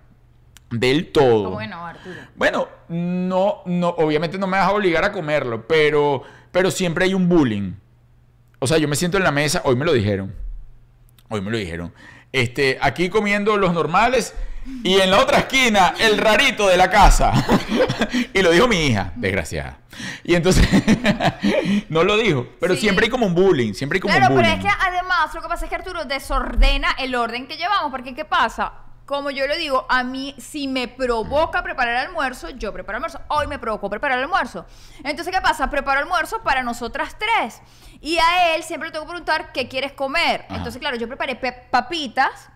del 0.70 1.12
todo. 1.12 1.50
Bueno, 1.50 1.86
Arturo. 1.86 2.16
Bueno, 2.34 2.68
no, 2.88 3.62
no, 3.66 3.88
obviamente 3.90 4.38
no 4.38 4.46
me 4.46 4.56
vas 4.56 4.66
a 4.66 4.72
obligar 4.72 5.04
a 5.04 5.12
comerlo, 5.12 5.66
pero, 5.66 6.22
pero 6.50 6.70
siempre 6.70 7.04
hay 7.04 7.14
un 7.14 7.28
bullying. 7.28 7.74
O 8.58 8.66
sea, 8.66 8.78
yo 8.78 8.88
me 8.88 8.96
siento 8.96 9.16
en 9.18 9.24
la 9.24 9.30
mesa, 9.30 9.62
hoy 9.64 9.76
me 9.76 9.84
lo 9.84 9.92
dijeron. 9.92 10.34
Hoy 11.28 11.40
me 11.40 11.50
lo 11.50 11.58
dijeron. 11.58 11.92
Este, 12.32 12.78
aquí 12.82 13.08
comiendo 13.08 13.56
los 13.56 13.72
normales 13.72 14.34
y 14.82 15.00
en 15.00 15.10
la 15.10 15.20
otra 15.20 15.38
esquina 15.38 15.94
el 15.98 16.18
rarito 16.18 16.66
de 16.68 16.76
la 16.76 16.90
casa. 16.90 17.32
y 18.34 18.42
lo 18.42 18.50
dijo 18.50 18.66
mi 18.68 18.86
hija, 18.86 19.12
desgraciada. 19.16 19.78
Y 20.24 20.34
entonces 20.34 20.66
no 21.88 22.04
lo 22.04 22.16
dijo, 22.18 22.46
pero 22.60 22.74
Sí. 22.74 22.80
siempre 22.82 23.04
hay 23.06 23.10
como 23.10 23.26
un 23.26 23.34
bullying, 23.34 23.72
siempre 23.72 23.96
hay 23.96 24.00
como 24.00 24.12
Claro, 24.14 24.34
un 24.34 24.40
pero 24.40 24.48
bullying. 24.50 24.66
es 24.66 24.72
que 24.74 24.80
además 24.86 25.34
lo 25.34 25.40
que 25.42 25.48
pasa 25.48 25.64
es 25.64 25.70
que 25.70 25.76
Arturo 25.76 26.04
desordena 26.04 26.90
el 26.98 27.14
orden 27.14 27.46
que 27.46 27.56
llevamos, 27.56 27.90
porque 27.90 28.14
¿qué 28.14 28.24
pasa? 28.24 28.72
Como 29.06 29.30
yo 29.30 29.46
le 29.46 29.56
digo, 29.56 29.86
a 29.88 30.02
mí 30.02 30.34
si 30.36 30.66
me 30.66 30.88
provoca 30.88 31.62
preparar 31.62 31.94
el 31.94 32.08
almuerzo, 32.08 32.50
yo 32.50 32.72
preparo 32.72 32.98
el 32.98 33.04
almuerzo. 33.04 33.20
Hoy 33.28 33.46
me 33.46 33.60
provocó 33.60 33.88
preparar 33.88 34.18
el 34.18 34.24
almuerzo. 34.24 34.66
Entonces, 35.04 35.32
¿qué 35.32 35.40
pasa? 35.40 35.70
Preparo 35.70 36.00
almuerzo 36.00 36.42
para 36.42 36.64
nosotras 36.64 37.16
tres. 37.16 37.62
Y 38.00 38.18
a 38.18 38.56
él 38.56 38.64
siempre 38.64 38.88
le 38.88 38.92
tengo 38.92 39.04
que 39.04 39.10
preguntar 39.10 39.52
qué 39.52 39.68
quieres 39.68 39.92
comer. 39.92 40.44
Ajá. 40.48 40.56
Entonces, 40.56 40.80
claro, 40.80 40.96
yo 40.96 41.06
preparé 41.06 41.36
papitas 41.70 42.48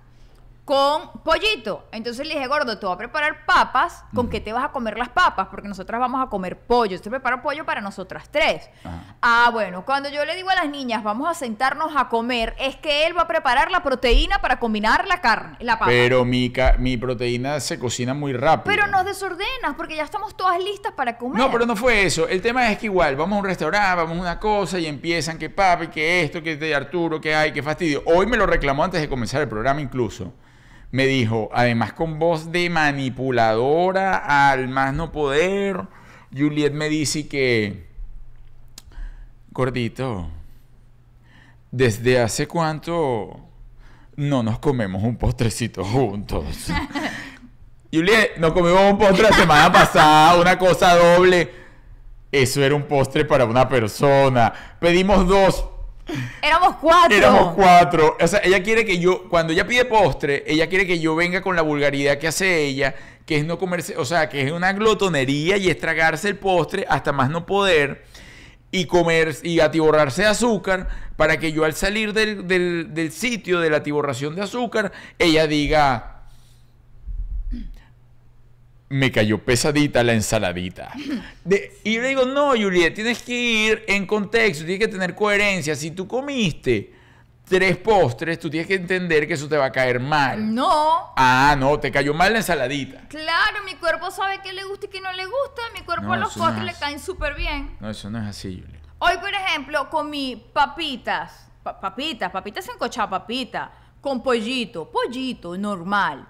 con 0.70 1.24
pollito. 1.24 1.88
Entonces 1.90 2.24
le 2.24 2.34
dije, 2.34 2.46
gordo, 2.46 2.78
te 2.78 2.86
voy 2.86 2.94
a 2.94 2.98
preparar 2.98 3.44
papas. 3.44 4.04
¿Con 4.14 4.30
qué 4.30 4.40
te 4.40 4.52
vas 4.52 4.66
a 4.66 4.68
comer 4.68 4.96
las 4.96 5.08
papas? 5.08 5.48
Porque 5.50 5.66
nosotras 5.66 6.00
vamos 6.00 6.24
a 6.24 6.30
comer 6.30 6.56
pollo. 6.56 6.92
Yo 6.92 7.02
te 7.02 7.10
preparo 7.10 7.42
pollo 7.42 7.66
para 7.66 7.80
nosotras 7.80 8.28
tres. 8.30 8.70
Ajá. 8.84 9.16
Ah, 9.20 9.50
bueno, 9.52 9.84
cuando 9.84 10.08
yo 10.10 10.24
le 10.24 10.36
digo 10.36 10.48
a 10.48 10.54
las 10.54 10.68
niñas, 10.68 11.02
vamos 11.02 11.28
a 11.28 11.34
sentarnos 11.34 11.90
a 11.96 12.08
comer, 12.08 12.54
es 12.56 12.76
que 12.76 13.04
él 13.04 13.18
va 13.18 13.22
a 13.22 13.26
preparar 13.26 13.72
la 13.72 13.82
proteína 13.82 14.38
para 14.40 14.60
combinar 14.60 15.08
la 15.08 15.20
carne, 15.20 15.56
la 15.58 15.72
papa. 15.72 15.86
Pero 15.86 16.24
mi, 16.24 16.52
mi 16.78 16.96
proteína 16.96 17.58
se 17.58 17.76
cocina 17.76 18.14
muy 18.14 18.32
rápido. 18.32 18.72
Pero 18.72 18.86
nos 18.86 19.04
desordenas 19.04 19.74
porque 19.76 19.96
ya 19.96 20.04
estamos 20.04 20.36
todas 20.36 20.62
listas 20.62 20.92
para 20.92 21.18
comer. 21.18 21.36
No, 21.36 21.50
pero 21.50 21.66
no 21.66 21.74
fue 21.74 22.04
eso. 22.04 22.28
El 22.28 22.40
tema 22.40 22.70
es 22.70 22.78
que 22.78 22.86
igual, 22.86 23.16
vamos 23.16 23.36
a 23.36 23.40
un 23.40 23.44
restaurante, 23.44 23.96
vamos 23.96 24.18
a 24.18 24.20
una 24.20 24.38
cosa 24.38 24.78
y 24.78 24.86
empiezan 24.86 25.36
que 25.36 25.50
papi, 25.50 25.88
que 25.88 26.22
esto, 26.22 26.40
que 26.40 26.56
de 26.56 26.72
Arturo, 26.76 27.20
que 27.20 27.34
hay, 27.34 27.52
que 27.52 27.60
fastidio. 27.60 28.04
Hoy 28.06 28.26
me 28.26 28.36
lo 28.36 28.46
reclamó 28.46 28.84
antes 28.84 29.00
de 29.00 29.08
comenzar 29.08 29.42
el 29.42 29.48
programa 29.48 29.80
incluso. 29.80 30.32
Me 30.92 31.06
dijo, 31.06 31.50
además 31.52 31.92
con 31.92 32.18
voz 32.18 32.50
de 32.50 32.68
manipuladora 32.68 34.50
al 34.50 34.68
más 34.68 34.92
no 34.92 35.12
poder, 35.12 35.86
Juliet 36.36 36.72
me 36.72 36.88
dice 36.88 37.28
que, 37.28 37.86
gordito, 39.52 40.28
¿desde 41.70 42.20
hace 42.20 42.48
cuánto 42.48 43.40
no 44.16 44.42
nos 44.42 44.58
comemos 44.58 45.02
un 45.02 45.16
postrecito 45.16 45.84
juntos? 45.84 46.44
Juliet, 47.92 48.36
nos 48.38 48.52
comimos 48.52 48.82
un 48.92 48.98
postre 48.98 49.22
la 49.22 49.32
semana 49.32 49.72
pasada, 49.72 50.40
una 50.40 50.58
cosa 50.58 50.96
doble. 50.96 51.50
Eso 52.30 52.62
era 52.62 52.76
un 52.76 52.84
postre 52.84 53.24
para 53.24 53.44
una 53.44 53.68
persona. 53.68 54.52
Pedimos 54.78 55.26
dos, 55.26 55.68
Éramos 56.42 56.76
cuatro. 56.76 57.16
éramos 57.16 57.54
cuatro. 57.54 58.16
O 58.20 58.26
sea, 58.26 58.40
ella 58.44 58.62
quiere 58.62 58.84
que 58.84 58.98
yo, 58.98 59.28
cuando 59.28 59.52
ella 59.52 59.66
pide 59.66 59.84
postre, 59.84 60.44
ella 60.46 60.68
quiere 60.68 60.86
que 60.86 60.98
yo 60.98 61.14
venga 61.14 61.40
con 61.42 61.56
la 61.56 61.62
vulgaridad 61.62 62.18
que 62.18 62.28
hace 62.28 62.64
ella, 62.64 62.94
que 63.26 63.36
es 63.38 63.44
no 63.44 63.58
comerse, 63.58 63.96
o 63.96 64.04
sea, 64.04 64.28
que 64.28 64.42
es 64.42 64.52
una 64.52 64.72
glotonería 64.72 65.56
y 65.56 65.68
es 65.70 65.78
tragarse 65.78 66.28
el 66.28 66.36
postre 66.36 66.84
hasta 66.88 67.12
más 67.12 67.30
no 67.30 67.46
poder 67.46 68.04
y 68.72 68.84
comer 68.86 69.36
y 69.42 69.60
atiborrarse 69.60 70.22
de 70.22 70.28
azúcar 70.28 70.88
para 71.16 71.38
que 71.38 71.52
yo 71.52 71.64
al 71.64 71.74
salir 71.74 72.12
del, 72.12 72.46
del- 72.46 72.94
del 72.94 73.10
sitio 73.12 73.60
de 73.60 73.68
la 73.70 73.78
atiborración 73.78 74.34
de 74.36 74.42
azúcar, 74.42 74.92
ella 75.18 75.46
diga, 75.46 76.19
me 78.90 79.10
cayó 79.12 79.38
pesadita 79.38 80.02
la 80.02 80.12
ensaladita. 80.14 80.92
De- 81.44 81.78
y 81.84 81.98
le 81.98 82.08
digo, 82.08 82.24
no, 82.26 82.50
Juliet, 82.50 82.92
tienes 82.94 83.22
que 83.22 83.32
ir 83.32 83.84
en 83.86 84.04
contexto, 84.06 84.64
tienes 84.64 84.84
que 84.86 84.92
tener 84.92 85.14
coherencia. 85.14 85.74
Si 85.76 85.92
tú 85.92 86.06
comiste 86.08 86.92
tres 87.48 87.76
postres, 87.76 88.38
tú 88.40 88.50
tienes 88.50 88.66
que 88.66 88.74
entender 88.74 89.26
que 89.28 89.34
eso 89.34 89.48
te 89.48 89.56
va 89.56 89.66
a 89.66 89.72
caer 89.72 90.00
mal. 90.00 90.52
No. 90.54 91.12
Ah, 91.16 91.54
no, 91.58 91.78
te 91.78 91.90
cayó 91.92 92.14
mal 92.14 92.32
la 92.32 92.38
ensaladita. 92.40 93.06
Claro, 93.08 93.58
mi 93.64 93.74
cuerpo 93.76 94.10
sabe 94.10 94.40
qué 94.42 94.52
le 94.52 94.64
gusta 94.64 94.86
y 94.86 94.88
qué 94.88 95.00
no 95.00 95.12
le 95.12 95.24
gusta. 95.24 95.62
Mi 95.74 95.80
cuerpo 95.82 96.06
No, 96.06 96.12
a 96.12 96.16
los 96.16 96.36
no 96.36 96.42
postres 96.44 96.66
es 96.68 96.72
le 96.74 96.78
caen 96.80 96.98
súper 96.98 97.34
bien. 97.36 97.76
No, 97.80 97.90
eso 97.90 98.10
no 98.10 98.18
es 98.20 98.26
así, 98.26 98.60
Juliet. 98.60 98.80
Hoy, 98.98 99.16
por 99.20 99.32
ejemplo, 99.32 99.88
comí 99.88 100.50
papitas, 100.52 101.46
pa- 101.62 101.80
papitas, 101.80 102.30
papitas 102.32 102.68
en 102.68 102.76
cochá, 102.76 103.08
papita, 103.08 103.70
con 104.00 104.20
pollito, 104.22 104.90
pollito 104.90 105.56
normal. 105.56 106.26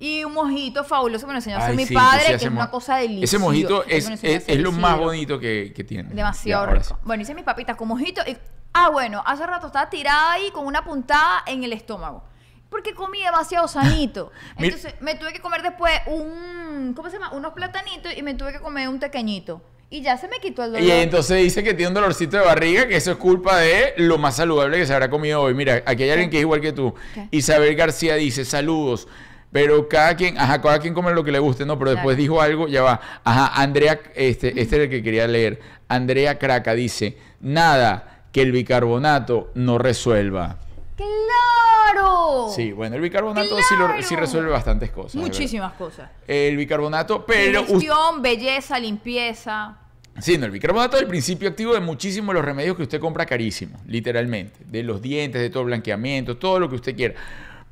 Y 0.00 0.22
un 0.24 0.32
mojito 0.32 0.84
fabuloso 0.84 1.26
que 1.26 1.32
me 1.32 1.38
enseñó 1.38 1.56
a 1.56 1.60
hacer 1.60 1.74
mi 1.74 1.86
sí, 1.86 1.92
padre, 1.94 2.26
que 2.28 2.34
es 2.34 2.44
una 2.44 2.70
cosa 2.70 2.96
deliciosa. 2.98 3.24
Ese 3.36 3.38
mojito 3.38 3.84
es, 3.84 4.08
es, 4.22 4.44
es 4.46 4.58
lo 4.60 4.70
más 4.70 4.96
bonito 4.98 5.40
que, 5.40 5.72
que 5.74 5.82
tiene. 5.82 6.14
Demasiado 6.14 6.66
Ya, 6.66 6.72
rico. 6.72 6.84
sí. 6.84 6.94
Bueno, 7.02 7.22
hice 7.22 7.34
mis 7.34 7.44
papitas 7.44 7.76
con 7.76 7.88
mojito 7.88 8.22
y... 8.26 8.36
Ah, 8.72 8.90
bueno, 8.90 9.22
hace 9.26 9.44
rato 9.44 9.66
estaba 9.66 9.90
tirada 9.90 10.32
ahí 10.32 10.50
con 10.52 10.66
una 10.66 10.84
puntada 10.84 11.42
en 11.46 11.64
el 11.64 11.72
estómago. 11.72 12.22
Porque 12.70 12.94
comí 12.94 13.22
demasiado 13.22 13.66
sanito. 13.68 14.30
Entonces 14.56 14.94
me 15.00 15.16
tuve 15.16 15.32
que 15.32 15.40
comer 15.40 15.62
después 15.62 15.92
un... 16.06 16.92
¿Cómo 16.94 17.08
se 17.10 17.16
llama? 17.18 17.32
Unos 17.32 17.52
platanitos 17.54 18.16
y 18.16 18.22
me 18.22 18.34
tuve 18.34 18.52
que 18.52 18.60
comer 18.60 18.88
un 18.88 19.00
tequeñito. 19.00 19.60
Y 19.90 20.02
ya 20.02 20.18
se 20.18 20.28
me 20.28 20.38
quitó 20.38 20.62
el 20.64 20.72
dolor. 20.72 20.86
Y 20.86 20.90
entonces 20.90 21.38
dice 21.42 21.64
que 21.64 21.72
tiene 21.72 21.88
un 21.88 21.94
dolorcito 21.94 22.36
de 22.36 22.44
barriga, 22.44 22.86
que 22.86 22.94
eso 22.96 23.10
es 23.12 23.16
culpa 23.16 23.56
de 23.56 23.94
lo 23.96 24.18
más 24.18 24.36
saludable 24.36 24.76
que 24.76 24.86
se 24.86 24.92
habrá 24.92 25.08
comido 25.08 25.40
hoy. 25.40 25.54
Mira, 25.54 25.82
aquí 25.86 26.02
hay 26.02 26.10
alguien 26.10 26.28
que 26.28 26.36
es 26.36 26.42
igual 26.42 26.60
que 26.60 26.72
tú. 26.72 26.94
¿Qué? 27.14 27.26
Isabel 27.30 27.74
García 27.74 28.14
dice, 28.16 28.44
saludos. 28.44 29.08
Pero 29.50 29.88
cada 29.88 30.14
quien, 30.14 30.36
ajá, 30.38 30.60
cada 30.60 30.78
quien 30.78 30.92
come 30.92 31.12
lo 31.12 31.24
que 31.24 31.32
le 31.32 31.38
guste, 31.38 31.64
¿no? 31.64 31.78
Pero 31.78 31.92
después 31.92 32.16
Claro. 32.16 32.20
dijo 32.22 32.40
algo, 32.42 32.68
ya 32.68 32.82
va. 32.82 33.00
Ajá, 33.24 33.60
Andrea, 33.60 33.98
este, 34.14 34.48
este 34.48 34.62
es 34.76 34.82
el 34.82 34.90
que 34.90 35.02
quería 35.02 35.26
leer. 35.26 35.58
Andrea 35.88 36.38
Craca 36.38 36.74
dice, 36.74 37.16
nada 37.40 38.24
que 38.30 38.42
el 38.42 38.52
bicarbonato 38.52 39.50
no 39.54 39.78
resuelva. 39.78 40.58
¡Claro! 40.96 42.48
Sí, 42.54 42.72
bueno, 42.72 42.96
el 42.96 43.02
bicarbonato 43.02 43.56
sí, 43.62 43.74
lo- 43.78 43.88
sí 44.02 44.08
¡Claro! 44.08 44.20
resuelve 44.22 44.50
bastantes 44.50 44.90
cosas. 44.90 45.14
Muchísimas 45.16 45.72
cosas. 45.74 46.10
El 46.26 46.56
bicarbonato, 46.56 47.24
pero... 47.24 47.62
Digestión, 47.62 48.20
belleza, 48.22 48.78
limpieza. 48.78 49.76
Sí, 50.20 50.36
no, 50.36 50.46
el 50.46 50.50
bicarbonato 50.52 50.96
es 50.96 51.02
el 51.02 51.08
principio 51.08 51.48
activo 51.48 51.74
de 51.74 51.80
muchísimos 51.80 52.28
de 52.28 52.34
los 52.34 52.44
remedios 52.44 52.76
que 52.76 52.82
usted 52.82 53.00
compra 53.00 53.24
carísimos, 53.24 53.80
literalmente. 53.86 54.58
De 54.66 54.82
los 54.82 55.00
dientes, 55.00 55.40
de 55.40 55.48
todo 55.48 55.62
el 55.62 55.66
blanqueamiento, 55.68 56.36
todo 56.36 56.58
lo 56.58 56.68
que 56.68 56.74
usted 56.74 56.96
quiera. 56.96 57.14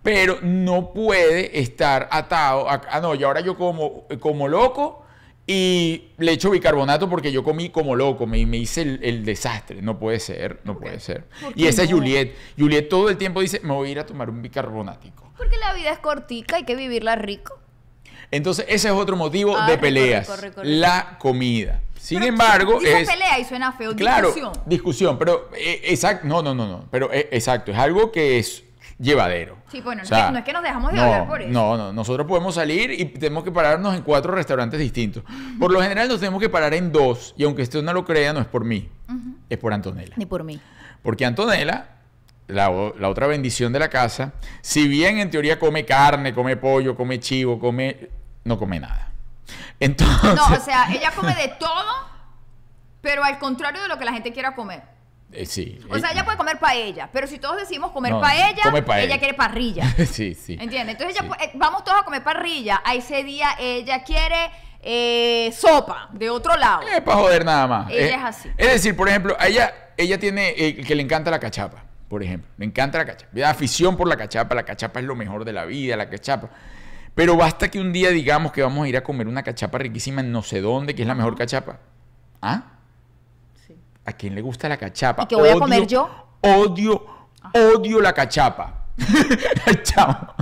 Pero 0.07 0.39
no 0.41 0.93
puede 0.93 1.59
estar 1.59 2.09
atado 2.13 2.71
a, 2.71 2.81
ah, 2.91 3.01
no, 3.01 3.15
y 3.17 3.25
ahora 3.25 3.41
yo 3.41 3.57
como, 3.59 4.07
como 4.21 4.47
loco 4.47 5.05
y 5.49 6.11
le 6.19 6.31
echo 6.33 6.51
bicarbonato 6.51 7.11
porque 7.11 7.33
yo 7.33 7.43
comí 7.43 7.71
como 7.71 7.97
loco, 7.97 8.25
me, 8.25 8.47
me 8.47 8.57
hice 8.57 8.83
el, 8.83 9.01
el 9.03 9.25
desastre. 9.25 9.83
No 9.83 9.99
puede 9.99 10.21
ser, 10.21 10.61
no 10.63 10.79
puede 10.79 11.01
ser. 11.01 11.25
¿Por 11.43 11.59
Y 11.59 11.67
esa 11.67 11.83
es? 11.83 11.91
Juliet. 11.91 12.37
Juliet 12.57 12.89
todo 12.89 13.09
el 13.11 13.17
tiempo 13.17 13.41
dice, 13.41 13.59
me 13.65 13.73
voy 13.73 13.89
a 13.89 13.93
ir 13.93 13.99
a 13.99 14.07
tomar 14.07 14.31
un 14.31 14.43
bicarbonático. 14.43 15.29
Porque 15.37 15.57
la 15.57 15.75
vida 15.75 15.91
es 15.91 15.99
cortica, 15.99 16.55
hay 16.57 16.65
que 16.65 16.77
vivirla 16.77 17.17
rico. 17.17 17.59
Entonces, 18.31 18.65
ese 18.69 18.89
es 18.89 18.95
otro 18.95 19.17
motivo 19.17 19.57
Ah, 19.57 19.67
de 19.67 19.73
rico, 19.73 19.83
peleas. 19.83 20.29
rico, 20.29 20.41
rico, 20.41 20.63
rico. 20.63 20.77
La 20.79 21.17
comida. 21.19 21.83
Sin 21.99 22.19
Pero 22.21 22.29
embargo, 22.31 22.79
dice 22.79 23.01
es... 23.03 23.09
pelea 23.11 23.39
y 23.41 23.45
suena 23.45 23.73
feo. 23.73 23.95
Claro, 23.97 24.29
Discusión. 24.29 24.53
discusión, 24.67 25.19
pero 25.19 25.51
eh, 25.57 25.81
exacto, 25.87 26.27
no, 26.29 26.43
no, 26.43 26.55
no, 26.55 26.67
no, 26.69 26.85
pero 26.93 27.13
eh, 27.13 27.29
exacto, 27.33 27.73
es 27.73 27.79
algo 27.79 28.13
que 28.13 28.39
es 28.39 28.63
llevadero. 28.99 29.59
Sí, 29.71 29.81
bueno, 29.81 30.01
O 30.01 30.05
no 30.05 30.09
sea, 30.09 30.19
es 30.19 30.25
que- 30.27 30.33
no 30.33 30.39
es 30.39 30.45
que 30.45 30.53
nos 30.53 30.63
dejamos 30.63 30.91
de 30.93 30.97
no, 30.99 31.03
hablar 31.05 31.27
por 31.29 31.43
eso. 31.43 31.51
No, 31.51 31.77
no, 31.77 31.93
nosotros 31.93 32.27
podemos 32.27 32.55
salir 32.55 32.91
y 32.91 33.05
tenemos 33.07 33.45
que 33.45 33.53
pararnos 33.53 33.95
en 33.95 34.03
cuatro 34.03 34.33
restaurantes 34.33 34.81
distintos. 34.81 35.23
Por 35.59 35.71
lo 35.73 35.81
general 35.83 36.09
nos 36.09 36.19
tenemos 36.21 36.41
que 36.41 36.49
parar 36.49 36.73
en 36.75 36.91
dos, 36.93 37.35
y 37.37 37.45
aunque 37.45 37.63
usted 37.63 37.83
no 37.83 37.93
lo 37.93 38.05
crea, 38.05 38.33
no 38.33 38.41
es 38.41 38.47
por 38.47 38.65
mí, 38.65 38.89
es 39.51 39.59
por 39.59 39.73
Antonella. 39.73 40.15
Ni 40.17 40.27
por 40.27 40.45
mí. 40.45 40.61
Porque 41.03 41.25
Antonella, 41.27 41.89
la, 42.49 42.71
la 42.99 43.09
otra 43.09 43.27
bendición 43.27 43.73
de 43.73 43.79
la 43.81 43.89
casa, 43.89 44.33
si 44.63 44.89
bien 44.89 45.19
en 45.19 45.31
teoría 45.31 45.59
come 45.59 45.85
carne, 45.85 46.33
come 46.35 46.57
pollo, 46.57 46.97
come 46.97 47.21
chivo, 47.21 47.59
come... 47.59 48.09
no 48.45 48.59
come 48.59 48.81
nada. 48.81 49.11
Entonces... 49.79 50.35
No, 50.35 50.47
o 50.55 50.61
sea, 50.61 50.91
ella 50.93 51.11
come 51.15 51.35
de 51.35 51.49
todo, 51.61 51.85
pero 53.03 53.23
al 53.25 53.39
contrario 53.39 53.83
de 53.83 53.89
lo 53.89 53.99
que 53.99 54.05
la 54.05 54.13
gente 54.13 54.33
quiera 54.33 54.55
comer. 54.55 54.83
Eh, 55.37 55.47
sí. 55.47 55.79
O 55.91 55.99
sea, 55.99 56.13
ella 56.13 56.25
puede 56.25 56.37
comer 56.37 56.59
paella, 56.59 57.09
pero 57.13 57.27
si 57.27 57.39
todos 57.39 57.57
decimos 57.57 57.91
comer 57.93 58.13
No, 58.13 58.21
paella, 58.21 58.63
come 58.65 58.83
paella. 58.83 59.05
ella 59.07 59.19
quiere 59.19 59.35
parrilla. 59.35 59.89
sí, 60.11 60.35
sí. 60.35 60.57
¿Entiendes? 60.61 60.97
Entonces 60.99 61.17
ella 61.21 61.29
Sí. 61.39 61.45
eh, 61.45 61.51
vamos 61.55 61.85
todos 61.85 62.01
a 62.01 62.05
comer 62.05 62.23
parrilla. 62.23 62.83
A 62.85 62.95
ese 62.95 63.23
día 63.25 63.51
ella 63.59 64.03
quiere 64.05 64.51
eh, 64.83 65.53
sopa 65.57 66.09
de 66.13 66.31
otro 66.31 66.57
lado. 66.57 66.83
Es 66.83 67.01
para 67.03 67.17
joder 67.19 67.45
nada 67.45 67.67
más. 67.67 67.91
Ella 67.91 68.17
es 68.17 68.25
así. 68.25 68.51
Es 68.57 68.69
decir, 68.73 68.97
por 68.97 69.09
ejemplo, 69.09 69.37
a 69.39 69.47
ella, 69.47 69.73
ella 69.97 70.19
tiene 70.19 70.55
eh, 70.57 70.77
que 70.85 70.95
le 70.95 71.03
encanta 71.03 71.31
la 71.31 71.39
cachapa. 71.41 71.83
por 72.09 72.23
ejemplo. 72.23 72.49
Me 72.57 72.65
encanta 72.67 72.99
la 72.99 73.05
cachapa. 73.07 73.31
Me 73.33 73.41
da 73.41 73.51
afición 73.51 73.97
por 73.97 74.07
la 74.09 74.17
cachapa. 74.17 74.55
La 74.55 74.65
cachapa 74.65 75.01
es 75.01 75.07
lo 75.07 75.17
mejor 75.17 75.45
de 75.45 75.53
la 75.53 75.65
vida, 75.65 75.97
la 75.97 76.09
cachapa. 76.09 76.51
Pero 77.17 77.35
basta 77.37 77.69
que 77.71 77.81
un 77.81 77.93
día 77.93 78.11
digamos 78.11 78.53
que 78.53 78.63
vamos 78.63 78.85
a 78.85 78.89
ir 78.89 78.97
a 78.97 79.03
comer 79.03 79.27
una 79.27 79.43
cachapa 79.43 79.79
riquísima 79.79 80.21
en 80.21 80.31
no 80.31 80.43
sé 80.43 80.61
dónde, 80.61 80.95
que 80.95 81.03
es 81.03 81.09
la 81.09 81.15
mejor 81.15 81.35
cachapa. 81.37 81.79
¿Ah? 82.43 82.76
¿A 84.07 84.13
quién 84.13 84.35
le 84.35 84.41
gusta 84.41 84.69
la 84.69 84.77
cachapa? 84.77 85.25
¿Y 85.25 85.27
qué 85.27 85.37
voy 85.37 85.49
a 85.49 85.55
comer 85.55 85.87
yo? 85.87 86.09
Odio, 86.41 87.05
odio 87.53 88.01
la 88.01 88.13
cachapa. 88.13 88.87
Chao. 89.83 90.35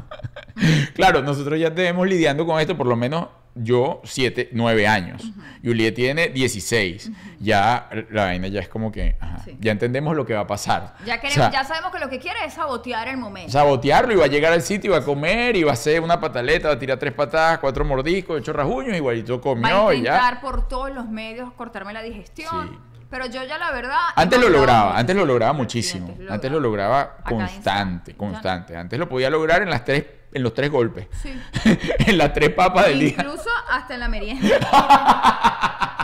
claro, 0.95 1.23
nosotros 1.23 1.59
ya 1.59 1.75
tenemos 1.75 2.07
lidiando 2.07 2.47
con 2.47 2.61
esto 2.61 2.77
por 2.77 2.87
lo 2.87 2.95
menos 2.97 3.27
yo 3.57 4.01
7, 4.05 4.51
9 4.53 4.87
años. 4.89 5.23
Juliet 5.65 5.95
tiene 5.95 6.29
16. 6.29 7.11
Ya 7.41 7.89
la 8.11 8.25
vaina 8.25 8.49
ya 8.49 8.61
es 8.61 8.69
como 8.69 8.91
que 8.91 9.17
ajá, 9.21 9.39
Sí. 9.45 9.57
ya 9.61 9.71
entendemos 9.73 10.17
lo 10.17 10.27
que 10.27 10.35
va 10.35 10.41
a 10.41 10.47
pasar. 10.47 10.97
Ya, 11.07 11.17
O 11.17 11.21
queremos, 11.21 11.35
sea, 11.35 11.51
ya 11.53 11.65
sabemos 11.65 11.93
que 11.93 11.99
lo 12.01 12.09
que 12.09 12.19
quiere 12.19 12.45
es 12.45 12.55
sabotear 12.55 13.07
el 13.09 13.17
momento. 13.17 13.53
sabotearlo 13.53 14.13
y 14.13 14.17
va 14.17 14.25
a 14.25 14.29
llegar 14.29 14.53
al 14.53 14.63
sitio 14.63 14.91
y 14.91 14.93
va 14.93 14.99
a 14.99 15.05
comer 15.05 15.55
y 15.57 15.63
va 15.63 15.71
a 15.71 15.75
hacer 15.75 16.01
una 16.01 16.21
pataleta, 16.21 16.69
va 16.69 16.75
a 16.75 16.79
tirar 16.79 16.99
tres 16.99 17.13
patadas, 17.13 17.59
cuatro 17.61 17.85
mordiscos, 17.85 18.39
ocho 18.41 18.53
rajuños, 18.53 18.97
igualito 18.97 19.37
Va 19.37 19.41
comió 19.41 19.89
a 19.89 19.95
y 19.95 19.99
intentar 19.99 20.35
ya. 20.35 20.41
por 20.41 20.67
todos 20.69 20.93
los 20.93 21.09
medios 21.09 21.53
cortarme 21.53 21.93
la 21.93 22.03
digestión. 22.03 22.69
Sí. 22.71 22.79
Pero 23.15 23.27
yo 23.27 23.45
ya 23.45 23.59
la 23.59 23.71
verdad... 23.71 23.97
Antes 24.17 24.41
lo 24.41 24.49
lograba, 24.49 24.99
antes 24.99 25.15
lo 25.15 25.25
lograba 25.25 25.53
muchísimo. 25.53 26.09
antes 26.09 26.25
lo 26.27 26.33
Antes 26.33 26.51
lo 26.51 26.59
lograba 26.59 27.17
constante, 27.19 28.17
constante. 28.17 28.77
Antes 28.77 28.99
lo 28.99 29.09
podía 29.09 29.31
lograr 29.31 29.63
en 29.63 29.71
las 29.71 29.85
tres, 29.85 30.05
en 30.33 30.43
los 30.43 30.53
tres 30.53 30.69
golpes. 30.69 31.07
Sí. 31.23 31.33
en 32.07 32.19
las 32.19 32.33
tres 32.33 32.51
papas 32.51 32.87
del 32.87 32.99
día. 32.99 33.09
Incluso 33.11 33.49
hasta 33.71 33.95
en 33.95 34.01
la 34.01 34.09
merienda. 34.09 34.49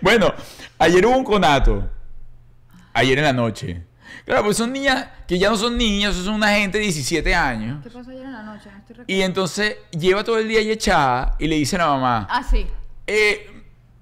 Bueno, 0.00 0.32
ayer 0.78 1.04
hubo 1.04 1.14
un 1.16 1.24
conato. 1.24 1.90
Ayer 2.94 3.18
en 3.18 3.24
la 3.24 3.32
noche. 3.34 3.84
Claro, 4.24 4.44
pues 4.44 4.56
son 4.56 4.72
niñas 4.72 5.08
que 5.28 5.38
ya 5.38 5.50
no 5.50 5.56
son 5.56 5.76
niñas, 5.76 6.14
son 6.16 6.34
una 6.34 6.54
gente 6.54 6.78
de 6.78 6.84
17 6.84 7.34
años. 7.34 7.82
¿Qué 7.82 7.90
pasó 7.90 8.10
ayer 8.10 8.24
en 8.24 8.32
la 8.32 8.42
noche? 8.42 8.70
No 8.70 8.78
estoy 8.78 8.96
recordando. 8.96 9.12
Y 9.12 9.20
entonces 9.22 9.76
lleva 9.90 10.24
todo 10.24 10.38
el 10.38 10.48
día 10.48 10.60
ahí 10.60 10.70
echada 10.70 11.34
y 11.38 11.48
le 11.48 11.56
dice 11.56 11.76
a 11.76 11.80
la 11.80 11.86
mamá, 11.88 12.26
Ah, 12.30 12.42
sí. 12.42 12.66
eh, 13.06 13.51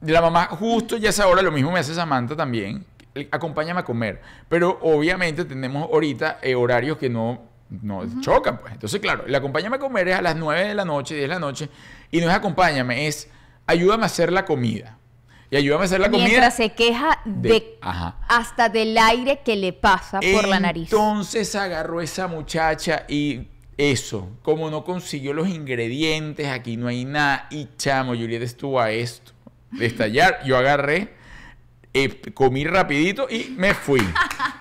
la 0.00 0.20
mamá 0.20 0.46
justo 0.46 0.96
ya 0.96 1.08
a 1.08 1.10
esa 1.10 1.26
hora, 1.26 1.42
lo 1.42 1.52
mismo 1.52 1.70
me 1.72 1.80
hace 1.80 1.94
Samantha 1.94 2.36
también, 2.36 2.84
acompáñame 3.30 3.80
a 3.80 3.84
comer. 3.84 4.20
Pero 4.48 4.78
obviamente 4.82 5.44
tenemos 5.44 5.84
ahorita 5.90 6.38
eh, 6.42 6.54
horarios 6.54 6.96
que 6.98 7.08
no, 7.10 7.42
no 7.82 8.04
chocan, 8.20 8.58
pues. 8.60 8.72
Entonces, 8.72 9.00
claro, 9.00 9.24
el 9.26 9.34
acompáñame 9.34 9.76
a 9.76 9.78
comer 9.78 10.08
es 10.08 10.16
a 10.16 10.22
las 10.22 10.36
9 10.36 10.68
de 10.68 10.74
la 10.74 10.84
noche, 10.84 11.14
10 11.14 11.24
de 11.24 11.34
la 11.34 11.38
noche, 11.40 11.68
y 12.10 12.20
no 12.20 12.28
es 12.28 12.34
acompáñame, 12.34 13.06
es 13.06 13.28
ayúdame 13.66 14.04
a 14.04 14.06
hacer 14.06 14.32
la 14.32 14.44
comida. 14.44 14.96
Y 15.52 15.56
ayúdame 15.56 15.82
a 15.82 15.84
hacer 15.86 16.00
la 16.00 16.08
comida. 16.10 16.28
Mientras 16.28 16.54
se 16.54 16.70
queja 16.74 17.20
de, 17.24 17.48
de- 17.48 17.78
ajá. 17.80 18.16
hasta 18.28 18.68
del 18.68 18.96
aire 18.96 19.40
que 19.44 19.56
le 19.56 19.72
pasa 19.72 20.20
por 20.32 20.46
la 20.46 20.60
nariz. 20.60 20.92
Entonces 20.92 21.56
agarró 21.56 22.00
esa 22.00 22.28
muchacha 22.28 23.04
y 23.08 23.48
eso, 23.76 24.28
como 24.42 24.70
no 24.70 24.84
consiguió 24.84 25.32
los 25.32 25.48
ingredientes, 25.48 26.46
aquí 26.46 26.76
no 26.76 26.86
hay 26.86 27.04
nada. 27.04 27.48
Y 27.50 27.68
chamo, 27.76 28.12
Juliet 28.12 28.42
estuvo 28.42 28.78
a 28.80 28.92
esto, 28.92 29.32
de 29.70 29.86
estallar. 29.86 30.40
Yo 30.44 30.56
agarré, 30.56 31.14
eh, 31.94 32.20
comí 32.34 32.64
rapidito 32.64 33.26
y 33.30 33.54
me 33.56 33.74
fui. 33.74 34.02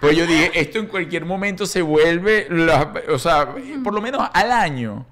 Pues 0.01 0.15
yo 0.17 0.25
dije, 0.25 0.51
esto 0.59 0.79
en 0.79 0.87
cualquier 0.87 1.25
momento 1.25 1.65
se 1.65 1.81
vuelve, 1.81 2.47
la- 2.49 2.93
o 3.11 3.19
sea, 3.19 3.53
por 3.83 3.93
lo 3.93 4.01
menos 4.01 4.27
al 4.33 4.51
año. 4.51 5.05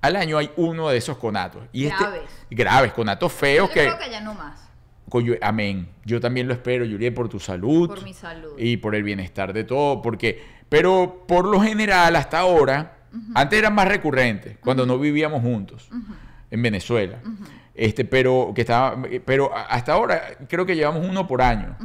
Al 0.00 0.14
año 0.16 0.38
hay 0.38 0.50
uno 0.56 0.88
de 0.88 0.96
esos 0.96 1.16
conatos. 1.18 1.62
Y 1.72 1.86
este- 1.86 1.98
Graves. 2.04 2.22
graves, 2.50 2.92
conatos 2.92 3.32
feos 3.32 3.68
Yo 3.68 3.74
que... 3.74 3.80
creo 3.86 3.98
que 3.98 4.10
ya 4.10 4.20
no 4.20 4.32
más. 4.34 4.68
Coño, 5.08 5.34
amén. 5.40 5.88
Yo 6.04 6.20
también 6.20 6.46
lo 6.46 6.52
espero, 6.54 6.84
Juliet, 6.84 7.14
por 7.14 7.28
tu 7.28 7.40
salud. 7.40 7.88
Por 7.88 8.04
mi 8.04 8.12
salud. 8.14 8.52
Y 8.58 8.76
por 8.76 8.94
el 8.94 9.02
bienestar 9.02 9.52
de 9.54 9.64
todo. 9.64 10.00
Porque, 10.02 10.44
pero 10.68 11.24
por 11.26 11.46
lo 11.46 11.60
general, 11.60 12.14
hasta 12.14 12.38
ahora, 12.40 12.98
antes 13.34 13.58
eran 13.58 13.74
más 13.74 13.88
recurrentes, 13.88 14.58
cuando 14.60 14.84
no 14.86 14.98
vivíamos 14.98 15.40
juntos 15.42 15.88
en 16.50 16.62
Venezuela. 16.62 17.18
Este, 17.80 18.04
pero 18.04 18.50
que 18.56 18.62
estaba, 18.62 19.00
pero 19.24 19.52
hasta 19.56 19.92
ahora 19.92 20.20
creo 20.48 20.66
que 20.66 20.74
llevamos 20.74 21.06
uno 21.08 21.28
por 21.28 21.40
año. 21.40 21.76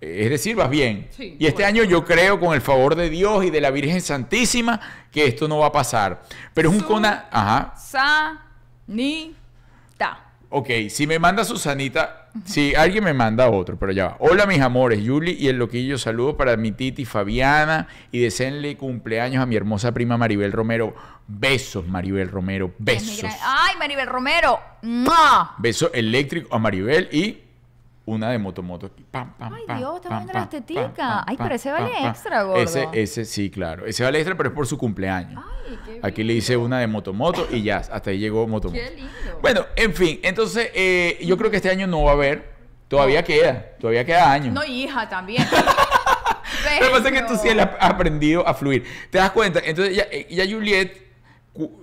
Es 0.00 0.30
decir, 0.30 0.54
vas 0.54 0.70
bien. 0.70 1.08
Sí, 1.10 1.36
y 1.38 1.46
este 1.46 1.64
bueno. 1.64 1.80
año 1.80 1.90
yo 1.90 2.04
creo, 2.04 2.38
con 2.38 2.54
el 2.54 2.60
favor 2.60 2.94
de 2.94 3.10
Dios 3.10 3.44
y 3.44 3.50
de 3.50 3.60
la 3.60 3.70
Virgen 3.72 4.00
Santísima, 4.00 4.80
que 5.10 5.26
esto 5.26 5.48
no 5.48 5.58
va 5.58 5.66
a 5.66 5.72
pasar. 5.72 6.22
Pero 6.54 6.68
es 6.70 6.76
un 6.76 6.80
Su- 6.82 6.86
cona. 6.86 7.26
Ajá. 7.30 7.74
Sanita. 7.76 9.36
Ok, 10.52 10.68
si 10.88 11.06
me 11.06 11.20
manda 11.20 11.44
Susanita, 11.44 12.28
si 12.44 12.74
alguien 12.74 13.04
me 13.04 13.14
manda 13.14 13.48
otro, 13.48 13.78
pero 13.78 13.92
ya 13.92 14.08
va. 14.08 14.16
Hola 14.18 14.46
mis 14.46 14.60
amores, 14.60 15.00
Yuli 15.00 15.36
y 15.38 15.46
el 15.46 15.58
loquillo, 15.58 15.96
saludos 15.96 16.34
para 16.34 16.56
mi 16.56 16.72
titi 16.72 17.04
Fabiana 17.04 17.86
y 18.10 18.18
deseenle 18.18 18.76
cumpleaños 18.76 19.40
a 19.40 19.46
mi 19.46 19.54
hermosa 19.54 19.92
prima 19.92 20.16
Maribel 20.16 20.50
Romero. 20.50 20.92
Besos, 21.28 21.86
Maribel 21.86 22.28
Romero, 22.28 22.72
Es 22.84 23.02
mi 23.04 23.10
besos. 23.10 23.30
Ay, 23.44 23.76
Maribel 23.78 24.08
Romero. 24.08 24.58
¡Mua! 24.82 25.54
Beso 25.58 25.92
eléctrico 25.92 26.52
a 26.52 26.58
Maribel 26.58 27.08
y 27.12 27.38
una 28.10 28.30
de 28.30 28.38
motomoto. 28.38 28.86
aquí. 28.86 29.04
Pam, 29.10 29.34
pam, 29.38 29.54
Ay, 29.54 29.62
pam, 29.66 29.78
Dios, 29.78 29.96
está 29.96 30.08
viendo 30.08 30.26
la 30.26 30.32
pam, 30.32 30.42
estetica. 30.42 30.80
pam, 30.82 30.94
pam, 30.96 31.24
Ay, 31.26 31.36
pero 31.36 31.54
ese 31.54 31.70
vale 31.70 32.08
extra, 32.08 32.42
gordo. 32.42 32.62
Ese, 32.62 32.88
ese 32.92 33.24
sí, 33.24 33.50
claro. 33.50 33.86
Ese 33.86 34.02
vale 34.02 34.18
extra, 34.18 34.36
pero 34.36 34.48
es 34.50 34.54
por 34.54 34.66
su 34.66 34.76
cumpleaños. 34.76 35.42
Ay, 35.68 35.78
qué 35.84 36.00
Aquí 36.02 36.24
le 36.24 36.34
hice 36.34 36.56
una 36.56 36.78
de 36.80 36.86
motomoto 36.86 37.46
y 37.50 37.62
ya, 37.62 37.78
hasta 37.78 38.10
ahí 38.10 38.18
llegó 38.18 38.46
motomoto. 38.46 38.82
Qué 38.82 38.94
lindo. 38.96 39.10
Bueno, 39.40 39.66
en 39.76 39.94
fin, 39.94 40.20
entonces 40.22 40.70
eh, 40.74 41.18
yo 41.22 41.36
creo 41.36 41.50
que 41.50 41.56
este 41.56 41.70
año 41.70 41.86
no 41.86 42.02
va 42.04 42.10
a 42.10 42.14
haber. 42.14 42.50
Todavía 42.88 43.22
queda, 43.22 43.76
todavía 43.78 44.04
queda 44.04 44.32
año. 44.32 44.50
No, 44.50 44.64
hija, 44.64 45.08
también. 45.08 45.46
Lo 46.80 46.86
que 46.86 46.92
pasa 46.92 47.08
es 47.08 47.14
que 47.14 47.22
tú 47.22 47.36
sí 47.36 47.48
has 47.48 47.68
aprendido 47.78 48.46
a 48.46 48.52
fluir. 48.54 48.84
¿Te 49.10 49.18
das 49.18 49.30
cuenta? 49.30 49.60
Entonces 49.64 49.94
ya, 49.94 50.04
eh, 50.10 50.26
ya 50.28 50.44
Juliet 50.44 51.09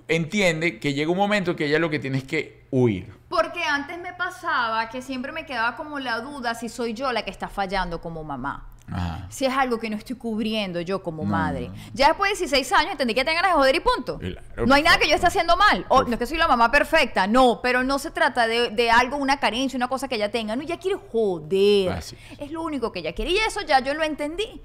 entiende 0.08 0.78
que 0.80 0.94
llega 0.94 1.10
un 1.10 1.16
momento 1.18 1.54
que 1.56 1.66
ella 1.66 1.78
lo 1.78 1.90
que 1.90 1.98
tiene 1.98 2.18
es 2.18 2.24
que 2.24 2.66
huir. 2.70 3.12
Porque 3.28 3.62
antes 3.64 3.98
me 3.98 4.12
pasaba 4.14 4.88
que 4.88 5.02
siempre 5.02 5.32
me 5.32 5.44
quedaba 5.46 5.76
como 5.76 5.98
la 5.98 6.20
duda 6.20 6.54
si 6.54 6.68
soy 6.68 6.94
yo 6.94 7.12
la 7.12 7.22
que 7.22 7.30
está 7.30 7.48
fallando 7.48 8.00
como 8.00 8.24
mamá. 8.24 8.66
Ajá. 8.90 9.26
Si 9.28 9.44
es 9.44 9.52
algo 9.52 9.78
que 9.78 9.90
no 9.90 9.96
estoy 9.98 10.16
cubriendo 10.16 10.80
yo 10.80 11.02
como 11.02 11.22
No, 11.22 11.28
madre. 11.28 11.68
no. 11.68 11.74
Ya 11.92 12.08
después 12.08 12.30
de 12.32 12.46
16 12.46 12.72
años 12.72 12.92
entendí 12.92 13.12
que 13.12 13.22
tengo 13.22 13.36
ganas 13.36 13.50
de 13.52 13.56
joder 13.58 13.76
y 13.76 13.80
punto. 13.80 14.18
Claro, 14.18 14.66
no 14.66 14.74
hay 14.74 14.82
nada 14.82 14.96
que 14.98 15.06
yo 15.06 15.14
esté 15.14 15.26
haciendo 15.26 15.58
mal. 15.58 15.84
O, 15.90 15.98
Por 15.98 16.06
no 16.08 16.14
es 16.14 16.18
que 16.18 16.26
soy 16.26 16.38
la 16.38 16.48
mamá 16.48 16.70
perfecta, 16.70 17.26
no, 17.26 17.60
pero 17.62 17.84
no 17.84 17.98
se 17.98 18.10
trata 18.10 18.46
de, 18.46 18.70
de 18.70 18.90
algo, 18.90 19.18
una 19.18 19.38
carencia, 19.38 19.76
una 19.76 19.88
cosa 19.88 20.08
que 20.08 20.14
ella 20.14 20.30
tenga. 20.30 20.56
No, 20.56 20.62
ella 20.62 20.78
quiere 20.78 20.96
joder. 21.12 21.92
Así. 21.92 22.16
Es 22.38 22.50
lo 22.50 22.62
único 22.62 22.90
que 22.90 23.00
ella 23.00 23.12
quiere. 23.12 23.32
Y 23.32 23.36
eso 23.36 23.60
ya 23.60 23.80
yo 23.80 23.92
lo 23.92 24.02
entendí. 24.04 24.62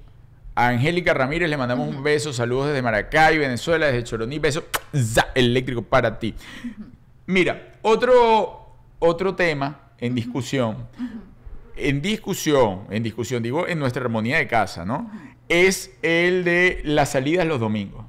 A 0.56 0.68
Angélica 0.68 1.12
Ramírez 1.12 1.50
le 1.50 1.56
mandamos 1.56 1.88
un 1.88 2.02
beso, 2.02 2.32
saludos 2.32 2.68
desde 2.68 2.80
Maracay, 2.80 3.38
Venezuela, 3.38 3.86
desde 3.86 4.04
Choroní, 4.04 4.38
beso 4.38 4.64
za, 4.94 5.28
eléctrico 5.34 5.82
para 5.82 6.18
ti. 6.18 6.34
Mira, 7.26 7.74
otro, 7.82 8.76
otro 9.00 9.34
tema 9.34 9.80
en 9.98 10.14
discusión, 10.14 10.86
en 11.76 12.00
discusión, 12.00 12.82
en 12.90 13.02
discusión, 13.02 13.42
digo, 13.42 13.66
en 13.66 13.80
nuestra 13.80 14.02
armonía 14.02 14.36
de 14.36 14.46
casa, 14.46 14.84
¿no? 14.84 15.10
Es 15.48 15.90
el 16.02 16.44
de 16.44 16.82
las 16.84 17.10
salidas 17.10 17.46
los 17.46 17.58
domingos. 17.58 18.04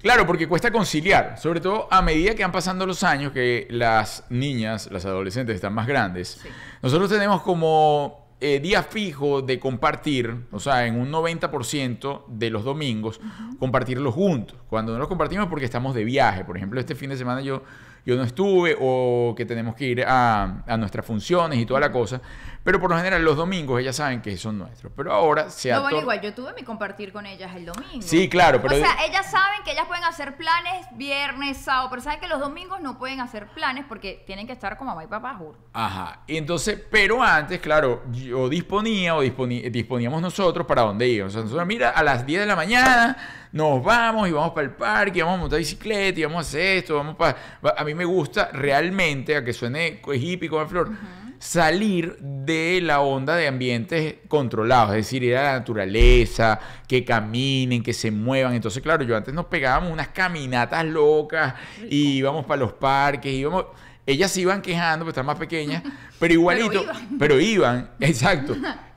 Claro, 0.00 0.24
porque 0.26 0.46
cuesta 0.46 0.70
conciliar, 0.70 1.36
sobre 1.38 1.60
todo 1.60 1.88
a 1.90 2.00
medida 2.02 2.34
que 2.36 2.42
van 2.42 2.52
pasando 2.52 2.86
los 2.86 3.02
años, 3.02 3.32
que 3.32 3.66
las 3.70 4.24
niñas, 4.30 4.88
las 4.92 5.04
adolescentes 5.04 5.56
están 5.56 5.74
más 5.74 5.88
grandes. 5.88 6.38
Sí. 6.40 6.48
Nosotros 6.82 7.10
tenemos 7.10 7.42
como 7.42 8.27
eh, 8.40 8.60
día 8.60 8.84
fijo 8.84 9.42
de 9.42 9.58
compartir, 9.58 10.46
o 10.52 10.60
sea, 10.60 10.86
en 10.86 10.94
un 10.94 11.10
90% 11.10 12.26
de 12.28 12.50
los 12.50 12.62
domingos, 12.62 13.20
compartirlos 13.58 14.14
juntos. 14.14 14.56
Cuando 14.68 14.92
no 14.92 14.98
los 14.98 15.08
compartimos 15.08 15.48
porque 15.48 15.64
estamos 15.64 15.94
de 15.94 16.04
viaje. 16.04 16.44
Por 16.44 16.56
ejemplo, 16.56 16.78
este 16.78 16.94
fin 16.94 17.10
de 17.10 17.16
semana 17.16 17.40
yo, 17.40 17.64
yo 18.06 18.16
no 18.16 18.22
estuve 18.22 18.76
o 18.80 19.34
que 19.36 19.44
tenemos 19.44 19.74
que 19.74 19.86
ir 19.86 20.04
a, 20.04 20.62
a 20.66 20.76
nuestras 20.76 21.04
funciones 21.04 21.58
y 21.58 21.66
toda 21.66 21.80
la 21.80 21.90
cosa. 21.90 22.20
Pero 22.68 22.80
por 22.80 22.90
lo 22.90 22.98
general 22.98 23.24
los 23.24 23.34
domingos 23.34 23.80
ellas 23.80 23.96
saben 23.96 24.20
que 24.20 24.36
son 24.36 24.58
nuestros. 24.58 24.92
Pero 24.94 25.10
ahora 25.10 25.48
se 25.48 25.72
No, 25.72 25.80
bueno, 25.80 26.00
igual 26.00 26.20
yo 26.20 26.34
tuve 26.34 26.52
mi 26.52 26.64
compartir 26.64 27.14
con 27.14 27.24
ellas 27.24 27.50
el 27.56 27.64
domingo. 27.64 28.02
Sí, 28.02 28.28
claro, 28.28 28.60
pero- 28.60 28.74
O 28.74 28.78
sea, 28.78 29.06
ellas 29.06 29.30
saben 29.30 29.62
que 29.64 29.72
ellas 29.72 29.86
pueden 29.86 30.04
hacer 30.04 30.36
planes 30.36 30.86
viernes, 30.92 31.56
sábado, 31.56 31.88
pero 31.88 32.02
saben 32.02 32.20
que 32.20 32.28
los 32.28 32.38
domingos 32.40 32.82
no 32.82 32.98
pueden 32.98 33.22
hacer 33.22 33.46
planes 33.54 33.86
porque 33.88 34.22
tienen 34.26 34.46
que 34.46 34.52
estar 34.52 34.76
con 34.76 34.86
mamá 34.86 35.02
y 35.02 35.06
papá, 35.06 35.34
juro. 35.36 35.56
Ajá. 35.72 36.20
Y 36.26 36.36
entonces, 36.36 36.78
pero 36.90 37.22
antes, 37.22 37.58
claro, 37.58 38.02
yo 38.12 38.50
disponía 38.50 39.16
o 39.16 39.22
disponíamos 39.22 40.20
nosotros 40.20 40.66
para 40.66 40.82
dónde 40.82 41.08
íbamos. 41.08 41.32
O 41.32 41.34
sea, 41.36 41.44
nosotros, 41.44 41.66
mira, 41.66 41.88
a 41.88 42.02
las 42.02 42.26
10 42.26 42.40
de 42.42 42.46
la 42.46 42.54
mañana 42.54 43.16
nos 43.50 43.82
vamos 43.82 44.28
y 44.28 44.32
vamos 44.32 44.50
para 44.52 44.66
el 44.66 44.74
parque, 44.74 45.22
vamos 45.22 45.38
a 45.38 45.40
montar 45.40 45.58
bicicleta 45.58 46.20
y 46.20 46.24
vamos 46.24 46.36
a 46.36 46.40
hacer 46.46 46.76
esto, 46.76 46.96
vamos 46.96 47.16
para... 47.16 47.34
A 47.78 47.82
mí 47.82 47.94
me 47.94 48.04
gusta 48.04 48.50
realmente, 48.52 49.34
a 49.34 49.42
que 49.42 49.54
suene 49.54 50.02
hippie 50.06 50.50
como 50.50 50.66
flor, 50.68 50.90
salir 51.38 52.16
de 52.18 52.80
la 52.82 53.00
onda 53.00 53.36
de 53.36 53.46
ambientes 53.46 54.16
controlados, 54.28 54.90
es 54.90 55.06
decir, 55.06 55.22
ir 55.22 55.36
a 55.36 55.42
la 55.44 55.52
naturaleza, 55.52 56.58
que 56.86 57.04
caminen, 57.04 57.82
que 57.82 57.92
se 57.92 58.10
muevan. 58.10 58.54
Entonces, 58.54 58.82
claro, 58.82 59.04
yo 59.04 59.16
antes 59.16 59.32
nos 59.32 59.46
pegábamos 59.46 59.92
unas 59.92 60.08
caminatas 60.08 60.84
locas 60.84 61.54
y 61.88 62.18
íbamos 62.18 62.44
para 62.44 62.60
los 62.60 62.72
parques, 62.72 63.32
íbamos... 63.32 63.66
Ellas 64.04 64.30
se 64.30 64.40
iban 64.40 64.62
quejando, 64.62 65.04
porque 65.04 65.10
están 65.10 65.26
más 65.26 65.36
pequeñas, 65.36 65.82
pero 66.18 66.32
igualito, 66.32 66.82
iban. 66.82 67.18
pero 67.18 67.38
iban, 67.38 67.90
exacto. 68.00 68.56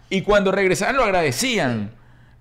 Y 0.09 0.21
cuando 0.21 0.51
regresaban 0.51 0.95
lo 0.95 1.03
agradecían. 1.03 1.91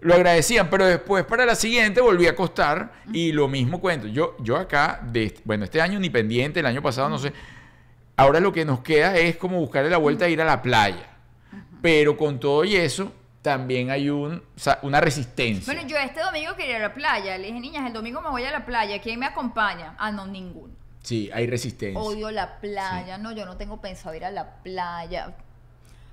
Lo 0.02 0.14
agradecían, 0.14 0.70
pero 0.70 0.86
después 0.86 1.24
para 1.26 1.44
la 1.44 1.54
siguiente 1.54 2.00
volví 2.00 2.26
a 2.26 2.30
acostar 2.30 2.92
y 3.12 3.32
lo 3.32 3.48
mismo 3.48 3.82
cuento. 3.82 4.06
Yo, 4.06 4.34
yo 4.40 4.56
acá, 4.56 5.02
de, 5.12 5.34
bueno, 5.44 5.64
este 5.64 5.82
año 5.82 6.00
ni 6.00 6.08
pendiente, 6.08 6.60
el 6.60 6.66
año 6.66 6.80
pasado 6.80 7.10
no 7.10 7.18
sé. 7.18 7.34
Ahora 8.20 8.38
lo 8.38 8.52
que 8.52 8.66
nos 8.66 8.80
queda 8.80 9.16
es 9.16 9.36
como 9.36 9.58
buscarle 9.58 9.88
la 9.88 9.96
vuelta 9.96 10.26
a 10.26 10.28
ir 10.28 10.42
a 10.42 10.44
la 10.44 10.60
playa. 10.60 11.06
Pero 11.80 12.18
con 12.18 12.38
todo 12.38 12.64
y 12.64 12.76
eso, 12.76 13.10
también 13.40 13.90
hay 13.90 14.10
un, 14.10 14.42
una 14.82 15.00
resistencia. 15.00 15.72
Bueno, 15.72 15.88
yo 15.88 15.96
este 15.96 16.20
domingo 16.20 16.54
quería 16.54 16.76
ir 16.76 16.84
a 16.84 16.88
la 16.88 16.94
playa. 16.94 17.38
Le 17.38 17.46
dije, 17.46 17.60
niñas, 17.60 17.86
el 17.86 17.94
domingo 17.94 18.20
me 18.20 18.28
voy 18.28 18.44
a 18.44 18.50
la 18.50 18.66
playa. 18.66 19.00
¿Quién 19.00 19.18
me 19.18 19.24
acompaña? 19.24 19.94
Ah, 19.96 20.12
no, 20.12 20.26
ninguno. 20.26 20.74
Sí, 21.02 21.30
hay 21.32 21.46
resistencia. 21.46 21.98
Odio 21.98 22.30
la 22.30 22.60
playa. 22.60 23.16
No, 23.16 23.32
yo 23.32 23.46
no 23.46 23.56
tengo 23.56 23.80
pensado 23.80 24.14
ir 24.14 24.26
a 24.26 24.30
la 24.30 24.56
playa. 24.56 25.34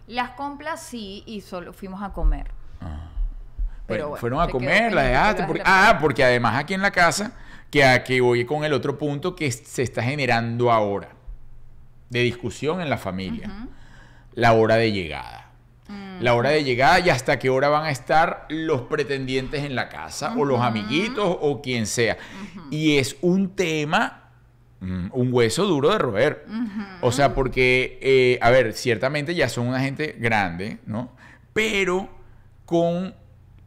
Las 0.08 0.30
compras 0.30 0.82
sí 0.82 1.24
y 1.26 1.42
solo 1.42 1.74
fuimos 1.74 2.02
a 2.02 2.14
comer. 2.14 2.52
Pero 2.80 2.88
Bueno, 3.88 4.08
bueno, 4.08 4.22
fueron 4.22 4.42
a 4.42 4.48
comer, 4.48 4.94
la 4.94 5.04
dejaste. 5.04 5.44
porque- 5.44 5.64
la 5.64 5.90
ah, 5.90 6.00
porque 6.00 6.24
además 6.24 6.56
aquí 6.56 6.74
en 6.74 6.82
la 6.82 6.92
casa, 6.92 7.34
que 7.70 7.84
aquí 7.84 8.22
voy 8.22 8.46
con 8.46 8.64
el 8.64 8.72
otro 8.72 8.98
punto 8.98 9.36
que 9.36 9.52
se 9.52 9.84
está 9.84 10.02
generando 10.04 10.72
ahora 10.72 11.17
de 12.10 12.22
discusión 12.22 12.82
en 12.82 12.90
la 12.90 12.98
familia. 12.98 13.68
La 14.34 14.54
hora 14.54 14.76
de 14.76 14.92
llegada. 14.92 15.52
Mm. 15.88 16.22
La 16.22 16.34
hora 16.34 16.50
de 16.50 16.64
llegada 16.64 17.00
y 17.00 17.10
hasta 17.10 17.40
qué 17.40 17.50
hora 17.50 17.70
van 17.70 17.86
a 17.86 17.92
estar 17.92 18.46
los 18.50 18.82
pretendientes 18.82 19.64
en 19.64 19.76
la 19.76 19.90
casa 19.90 20.36
o 20.38 20.46
los 20.46 20.62
amiguitos 20.62 21.38
o 21.40 21.62
quien 21.62 21.86
sea. 21.86 22.18
Y 22.70 22.98
es 22.98 23.18
un 23.22 23.56
tema, 23.56 24.32
mm, 24.80 25.08
un 25.12 25.34
hueso 25.34 25.66
duro 25.66 25.90
de 25.92 25.98
roer. 25.98 26.46
O 27.02 27.12
sea, 27.12 27.34
porque, 27.34 28.00
eh, 28.02 28.40
a 28.42 28.50
ver, 28.50 28.74
ciertamente 28.74 29.36
ya 29.36 29.50
son 29.50 29.68
una 29.68 29.80
gente 29.80 30.16
grande, 30.20 30.80
¿no? 30.86 31.12
Pero 31.54 32.10
con 32.66 33.16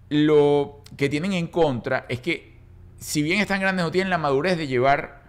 lo 0.09 0.83
que 0.97 1.09
tienen 1.09 1.33
en 1.33 1.47
contra 1.47 2.05
es 2.09 2.21
que, 2.21 2.59
si 2.99 3.23
bien 3.23 3.41
están 3.41 3.61
grandes, 3.61 3.85
no 3.85 3.91
tienen 3.91 4.11
la 4.11 4.19
madurez 4.19 4.59
de 4.59 4.67
llevar 4.67 5.20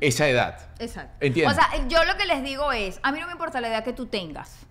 esa 0.00 0.28
edad. 0.28 0.68
Exacto. 0.78 1.16
Entiendo. 1.20 1.52
O 1.52 1.54
sea, 1.54 1.68
yo 1.88 2.04
lo 2.04 2.16
que 2.16 2.26
les 2.26 2.42
digo 2.42 2.72
es, 2.72 3.00
a 3.02 3.12
mí 3.12 3.20
no 3.20 3.26
me 3.26 3.32
importa 3.32 3.60
la 3.60 3.68
edad 3.68 3.84
que 3.84 3.92
tú 3.92 4.06
tengas. 4.06 4.66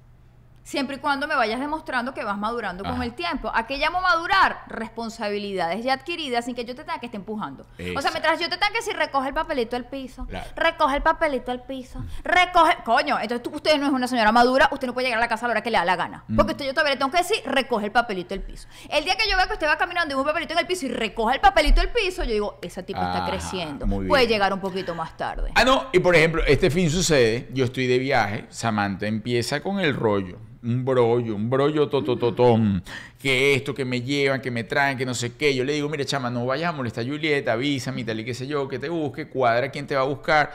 Siempre 0.63 0.97
y 0.97 0.99
cuando 0.99 1.27
me 1.27 1.35
vayas 1.35 1.59
demostrando 1.59 2.13
que 2.13 2.23
vas 2.23 2.37
madurando 2.37 2.83
con 2.83 3.01
el 3.01 3.13
tiempo. 3.13 3.51
¿A 3.53 3.65
qué 3.65 3.77
llamo 3.77 4.01
madurar? 4.01 4.61
Responsabilidades 4.67 5.83
ya 5.83 5.93
adquiridas 5.93 6.45
sin 6.45 6.53
que 6.55 6.65
yo 6.65 6.75
te 6.75 6.83
tenga 6.83 6.99
que 6.99 7.07
estar 7.07 7.19
empujando. 7.19 7.65
O 7.97 8.01
sea, 8.01 8.11
mientras 8.11 8.39
yo 8.39 8.47
te 8.49 8.57
tenga 8.57 8.67
que 8.71 8.77
decir, 8.79 8.95
recoge 8.95 9.29
el 9.29 9.33
papelito 9.33 9.75
del 9.75 9.85
piso, 9.85 10.25
Claro. 10.27 10.45
recoge 10.55 10.97
el 10.97 11.01
papelito 11.01 11.51
del 11.51 11.61
piso, 11.61 12.03
recoge... 12.23 12.77
Coño, 12.85 13.17
entonces 13.19 13.41
tú- 13.43 13.55
usted 13.55 13.77
no 13.79 13.87
es 13.87 13.91
una 13.91 14.07
señora 14.07 14.31
madura, 14.31 14.69
usted 14.71 14.85
no 14.87 14.93
puede 14.93 15.07
llegar 15.07 15.17
a 15.17 15.21
la 15.21 15.27
casa 15.27 15.45
a 15.45 15.49
la 15.49 15.53
hora 15.53 15.61
que 15.63 15.71
le 15.71 15.77
da 15.77 15.85
la 15.85 15.95
gana. 15.95 16.23
Mm. 16.27 16.35
Porque 16.35 16.51
usted 16.51 16.65
yo 16.65 16.73
todavía 16.73 16.93
le 16.93 16.99
tengo 16.99 17.11
que 17.11 17.17
decir, 17.17 17.37
recoge 17.45 17.85
el 17.87 17.91
papelito 17.91 18.29
del 18.35 18.41
piso. 18.43 18.67
El 18.89 19.03
día 19.03 19.15
que 19.15 19.29
yo 19.29 19.37
vea 19.37 19.47
que 19.47 19.53
usted 19.53 19.67
va 19.67 19.77
caminando 19.77 20.13
y 20.13 20.17
un 20.17 20.23
papelito 20.25 20.53
en 20.53 20.59
el 20.59 20.67
piso 20.67 20.85
y 20.85 20.89
recoge 20.89 21.35
el 21.35 21.41
papelito 21.41 21.81
del 21.81 21.89
piso, 21.89 22.23
yo 22.23 22.31
digo, 22.33 22.59
esa 22.61 22.83
tipa 22.83 22.99
está 23.05 23.23
Ajá, 23.23 23.31
creciendo. 23.31 23.87
muy 23.87 24.07
Puede 24.07 24.27
llegar 24.27 24.53
un 24.53 24.59
poquito 24.59 24.93
más 24.93 25.15
tarde. 25.17 25.51
Ah, 25.55 25.63
no, 25.63 25.87
y 25.93 25.99
por 25.99 26.15
ejemplo, 26.15 26.43
este 26.45 26.69
fin 26.69 26.89
sucede, 26.89 27.49
yo 27.53 27.65
estoy 27.65 27.87
de 27.87 27.97
viaje, 27.97 28.45
Samantha 28.49 29.07
empieza 29.07 29.61
con 29.61 29.79
el 29.79 29.95
rollo, 29.95 30.37
un 30.61 30.83
brollo, 30.83 31.35
un 31.35 31.49
brollo 31.49 31.87
totototón, 31.87 32.83
que 33.21 33.53
esto, 33.55 33.73
que 33.73 33.85
me 33.85 34.01
llevan, 34.01 34.41
que 34.41 34.51
me 34.51 34.63
traen, 34.63 34.97
que 34.97 35.05
no 35.05 35.13
sé 35.13 35.33
qué. 35.35 35.55
Yo 35.55 35.63
le 35.63 35.73
digo, 35.73 35.89
mire, 35.89 36.05
chama, 36.05 36.29
no 36.29 36.45
vayas 36.45 36.69
a 36.69 36.71
molestar 36.73 37.05
a 37.05 37.07
Julieta, 37.07 37.53
avísame 37.53 38.03
tal 38.03 38.19
y 38.19 38.25
qué 38.25 38.33
sé 38.33 38.47
yo, 38.47 38.67
que 38.67 38.79
te 38.79 38.89
busque, 38.89 39.27
cuadra 39.27 39.69
quién 39.71 39.87
te 39.87 39.95
va 39.95 40.01
a 40.01 40.05
buscar 40.05 40.51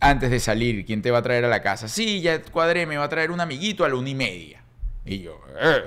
antes 0.00 0.30
de 0.30 0.40
salir, 0.40 0.84
quién 0.84 1.00
te 1.00 1.10
va 1.10 1.18
a 1.18 1.22
traer 1.22 1.44
a 1.44 1.48
la 1.48 1.62
casa. 1.62 1.88
Sí, 1.88 2.20
ya 2.20 2.42
cuadré, 2.42 2.86
me 2.86 2.96
va 2.96 3.04
a 3.04 3.08
traer 3.08 3.30
un 3.30 3.40
amiguito 3.40 3.84
a 3.84 3.88
la 3.88 3.94
una 3.94 4.10
y 4.10 4.14
media. 4.14 4.62
Y 5.04 5.20
yo, 5.20 5.40
"Eh, 5.60 5.82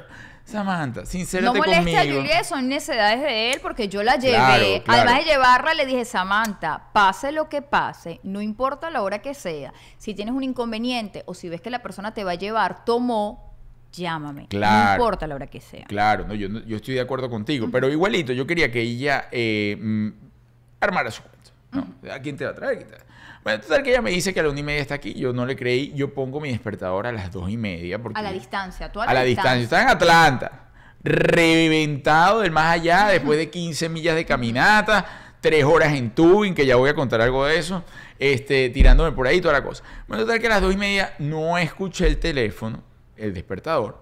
Samantha, 0.45 1.01
No 1.01 1.05
sincérate 1.07 1.57
moleste 1.57 1.77
conmigo. 1.79 1.97
a 1.99 2.03
Juliet, 2.21 2.43
son 2.43 2.67
necesidades 2.69 3.19
de 3.21 3.51
él 3.53 3.59
porque 3.61 3.87
yo 3.89 4.03
la 4.03 4.15
llevé. 4.17 4.35
Claro, 4.37 4.63
claro. 4.85 5.01
Además 5.01 5.25
de 5.25 5.31
llevarla, 5.31 5.73
le 5.73 5.85
dije, 5.85 6.05
Samantha, 6.05 6.83
pase 6.93 7.31
lo 7.31 7.49
que 7.49 7.61
pase, 7.63 8.19
no 8.23 8.41
importa 8.41 8.89
la 8.91 9.01
hora 9.01 9.19
que 9.19 9.33
sea. 9.33 9.73
Si 9.97 10.13
tienes 10.13 10.33
un 10.35 10.43
inconveniente 10.43 11.23
o 11.25 11.33
si 11.33 11.49
ves 11.49 11.61
que 11.61 11.69
la 11.71 11.79
persona 11.81 12.13
te 12.13 12.23
va 12.23 12.31
a 12.31 12.35
llevar, 12.35 12.85
tomó, 12.85 13.53
llámame. 13.91 14.47
Claro. 14.47 14.87
No 14.89 14.93
importa 14.95 15.25
la 15.27 15.35
hora 15.35 15.47
que 15.47 15.59
sea. 15.61 15.85
Claro, 15.85 16.27
no, 16.27 16.35
yo, 16.35 16.47
no- 16.47 16.59
yo 16.63 16.75
estoy 16.77 16.93
de 16.93 17.01
acuerdo 17.01 17.29
contigo, 17.29 17.67
pero 17.71 17.89
igualito 17.89 18.31
yo 18.31 18.45
quería 18.45 18.71
que 18.71 18.81
ella 18.81 19.27
eh, 19.31 19.77
mm, 19.81 20.09
armara 20.79 21.09
su 21.09 21.23
cuento. 21.23 21.51
¿no? 22.03 22.11
¿A 22.13 22.19
quién 22.19 22.37
te 22.37 22.45
va 22.45 22.51
a 22.51 22.55
traer? 22.55 22.77
¿Quién 22.77 22.89
te 22.89 22.95
va- 22.97 23.04
Bueno, 23.45 23.61
total 23.61 23.83
que 23.83 23.91
ella 23.91 24.01
me 24.01 24.09
dice 24.09 24.33
que 24.33 24.39
a 24.39 24.43
la 24.43 24.49
una 24.49 24.59
y 24.59 24.63
media 24.63 24.81
está 24.81 24.95
aquí, 24.95 25.13
yo 25.13 25.31
no 25.31 25.45
le 25.45 25.55
creí, 25.55 25.93
yo 25.93 26.11
pongo 26.11 26.41
mi 26.41 26.49
despertador 26.49 27.05
a 27.05 27.11
las 27.11 27.31
dos 27.31 27.47
y 27.47 27.57
media. 27.57 28.01
Porque 28.01 28.19
A 28.19 28.23
la 28.23 28.31
distancia, 28.31 28.91
tú 28.91 28.99
a 28.99 29.03
a 29.03 29.05
la, 29.05 29.13
la 29.13 29.21
distancia. 29.21 29.63
Está 29.63 29.83
en 29.83 29.89
Atlanta, 29.89 30.69
reventado 31.03 32.39
del 32.39 32.49
más 32.49 32.73
allá, 32.73 33.05
después 33.11 33.37
de 33.37 33.51
15 33.51 33.87
millas 33.89 34.15
de 34.15 34.25
caminata, 34.25 35.05
tres 35.41 35.63
horas 35.63 35.93
en 35.93 36.09
tubing, 36.09 36.55
que 36.55 36.65
ya 36.65 36.75
voy 36.75 36.89
a 36.89 36.95
contar 36.95 37.21
algo 37.21 37.45
de 37.45 37.59
eso, 37.59 37.83
este, 38.17 38.71
tirándome 38.71 39.11
por 39.11 39.27
ahí 39.27 39.39
toda 39.39 39.53
la 39.53 39.63
cosa. 39.63 39.83
Bueno, 40.07 40.23
total 40.23 40.39
que 40.39 40.47
a 40.47 40.49
las 40.49 40.61
dos 40.61 40.73
y 40.73 40.77
media 40.77 41.13
no 41.19 41.55
escuché 41.59 42.07
el 42.07 42.17
teléfono, 42.17 42.81
el 43.15 43.31
despertador, 43.31 44.01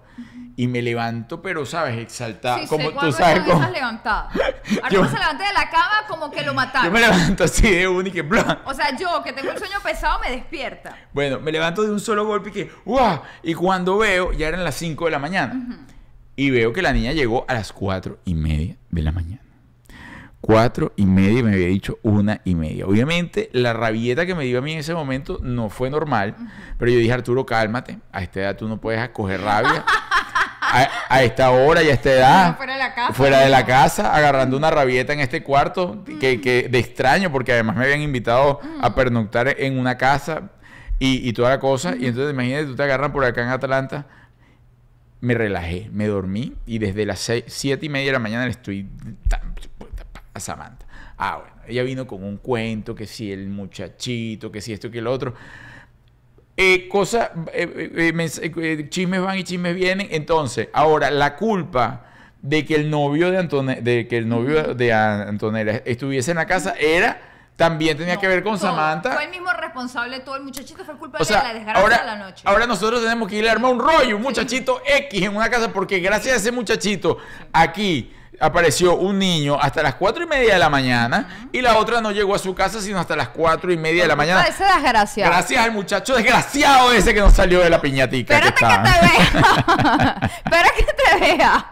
y 0.56 0.66
me 0.68 0.82
levanto, 0.82 1.42
pero 1.42 1.66
sabes, 1.66 1.98
exaltado, 1.98 2.58
Sí, 2.60 2.66
como 2.68 2.90
sé 2.90 2.96
tú 3.00 3.12
sabes 3.12 3.40
cómo. 3.40 3.60
Yo- 4.90 5.04
se 5.06 5.12
levanta 5.18 5.46
de 5.46 5.52
la 5.52 5.68
cama 5.70 6.04
como 6.08 6.30
que 6.30 6.40
lo 6.42 6.46
Yo 6.46 6.54
mataron. 6.54 6.92
me 6.92 7.00
levanto 7.00 7.44
así 7.44 7.68
de 7.70 7.88
un 7.88 8.06
y 8.06 8.10
que 8.10 8.22
bla. 8.22 8.62
O 8.64 8.72
sea, 8.74 8.96
yo 8.96 9.22
que 9.24 9.32
tengo 9.32 9.50
el 9.50 9.58
sueño 9.58 9.78
pesado 9.82 10.20
me 10.20 10.30
despierta. 10.30 10.96
Bueno, 11.12 11.40
me 11.40 11.50
levanto 11.50 11.82
de 11.82 11.90
un 11.90 11.98
solo 12.00 12.24
golpe 12.26 12.50
y 12.50 12.52
que, 12.52 12.70
¡guau! 12.84 13.20
Y 13.42 13.54
cuando 13.54 13.98
veo, 13.98 14.32
ya 14.32 14.46
eran 14.48 14.62
las 14.64 14.76
5 14.76 15.04
de 15.06 15.10
la 15.10 15.18
mañana. 15.18 15.78
Y 16.36 16.50
veo 16.50 16.72
que 16.72 16.82
la 16.82 16.92
niña 16.92 17.12
llegó 17.12 17.44
a 17.48 17.54
las 17.54 17.72
cuatro 17.72 18.18
y 18.24 18.34
media 18.34 18.76
de 18.90 19.02
la 19.02 19.12
mañana. 19.12 19.40
Cuatro 20.40 20.92
y 20.96 21.06
media 21.06 21.38
y 21.38 21.42
me 21.42 21.52
había 21.54 21.68
dicho 21.68 21.98
una 22.02 22.40
y 22.44 22.54
media. 22.54 22.86
Obviamente, 22.86 23.48
la 23.54 23.72
rabieta 23.72 24.26
que 24.26 24.34
me 24.34 24.44
dio 24.44 24.58
a 24.58 24.60
mí 24.60 24.74
en 24.74 24.80
ese 24.80 24.92
momento 24.92 25.38
no 25.42 25.70
fue 25.70 25.88
normal. 25.88 26.34
Pero 26.78 26.90
yo 26.90 26.98
dije, 26.98 27.12
Arturo, 27.14 27.46
cálmate. 27.46 27.98
A 28.12 28.22
esta 28.22 28.40
edad 28.40 28.56
tú 28.56 28.68
no 28.68 28.78
puedes 28.78 29.08
coger 29.10 29.40
rabia. 29.40 29.84
A, 30.76 30.88
a 31.08 31.22
esta 31.22 31.50
hora 31.52 31.82
y 31.84 31.88
a 31.88 31.92
esta 31.92 32.10
edad. 32.10 32.56
Fuera 32.56 32.72
de 32.72 32.78
la 32.80 32.94
casa. 32.94 33.12
Fuera 33.12 33.40
de 33.40 33.48
la 33.48 33.64
casa, 33.64 34.14
agarrando 34.14 34.56
una 34.56 34.70
rabieta 34.70 35.12
en 35.12 35.20
este 35.20 35.44
cuarto, 35.44 36.04
que, 36.18 36.40
que 36.40 36.68
de 36.68 36.78
extraño, 36.80 37.30
porque 37.30 37.52
además 37.52 37.76
me 37.76 37.84
habían 37.84 38.00
invitado 38.00 38.60
a 38.80 38.94
pernoctar 38.94 39.54
en 39.58 39.78
una 39.78 39.96
casa 39.96 40.50
y, 40.98 41.28
y 41.28 41.32
toda 41.32 41.50
la 41.50 41.60
cosa. 41.60 41.94
Y 41.96 42.06
entonces 42.06 42.32
imagínate, 42.32 42.66
tú 42.66 42.74
te 42.74 42.82
agarran 42.82 43.12
por 43.12 43.24
acá 43.24 43.42
en 43.42 43.50
Atlanta. 43.50 44.06
Me 45.20 45.34
relajé, 45.34 45.88
me 45.92 46.06
dormí 46.06 46.54
y 46.66 46.78
desde 46.78 47.06
las 47.06 47.20
seis, 47.20 47.44
siete 47.46 47.86
y 47.86 47.88
media 47.88 48.06
de 48.06 48.12
la 48.14 48.18
mañana 48.18 48.44
le 48.44 48.50
estoy 48.50 48.88
a 50.34 50.40
Samantha. 50.40 50.86
Ah, 51.16 51.38
bueno, 51.38 51.54
ella 51.68 51.82
vino 51.84 52.06
con 52.06 52.24
un 52.24 52.36
cuento, 52.36 52.94
que 52.94 53.06
si 53.06 53.32
el 53.32 53.48
muchachito, 53.48 54.50
que 54.50 54.60
si 54.60 54.72
esto, 54.72 54.90
que 54.90 54.98
el 54.98 55.06
otro. 55.06 55.34
Eh, 56.56 56.88
cosa, 56.88 57.32
eh, 57.52 57.90
eh, 57.96 58.30
eh, 58.38 58.86
chismes 58.88 59.20
van 59.20 59.38
y 59.38 59.44
chismes 59.44 59.74
vienen. 59.74 60.08
Entonces, 60.10 60.68
ahora 60.72 61.10
la 61.10 61.34
culpa 61.36 62.06
de 62.42 62.64
que 62.64 62.76
el 62.76 62.90
novio 62.90 63.30
de 63.30 63.38
Antone, 63.38 63.80
de 63.80 64.06
que 64.06 64.18
el 64.18 64.28
novio 64.28 64.74
de 64.74 64.92
Antonella 64.92 65.82
estuviese 65.84 66.30
en 66.30 66.36
la 66.36 66.46
casa 66.46 66.74
era 66.78 67.20
también 67.56 67.96
tenía 67.96 68.14
No, 68.14 68.20
que 68.20 68.28
ver 68.28 68.42
con 68.42 68.58
todo. 68.58 68.68
Samantha. 68.68 69.12
Fue 69.12 69.24
el 69.24 69.30
mismo 69.30 69.50
responsable, 69.52 70.20
todo 70.20 70.36
el 70.36 70.42
muchachito 70.42 70.84
fue 70.84 70.96
culpa 70.96 71.18
O 71.20 71.24
sea, 71.24 71.38
de 71.40 71.48
la 71.48 71.54
desgracia 71.54 71.82
ahora, 71.82 71.98
de 71.98 72.04
la 72.04 72.16
noche. 72.16 72.42
ahora 72.46 72.66
nosotros 72.66 73.00
tenemos 73.00 73.28
que 73.28 73.36
ir 73.36 73.48
a 73.48 73.52
armar 73.52 73.72
un 73.72 73.78
rollo, 73.78 74.16
un 74.16 74.22
muchachito 74.22 74.82
X 74.84 75.22
en 75.22 75.36
una 75.36 75.48
casa, 75.48 75.72
porque 75.72 76.00
gracias 76.00 76.34
a 76.34 76.38
ese 76.38 76.52
muchachito 76.52 77.18
aquí 77.52 78.12
apareció 78.40 78.96
un 78.96 79.18
niño 79.18 79.58
hasta 79.60 79.82
las 79.82 79.94
cuatro 79.94 80.22
y 80.22 80.26
media 80.26 80.54
de 80.54 80.58
la 80.58 80.70
mañana 80.70 81.48
y 81.52 81.60
la 81.60 81.78
otra 81.78 82.00
no 82.00 82.10
llegó 82.10 82.34
a 82.34 82.38
su 82.38 82.54
casa 82.54 82.80
sino 82.80 82.98
hasta 82.98 83.16
las 83.16 83.28
cuatro 83.28 83.72
y 83.72 83.76
media 83.76 84.02
de 84.02 84.08
la 84.08 84.16
mañana. 84.16 84.42
ese 84.42 84.64
desgraciado. 84.64 85.30
Gracias 85.30 85.64
al 85.64 85.72
muchacho 85.72 86.14
desgraciado 86.14 86.92
ese 86.92 87.14
que 87.14 87.20
nos 87.20 87.34
salió 87.34 87.60
de 87.60 87.70
la 87.70 87.80
piñatica. 87.80 88.34
Espérate 88.34 88.58
que, 88.58 88.64
estaba. 88.64 88.82
te 88.82 89.00
vea. 89.06 90.30
Espera 90.44 90.70
que 90.76 90.84
te 90.84 91.36
vea. 91.36 91.70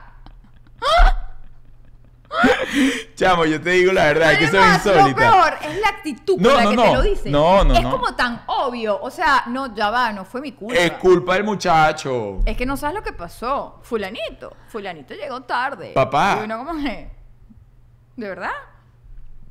Chamo, 3.15 3.45
yo 3.45 3.61
te 3.61 3.71
digo 3.71 3.93
la 3.93 4.05
verdad, 4.05 4.33
es 4.33 4.39
que 4.39 4.45
eso 4.45 4.57
es 4.59 4.63
Además, 4.63 4.85
lo 4.87 4.93
insólita. 4.93 5.19
peor 5.31 5.55
es 5.63 5.81
la 5.81 5.89
actitud 5.89 6.39
No, 6.39 6.49
con 6.51 6.57
la 6.59 6.65
no, 6.65 6.71
que 6.71 6.77
no. 6.77 6.83
te 6.83 6.93
lo 6.93 7.03
dice. 7.03 7.31
No, 7.31 7.65
no, 7.65 7.75
es 7.75 7.83
no. 7.83 7.91
como 7.91 8.15
tan 8.15 8.43
obvio. 8.47 9.01
O 9.01 9.11
sea, 9.11 9.45
no, 9.47 9.75
ya 9.75 9.91
va, 9.91 10.13
no 10.13 10.25
fue 10.25 10.41
mi 10.41 10.53
culpa. 10.53 10.81
Es 10.81 10.93
culpa 10.93 11.35
del 11.35 11.45
muchacho. 11.45 12.41
Es 12.47 12.57
que 12.57 12.67
no 12.67 12.77
sabes 12.77 12.97
lo 12.97 13.03
que 13.03 13.13
pasó. 13.13 13.81
Fulanito. 13.83 14.57
Fulanito 14.69 15.15
llegó 15.15 15.43
tarde. 15.43 15.93
Papá. 15.95 16.39
Y 16.41 16.45
uno 16.45 16.65
como 16.65 16.73
¿De 16.81 18.29
verdad? 18.29 18.51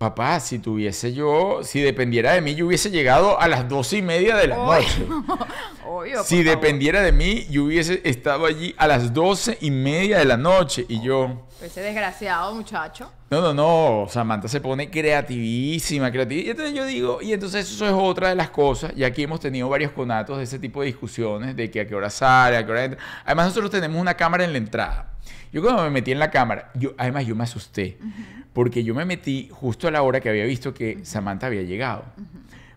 Papá, 0.02 0.40
si 0.40 0.58
tuviese 0.58 1.14
yo, 1.14 1.60
si 1.62 1.80
dependiera 1.80 2.34
de 2.34 2.42
mí, 2.42 2.56
yo 2.56 2.66
hubiese 2.66 2.90
llegado 2.90 3.40
a 3.40 3.48
las 3.48 3.70
doce 3.70 3.98
y 3.98 4.02
media 4.02 4.36
de 4.36 4.48
la 4.48 4.56
noche. 4.56 5.06
Obvio. 5.86 6.24
Si 6.24 6.42
dependiera 6.42 7.04
de 7.04 7.12
mí, 7.12 7.46
yo 7.52 7.66
hubiese 7.66 8.02
estado 8.04 8.48
allí 8.48 8.74
a 8.80 8.88
las 8.88 9.14
doce 9.14 9.60
y 9.62 9.70
media 9.70 10.18
de 10.18 10.26
la 10.26 10.38
noche 10.38 10.88
y 10.90 11.04
yo... 11.04 11.46
Ese 11.62 11.82
desgraciado 11.82 12.56
muchacho. 12.56 13.12
No, 13.30 13.42
no, 13.42 13.54
no. 13.54 14.08
Samantha 14.10 14.48
se 14.48 14.60
pone 14.60 14.90
creativísima, 14.90 16.12
creativa. 16.12 16.42
Y 16.42 16.50
entonces 16.50 16.74
yo 16.74 16.84
digo, 16.84 17.22
y 17.22 17.34
entonces 17.34 17.70
eso 17.70 17.86
es 17.86 17.94
otra 17.94 18.30
de 18.30 18.36
las 18.36 18.50
cosas. 18.50 18.94
Y 18.96 19.04
aquí 19.04 19.22
hemos 19.22 19.40
tenido 19.40 19.70
varios 19.70 19.92
conatos 19.92 20.40
de 20.40 20.46
ese 20.46 20.58
tipo 20.58 20.82
de 20.82 20.88
discusiones, 20.88 21.56
de 21.56 21.70
que 21.70 21.82
a 21.82 21.88
qué 21.88 21.94
hora 21.94 22.10
sale, 22.10 22.58
a 22.58 22.66
qué 22.66 22.72
hora 22.72 22.86
entra. 22.86 23.00
Además, 23.24 23.50
nosotros 23.50 23.70
tenemos 23.70 24.02
una 24.02 24.16
cámara 24.16 24.46
en 24.46 24.54
la 24.54 24.58
entrada. 24.58 25.12
Yo 25.52 25.62
cuando 25.62 25.84
me 25.84 25.90
metí 25.90 26.12
en 26.12 26.20
la 26.20 26.32
cámara, 26.32 26.72
yo, 26.76 26.94
además 26.98 27.26
yo 27.26 27.36
me 27.36 27.44
asusté, 27.44 27.98
porque 28.54 28.84
yo 28.84 28.94
me 28.96 29.06
metí 29.06 29.50
justo 29.52 29.88
a 29.88 29.92
la 29.92 30.02
hora 30.02 30.20
que 30.22 30.30
había 30.30 30.46
visto 30.46 30.74
que 30.74 31.00
Samantha 31.04 31.48
había 31.48 31.64
llegado. 31.64 32.06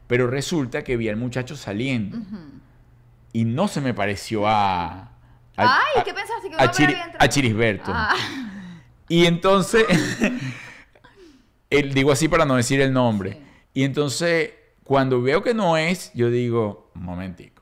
Pero 0.06 0.26
resulta 0.26 0.82
que 0.84 0.96
vi 0.96 1.08
al 1.08 1.16
muchacho 1.16 1.56
saliendo. 1.56 2.18
Y 3.32 3.44
no 3.44 3.68
se 3.68 3.80
me 3.80 3.94
pareció 3.94 4.46
a... 4.46 4.90
a- 4.96 5.08
Ay, 5.56 6.00
a- 6.00 6.04
¿qué 6.04 6.12
pensaste? 6.14 6.50
¿Que 6.50 6.56
a, 6.56 6.70
Chiri- 6.70 7.16
a 7.18 7.28
Chirisberto. 7.28 7.90
Ah. 7.94 8.14
Y 9.08 9.26
entonces, 9.26 9.84
él, 11.70 11.94
digo 11.94 12.12
así 12.12 12.28
para 12.28 12.44
no 12.44 12.56
decir 12.56 12.80
el 12.80 12.92
nombre. 12.92 13.32
Sí. 13.32 13.38
Y 13.74 13.84
entonces, 13.84 14.50
cuando 14.84 15.20
veo 15.22 15.42
que 15.42 15.54
no 15.54 15.76
es, 15.76 16.12
yo 16.14 16.30
digo, 16.30 16.90
un 16.94 17.02
momentico. 17.04 17.53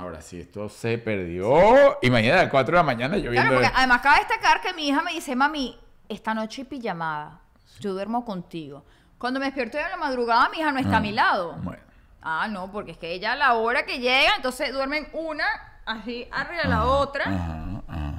Ahora 0.00 0.20
sí, 0.22 0.40
esto 0.40 0.68
se 0.68 0.98
perdió. 0.98 1.98
Imagínate 2.02 2.40
a 2.40 2.42
las 2.44 2.50
4 2.50 2.72
de 2.72 2.76
la 2.78 2.82
mañana 2.82 3.16
yo 3.18 3.30
Claro, 3.30 3.54
porque 3.54 3.70
además 3.74 4.00
cabe 4.00 4.18
destacar 4.18 4.60
que 4.60 4.72
mi 4.72 4.88
hija 4.88 5.02
me 5.02 5.12
dice, 5.12 5.36
mami, 5.36 5.78
esta 6.08 6.34
noche 6.34 6.64
pijamada, 6.64 7.40
yo 7.80 7.92
duermo 7.92 8.24
contigo. 8.24 8.84
Cuando 9.18 9.38
me 9.38 9.46
despierto 9.46 9.78
en 9.78 9.90
la 9.90 9.96
madrugada, 9.96 10.48
mi 10.48 10.58
hija 10.58 10.72
no 10.72 10.78
está 10.78 10.96
a 10.96 11.00
mi 11.00 11.12
lado. 11.12 11.54
Ah, 11.56 11.60
Bueno. 11.62 11.82
Ah, 12.22 12.48
no, 12.48 12.70
porque 12.70 12.92
es 12.92 12.98
que 12.98 13.12
ella 13.12 13.32
a 13.32 13.36
la 13.36 13.54
hora 13.54 13.84
que 13.86 13.98
llega, 13.98 14.34
entonces 14.36 14.72
duermen 14.72 15.08
una 15.12 15.44
así 15.86 16.26
arriba 16.30 16.62
de 16.62 16.68
la 16.68 16.84
otra. 16.84 17.24
Ajá, 17.24 17.82
ajá. 17.88 18.09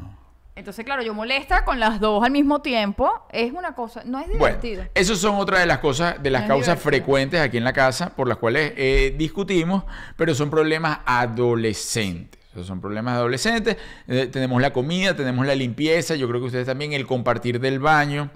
Entonces, 0.62 0.86
claro, 0.86 1.02
yo 1.02 1.16
molesta 1.16 1.66
con 1.66 1.80
las 1.80 2.00
dos 2.00 2.24
al 2.24 2.30
mismo 2.30 2.62
tiempo. 2.62 3.10
Es 3.32 3.52
una 3.52 3.74
cosa, 3.74 4.04
no 4.06 4.20
es 4.20 4.28
Bueno, 4.28 4.58
divertido. 4.62 4.84
esas 4.94 5.18
son 5.18 5.38
otras 5.38 5.60
de 5.62 5.66
las 5.66 5.80
cosas, 5.80 6.22
de 6.22 6.30
las 6.30 6.44
No 6.44 6.50
causas 6.50 6.80
frecuentes 6.80 7.42
aquí 7.42 7.58
en 7.58 7.64
la 7.64 7.74
casa 7.74 8.16
por 8.16 8.28
las 8.28 8.38
cuales 8.38 8.72
eh, 8.78 9.16
discutimos, 9.18 9.86
pero 10.16 10.36
son 10.36 10.52
problemas 10.52 11.00
adolescentes. 11.08 12.40
Son 12.64 12.80
problemas 12.80 13.16
adolescentes. 13.16 13.76
Eh, 14.08 14.28
tenemos 14.32 14.62
la 14.62 14.72
comida, 14.72 15.16
tenemos 15.16 15.48
la 15.48 15.56
limpieza, 15.56 16.14
yo 16.14 16.28
creo 16.28 16.40
que 16.42 16.46
ustedes 16.46 16.68
también, 16.68 16.94
el 16.94 17.08
compartir 17.08 17.60
del 17.60 17.80
baño. 17.80 18.30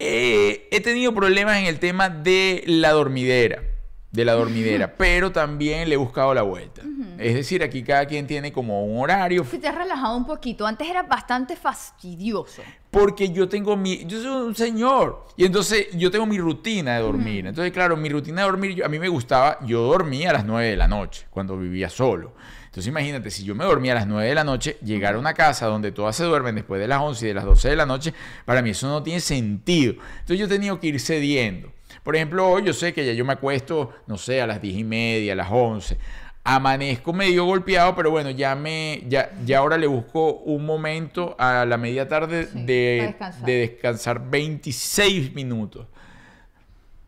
Eh, 0.00 0.66
he 0.72 0.80
tenido 0.80 1.14
problemas 1.14 1.56
en 1.58 1.66
el 1.66 1.78
tema 1.78 2.08
de 2.08 2.64
la 2.66 2.90
dormidera, 2.90 3.62
de 4.10 4.24
la 4.24 4.32
dormidera, 4.32 4.94
pero 4.98 5.30
también 5.32 5.88
le 5.88 5.94
he 5.94 5.98
buscado 5.98 6.32
la 6.34 6.42
vuelta. 6.42 6.82
Es 7.18 7.34
decir, 7.34 7.62
aquí 7.62 7.82
cada 7.82 8.06
quien 8.06 8.26
tiene 8.26 8.52
como 8.52 8.84
un 8.84 9.02
horario 9.02 9.44
Si 9.44 9.58
te 9.58 9.66
has 9.68 9.74
relajado 9.74 10.16
un 10.16 10.24
poquito. 10.24 10.66
Antes 10.66 10.88
era 10.88 11.02
bastante 11.02 11.56
fastidioso. 11.56 12.62
porque 12.90 13.30
yo 13.30 13.48
tengo 13.48 13.76
mi, 13.76 14.04
yo 14.06 14.22
soy 14.22 14.46
un 14.48 14.54
señor 14.54 15.26
y 15.36 15.44
entonces 15.44 15.88
yo 15.94 16.10
tengo 16.10 16.26
mi 16.26 16.38
rutina 16.38 16.96
de 16.96 17.02
dormir. 17.02 17.46
Entonces, 17.46 17.72
claro, 17.72 17.96
mi 17.96 18.08
rutina 18.08 18.42
de 18.42 18.48
dormir, 18.48 18.74
yo- 18.76 18.84
a 18.84 18.88
mí 18.88 18.98
me 18.98 19.08
gustaba, 19.08 19.58
yo 19.66 19.82
dormía 19.82 20.30
a 20.30 20.34
las 20.34 20.44
9 20.46 20.68
de 20.70 20.76
la 20.76 20.88
noche 20.88 21.26
cuando 21.30 21.56
vivía 21.58 21.90
solo. 21.90 22.32
Entonces, 22.66 22.86
imagínate, 22.88 23.30
si 23.30 23.44
yo 23.44 23.54
me 23.54 23.64
dormía 23.64 23.92
a 23.92 23.96
las 23.96 24.06
9 24.06 24.28
de 24.28 24.34
la 24.34 24.44
noche, 24.44 24.78
llegar 24.82 25.14
a 25.14 25.18
una 25.18 25.34
casa 25.34 25.66
donde 25.66 25.90
todas 25.90 26.14
se 26.16 26.24
duermen 26.24 26.54
después 26.54 26.80
de 26.80 26.86
las 26.86 27.00
11 27.00 27.24
y 27.24 27.28
de 27.28 27.34
las 27.34 27.44
12 27.44 27.68
de 27.70 27.76
la 27.76 27.86
noche, 27.86 28.14
para 28.44 28.62
mí 28.62 28.70
eso 28.70 28.86
no 28.88 29.02
tiene 29.02 29.20
sentido. 29.20 29.94
Entonces, 30.20 30.38
yo 30.38 30.46
he 30.46 30.48
tenido 30.48 30.78
que 30.78 30.86
ir 30.86 31.00
cediendo. 31.00 31.72
Por 32.02 32.16
ejemplo, 32.16 32.48
hoy 32.48 32.64
yo 32.64 32.72
sé 32.72 32.92
que 32.92 33.04
ya 33.06 33.12
yo 33.12 33.24
me 33.24 33.32
acuesto, 33.34 33.92
no 34.06 34.16
sé, 34.18 34.40
a 34.40 34.46
las 34.46 34.60
10 34.62 34.76
y 34.78 34.84
media, 34.84 35.32
a 35.32 35.36
las 35.36 35.48
11. 35.50 35.98
Amanezco 36.44 37.12
medio 37.12 37.44
golpeado, 37.44 37.94
pero 37.94 38.10
bueno, 38.10 38.30
ya 38.30 38.54
me, 38.54 39.02
ya, 39.06 39.30
ya 39.44 39.58
ahora 39.58 39.76
le 39.76 39.86
busco 39.86 40.32
un 40.34 40.64
momento 40.64 41.36
a 41.38 41.66
la 41.66 41.76
media 41.76 42.08
tarde 42.08 42.46
Sí, 42.46 42.64
de, 42.64 43.02
descansar. 43.06 43.44
de 43.46 43.52
descansar 43.58 44.30
26 44.30 45.34
minutos. 45.34 45.86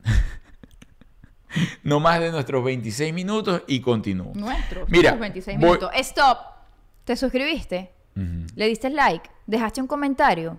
no 1.83 2.01
más 2.01 2.21
de 2.21 2.31
nuestros 2.31 2.63
26 2.63 3.13
minutos 3.15 3.63
y 3.67 3.81
continúo. 3.81 4.33
Nuestros. 4.35 4.89
Mira, 4.89 5.13
tus 5.13 5.21
26 5.21 5.57
voy- 5.59 5.65
minutos. 5.67 5.91
Stop. 5.97 6.39
¿Te 7.05 7.17
suscribiste? 7.17 7.91
¿Le 8.55 8.67
diste 8.69 8.91
like? 8.91 9.31
¿Dejaste 9.47 9.81
un 9.81 9.87
comentario? 9.87 10.59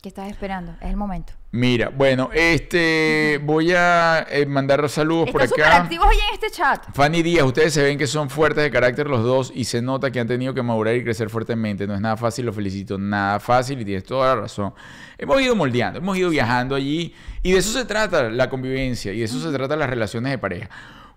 ¿Qué 0.00 0.10
estás 0.10 0.30
esperando? 0.30 0.76
Es 0.80 0.90
el 0.90 0.96
momento. 0.96 1.32
Mira, 1.50 1.88
bueno, 1.88 2.30
este 2.32 3.40
voy 3.42 3.72
a 3.72 4.24
eh, 4.30 4.46
mandar 4.46 4.88
saludos 4.88 5.28
por 5.32 5.42
acá. 5.42 5.78
activos 5.78 6.06
hoy 6.06 6.14
en 6.14 6.34
este 6.34 6.52
chat. 6.52 6.86
Fanny 6.94 7.20
Díaz, 7.20 7.44
ustedes 7.44 7.72
se 7.74 7.82
ven 7.82 7.98
que 7.98 8.06
son 8.06 8.30
fuertes 8.30 8.62
de 8.62 8.70
carácter 8.70 9.08
los 9.08 9.24
dos 9.24 9.50
y 9.52 9.64
se 9.64 9.82
nota 9.82 10.12
que 10.12 10.20
han 10.20 10.28
tenido 10.28 10.54
que 10.54 10.62
madurar 10.62 10.94
y 10.94 11.02
crecer 11.02 11.30
fuertemente. 11.30 11.84
No 11.88 11.96
es 11.96 12.00
nada 12.00 12.16
fácil, 12.16 12.46
lo 12.46 12.52
felicito. 12.52 12.96
Nada 12.96 13.40
fácil 13.40 13.80
y 13.80 13.84
tienes 13.84 14.04
toda 14.04 14.36
la 14.36 14.42
razón. 14.42 14.72
Hemos 15.18 15.42
ido 15.42 15.56
moldeando, 15.56 15.98
hemos 15.98 16.16
ido 16.16 16.30
viajando 16.30 16.76
allí 16.76 17.12
y 17.42 17.50
de 17.50 17.58
eso 17.58 17.76
se 17.76 17.84
trata 17.84 18.30
la 18.30 18.48
convivencia 18.48 19.12
y 19.12 19.18
de 19.18 19.24
eso 19.24 19.40
se 19.40 19.50
trata 19.50 19.74
las 19.74 19.90
relaciones 19.90 20.30
de 20.30 20.38
pareja. 20.38 20.70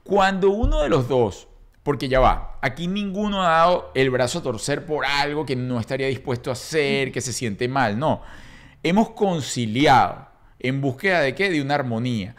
Cuando 0.03 0.49
uno 0.49 0.81
de 0.81 0.89
los 0.89 1.07
dos, 1.07 1.47
porque 1.83 2.09
ya 2.09 2.19
va, 2.19 2.57
aquí 2.63 2.87
ninguno 2.87 3.43
ha 3.43 3.49
dado 3.49 3.91
el 3.93 4.09
brazo 4.09 4.39
a 4.39 4.41
torcer 4.41 4.87
por 4.87 5.05
algo 5.05 5.45
que 5.45 5.55
no 5.55 5.79
estaría 5.79 6.07
dispuesto 6.07 6.49
a 6.49 6.53
hacer, 6.53 7.11
que 7.11 7.21
se 7.21 7.31
siente 7.31 7.67
mal, 7.67 7.99
no. 7.99 8.23
Hemos 8.83 9.11
conciliado 9.11 10.27
en 10.59 10.81
búsqueda 10.81 11.21
de 11.21 11.35
qué? 11.35 11.49
De 11.49 11.61
una 11.61 11.75
armonía. 11.75 12.35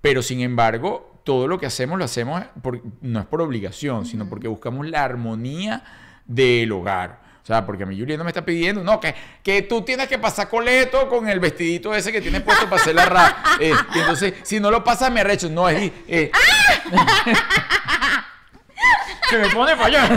Pero 0.00 0.22
sin 0.22 0.40
embargo, 0.40 1.20
todo 1.24 1.46
lo 1.48 1.58
que 1.58 1.66
hacemos 1.66 1.98
lo 1.98 2.04
hacemos 2.04 2.42
por- 2.62 2.80
no 3.00 3.20
es 3.20 3.26
por 3.26 3.42
obligación, 3.42 4.06
sino 4.06 4.28
porque 4.28 4.48
buscamos 4.48 4.86
la 4.88 5.04
armonía 5.04 5.82
del 6.24 6.70
hogar. 6.72 7.24
O 7.42 7.46
sea, 7.46 7.64
porque 7.64 7.84
a 7.84 7.86
mí 7.86 7.96
Julieta 7.98 8.24
me 8.24 8.30
está 8.30 8.44
pidiendo, 8.44 8.82
no, 8.82 8.98
que, 8.98 9.14
que 9.42 9.62
tú 9.62 9.82
tienes 9.82 10.08
que 10.08 10.18
pasar 10.18 10.48
coleto 10.48 11.08
con 11.08 11.28
el 11.28 11.38
vestidito 11.38 11.94
ese 11.94 12.10
que 12.10 12.20
tienes 12.20 12.42
puesto 12.42 12.68
para 12.68 12.82
hacer 12.82 12.94
la 12.94 13.04
ra. 13.06 13.36
Eh, 13.60 13.72
entonces, 13.94 14.34
si 14.42 14.58
no 14.60 14.70
lo 14.70 14.82
pasas, 14.84 15.10
me 15.12 15.20
arrecho. 15.20 15.48
No, 15.48 15.68
es... 15.68 15.90
eh, 16.08 16.30
que 19.30 19.38
me 19.38 19.48
pone 19.50 19.72
allá. 19.72 20.16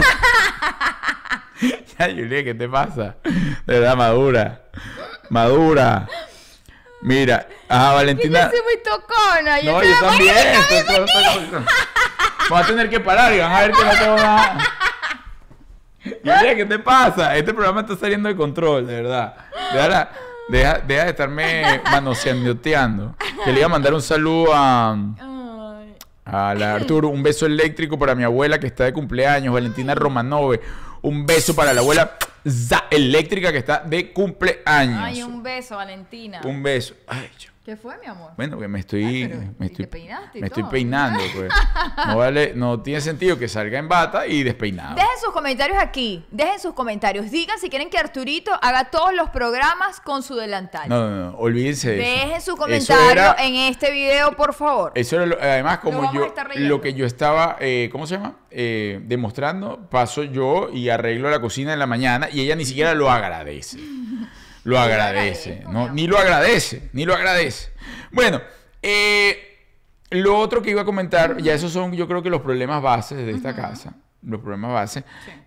ya, 1.98 2.06
Julieta, 2.06 2.44
¿qué 2.44 2.54
te 2.54 2.68
pasa? 2.68 3.16
De 3.24 3.78
verdad, 3.78 3.96
madura. 3.96 4.62
Madura. 5.30 6.06
Mira, 7.02 7.46
Yo 7.48 7.76
Valentina... 7.76 8.50
soy 8.50 8.60
muy 8.62 8.82
tocona. 8.82 9.56
No, 9.62 9.80
te 9.80 9.88
yo 9.88 10.00
también. 10.00 11.64
Voy 12.50 12.60
a 12.62 12.66
tener 12.66 12.90
que 12.90 13.00
parar 13.00 13.32
y 13.32 13.38
van 13.38 13.52
a 13.52 13.60
ver 13.60 13.72
que 13.72 13.84
no 13.84 13.90
tengo 13.90 14.16
nada. 14.16 14.58
Julia, 16.02 16.56
¿qué 16.56 16.66
te 16.66 16.78
pasa? 16.78 17.36
Este 17.36 17.54
programa 17.54 17.80
está 17.82 17.96
saliendo 17.96 18.28
de 18.28 18.36
control, 18.36 18.86
de 18.86 19.02
verdad. 19.02 19.34
Deja, 19.72 20.10
deja, 20.48 20.78
deja 20.86 21.04
de 21.04 21.10
estarme 21.10 21.80
manoseandoteando. 21.90 23.14
Que 23.44 23.52
le 23.52 23.60
iba 23.60 23.66
a 23.66 23.70
mandar 23.70 23.94
un 23.94 24.02
saludo 24.02 24.52
a, 24.52 24.96
a 26.24 26.54
la 26.54 26.74
Arturo. 26.74 27.08
Un 27.08 27.22
beso 27.22 27.46
eléctrico 27.46 27.98
para 27.98 28.14
mi 28.14 28.24
abuela 28.24 28.58
que 28.58 28.66
está 28.66 28.84
de 28.84 28.92
cumpleaños, 28.92 29.54
Valentina 29.54 29.94
Romanove. 29.94 30.60
Un 31.02 31.24
beso 31.24 31.54
para 31.54 31.72
la 31.72 31.80
abuela 31.80 32.18
za- 32.44 32.86
eléctrica 32.90 33.52
que 33.52 33.58
está 33.58 33.80
de 33.80 34.12
cumpleaños. 34.12 35.00
Ay, 35.02 35.22
un 35.22 35.42
beso, 35.42 35.76
Valentina. 35.76 36.40
Un 36.44 36.62
beso. 36.62 36.94
Ay, 37.06 37.28
yo- 37.38 37.49
¿Qué 37.62 37.76
fue, 37.76 37.98
mi 37.98 38.06
amor? 38.06 38.32
bueno, 38.38 38.58
que 38.58 38.66
me 38.68 38.80
estoy, 38.80 39.24
Ah, 39.24 39.52
me 39.58 39.66
estoy, 39.66 39.84
te 39.84 39.90
peinaste 39.90 40.38
y 40.38 40.40
me 40.40 40.46
estoy 40.46 40.62
peinando, 40.64 41.20
pues. 41.36 41.52
No 42.06 42.16
vale, 42.16 42.52
no 42.54 42.80
tiene 42.80 43.02
sentido 43.02 43.38
que 43.38 43.48
salga 43.48 43.78
en 43.78 43.86
bata 43.86 44.26
y 44.26 44.42
despeinado. 44.42 44.94
Dejen 44.94 45.10
sus 45.22 45.30
comentarios 45.34 45.76
aquí. 45.78 46.24
Dejen 46.30 46.58
sus 46.58 46.72
comentarios. 46.72 47.30
Digan 47.30 47.58
si 47.58 47.68
quieren 47.68 47.90
que 47.90 47.98
Arturito 47.98 48.50
haga 48.62 48.90
todos 48.90 49.12
los 49.14 49.28
programas 49.28 50.00
con 50.00 50.22
su 50.22 50.36
delantal. 50.36 50.88
No, 50.88 51.10
no, 51.10 51.30
no, 51.32 51.38
olvídense 51.38 51.90
de 51.90 52.00
eso. 52.14 52.24
Dejen 52.24 52.40
su 52.40 52.56
comentario 52.56 53.12
era- 53.12 53.36
en 53.38 53.54
este 53.54 53.92
video, 53.92 54.34
por 54.34 54.54
favor. 54.54 54.92
Eso 54.94 55.16
era 55.16 55.26
lo- 55.26 55.36
además 55.38 55.80
como 55.80 56.10
yo 56.14 56.32
lo 56.56 56.80
que 56.80 56.94
yo 56.94 57.04
estaba, 57.04 57.56
eh, 57.60 57.90
¿cómo 57.92 58.06
se 58.06 58.14
llama? 58.16 58.36
Eh, 58.50 59.00
demostrando, 59.04 59.86
paso 59.90 60.22
yo 60.24 60.70
y 60.72 60.88
arreglo 60.88 61.28
la 61.30 61.42
cocina 61.42 61.74
en 61.74 61.78
la 61.78 61.86
mañana 61.86 62.28
y 62.32 62.40
ella 62.40 62.56
ni 62.56 62.64
siquiera 62.64 62.94
lo 62.94 63.10
agradece. 63.10 63.78
Lo 64.70 64.78
agradece, 64.78 65.64
no, 65.68 65.92
ni 65.92 66.06
lo 66.06 66.18
agradece, 66.18 66.90
ni 66.92 67.04
lo 67.04 67.14
agradece. 67.14 67.72
Bueno, 68.12 68.40
eh, 68.82 69.58
lo 70.10 70.38
otro 70.38 70.62
que 70.62 70.70
iba 70.70 70.82
a 70.82 70.84
comentar, 70.84 71.38
ya 71.38 71.54
esos 71.54 71.72
son 71.72 71.92
yo 71.92 72.06
creo 72.08 72.22
que 72.22 72.30
los 72.30 72.40
problemas 72.40 72.82
bases 72.82 73.18
de 73.18 73.32
esta 73.32 73.54
casa, 73.54 73.94
los 74.22 74.40
problemas 74.40 74.72
bases. 74.72 75.04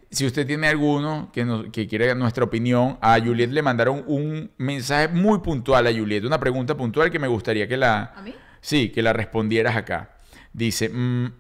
Si 0.10 0.28
usted 0.28 0.46
tiene 0.46 0.68
alguno 0.68 1.32
que, 1.34 1.44
nos, 1.44 1.68
que 1.72 1.88
quiere 1.88 2.14
nuestra 2.14 2.44
opinión, 2.44 3.00
a 3.02 3.20
Juliet 3.20 3.50
le 3.50 3.64
mandaron 3.64 4.04
un 4.06 4.52
mensaje 4.58 5.08
muy 5.08 5.40
puntual 5.40 5.88
a 5.88 5.92
Juliet, 5.92 6.24
una 6.24 6.40
pregunta 6.40 6.78
puntual 6.78 7.10
que 7.10 7.18
me 7.18 7.28
gustaría 7.28 7.68
que 7.68 7.78
la... 7.78 8.14
¿A 8.16 8.22
mí? 8.22 8.36
Sí, 8.62 8.90
que 8.90 9.02
la 9.02 9.12
respondieras 9.12 9.76
acá. 9.76 10.12
Dice, 10.54 10.88
mm, 10.90 11.34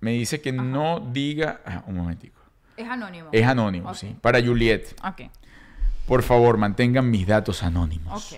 me 0.00 0.12
dice 0.12 0.40
que 0.40 0.52
no 0.52 1.00
diga... 1.12 1.60
ah, 1.66 1.82
un 1.88 1.96
momentico. 1.96 2.40
Es 2.76 2.88
anónimo. 2.88 3.30
Es 3.32 3.46
anónimo, 3.46 3.94
sí. 3.94 4.16
Para 4.20 4.40
Juliet, 4.40 4.94
Ok. 5.04 5.22
Por 6.06 6.22
favor, 6.22 6.56
mantengan 6.58 7.10
mis 7.10 7.26
datos 7.26 7.62
anónimos. 7.62 8.36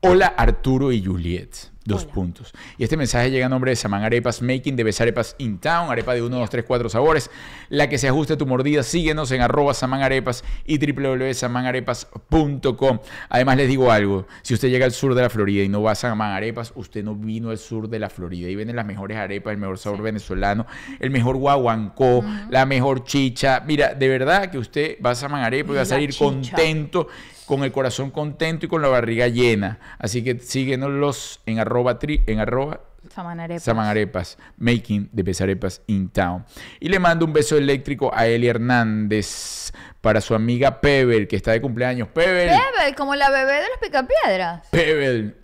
Hola 0.00 0.26
Arturo 0.26 0.92
y 0.92 1.04
Juliet. 1.04 1.73
Dos 1.84 2.04
Hola. 2.04 2.14
puntos. 2.14 2.54
Y 2.78 2.84
este 2.84 2.96
mensaje 2.96 3.30
llega 3.30 3.44
a 3.44 3.50
nombre 3.50 3.70
de 3.70 3.76
Saman 3.76 4.04
Arepas, 4.04 4.40
Making 4.40 4.74
de 4.74 4.84
Best 4.84 5.02
Arepas 5.02 5.36
in 5.36 5.58
Town, 5.58 5.90
arepa 5.90 6.14
de 6.14 6.22
1, 6.22 6.34
2, 6.34 6.48
3, 6.48 6.64
4 6.66 6.88
sabores, 6.88 7.30
la 7.68 7.90
que 7.90 7.98
se 7.98 8.08
ajuste 8.08 8.32
a 8.32 8.38
tu 8.38 8.46
mordida. 8.46 8.82
Síguenos 8.82 9.30
en 9.32 9.42
arroba 9.42 9.74
Saman 9.74 10.00
Arepas 10.00 10.44
y 10.64 10.78
www.samanarepas.com. 10.78 12.98
Además 13.28 13.56
les 13.58 13.68
digo 13.68 13.92
algo, 13.92 14.26
si 14.40 14.54
usted 14.54 14.70
llega 14.70 14.86
al 14.86 14.92
sur 14.92 15.14
de 15.14 15.20
la 15.20 15.28
Florida 15.28 15.62
y 15.62 15.68
no 15.68 15.82
va 15.82 15.92
a 15.92 15.94
Saman 15.94 16.32
Arepas, 16.32 16.72
usted 16.74 17.04
no 17.04 17.14
vino 17.14 17.50
al 17.50 17.58
sur 17.58 17.86
de 17.88 17.98
la 17.98 18.08
Florida. 18.08 18.48
Ahí 18.48 18.56
venden 18.56 18.76
las 18.76 18.86
mejores 18.86 19.18
arepas, 19.18 19.52
el 19.52 19.58
mejor 19.58 19.76
sabor 19.76 20.00
venezolano, 20.00 20.64
el 21.00 21.10
mejor 21.10 21.36
guaguancó, 21.36 22.24
la 22.48 22.64
mejor 22.64 23.04
chicha. 23.04 23.62
Mira, 23.66 23.92
de 23.94 24.08
verdad 24.08 24.50
que 24.50 24.56
usted 24.56 24.96
va 25.04 25.10
a 25.10 25.14
Saman 25.14 25.44
Arepas 25.44 25.72
y 25.72 25.76
va 25.76 25.82
a 25.82 25.86
salir 25.86 26.12
chicha. 26.12 26.24
contento 26.24 27.08
con 27.46 27.62
el 27.64 27.72
corazón 27.72 28.10
contento 28.10 28.66
y 28.66 28.68
con 28.68 28.80
la 28.82 28.88
barriga 28.88 29.28
llena. 29.28 29.78
Así 29.98 30.22
que 30.24 30.38
síguenos 30.38 31.40
en 31.46 31.58
arroba, 31.58 31.98
tri- 31.98 32.22
en 32.26 32.40
arroba 32.40 32.80
Samanarepas. 33.14 33.62
Samanarepas, 33.62 34.38
making 34.56 35.08
de 35.12 35.22
Besarepas 35.22 35.82
in 35.88 36.08
town. 36.08 36.44
Y 36.80 36.88
le 36.88 36.98
mando 36.98 37.26
un 37.26 37.32
beso 37.34 37.56
eléctrico 37.58 38.10
a 38.14 38.26
Eli 38.26 38.48
Hernández 38.48 39.72
para 40.00 40.20
su 40.22 40.34
amiga 40.34 40.80
Pebble, 40.80 41.28
que 41.28 41.36
está 41.36 41.52
de 41.52 41.60
cumpleaños. 41.60 42.08
Pebble, 42.08 42.46
Pebble, 42.48 42.94
como 42.96 43.14
la 43.14 43.28
bebé 43.30 43.52
de 43.54 43.68
los 43.68 43.78
picapiedras. 43.80 44.66
Pebble. 44.70 45.34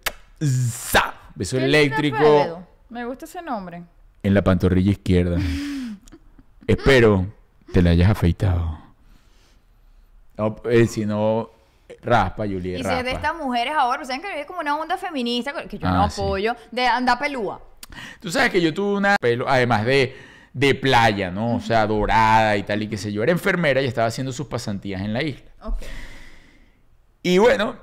Za. 0.42 1.14
Beso 1.34 1.58
eléctrico. 1.58 2.66
Me 2.88 3.04
gusta 3.04 3.26
ese 3.26 3.42
nombre. 3.42 3.82
en 4.22 4.34
la 4.34 4.42
pantorrilla 4.42 4.90
izquierda. 4.92 5.38
Espero 6.66 7.26
te 7.72 7.82
la 7.82 7.90
hayas 7.90 8.10
afeitado. 8.10 8.78
No, 10.36 10.56
eh, 10.64 10.86
si 10.86 11.04
no, 11.06 11.50
raspa, 12.02 12.44
Julia. 12.46 12.74
Y 12.74 12.76
si 12.78 12.82
raspa. 12.82 12.98
es 13.00 13.04
de 13.04 13.12
estas 13.12 13.34
mujeres 13.36 13.74
ahora, 13.76 14.04
saben 14.04 14.22
que 14.22 14.28
vive 14.28 14.46
como 14.46 14.60
una 14.60 14.76
onda 14.76 14.96
feminista, 14.96 15.52
que 15.68 15.78
yo 15.78 15.86
Ah, 15.88 15.92
no 15.92 16.10
sí. 16.10 16.20
apoyo, 16.20 16.56
de 16.70 16.86
andar 16.86 17.18
pelúa. 17.18 17.60
Tú 18.20 18.30
sabes 18.30 18.50
que 18.50 18.60
yo 18.60 18.72
tuve 18.72 18.96
una 18.98 19.16
pelo, 19.20 19.48
además 19.48 19.84
de, 19.84 20.16
de 20.52 20.74
playa, 20.74 21.30
¿no? 21.30 21.56
O 21.56 21.60
sea, 21.60 21.86
dorada 21.86 22.56
y 22.56 22.62
tal 22.62 22.82
y 22.82 22.88
qué 22.88 22.96
sé 22.96 23.12
yo. 23.12 23.22
Era 23.22 23.32
enfermera 23.32 23.82
y 23.82 23.86
estaba 23.86 24.06
haciendo 24.08 24.32
sus 24.32 24.46
pasantías 24.46 25.00
en 25.02 25.12
la 25.12 25.22
isla. 25.22 25.50
Ok. 25.62 25.82
Y 27.22 27.38
bueno, 27.38 27.76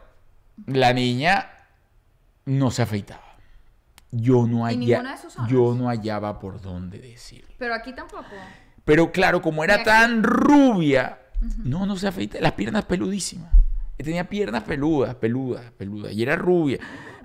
la 0.65 0.93
niña 0.93 1.49
no 2.45 2.71
se 2.71 2.81
afeitaba. 2.81 3.21
Yo 4.11 4.47
no, 4.47 4.59
¿Y 4.69 4.73
halla- 4.73 4.77
ninguna 4.97 5.11
de 5.15 5.21
sus 5.21 5.33
zonas? 5.33 5.51
yo 5.51 5.75
no 5.75 5.87
hallaba 5.89 6.39
por 6.39 6.61
dónde 6.61 6.99
decirlo. 6.99 7.53
Pero 7.57 7.73
aquí 7.75 7.93
tampoco. 7.93 8.23
Pero 8.85 9.11
claro, 9.11 9.41
como 9.41 9.63
era 9.65 9.83
tan 9.83 10.23
rubia, 10.23 11.19
no, 11.57 11.85
no 11.85 11.97
se 11.97 12.07
afeita. 12.07 12.39
Las 12.39 12.53
piernas 12.53 12.85
peludísimas. 12.85 13.51
Tenía 13.97 14.23
piernas 14.29 14.63
peludas, 14.63 15.15
peludas, 15.15 15.63
peludas. 15.77 16.13
Y 16.13 16.21
era 16.23 16.35
rubia. 16.35 16.77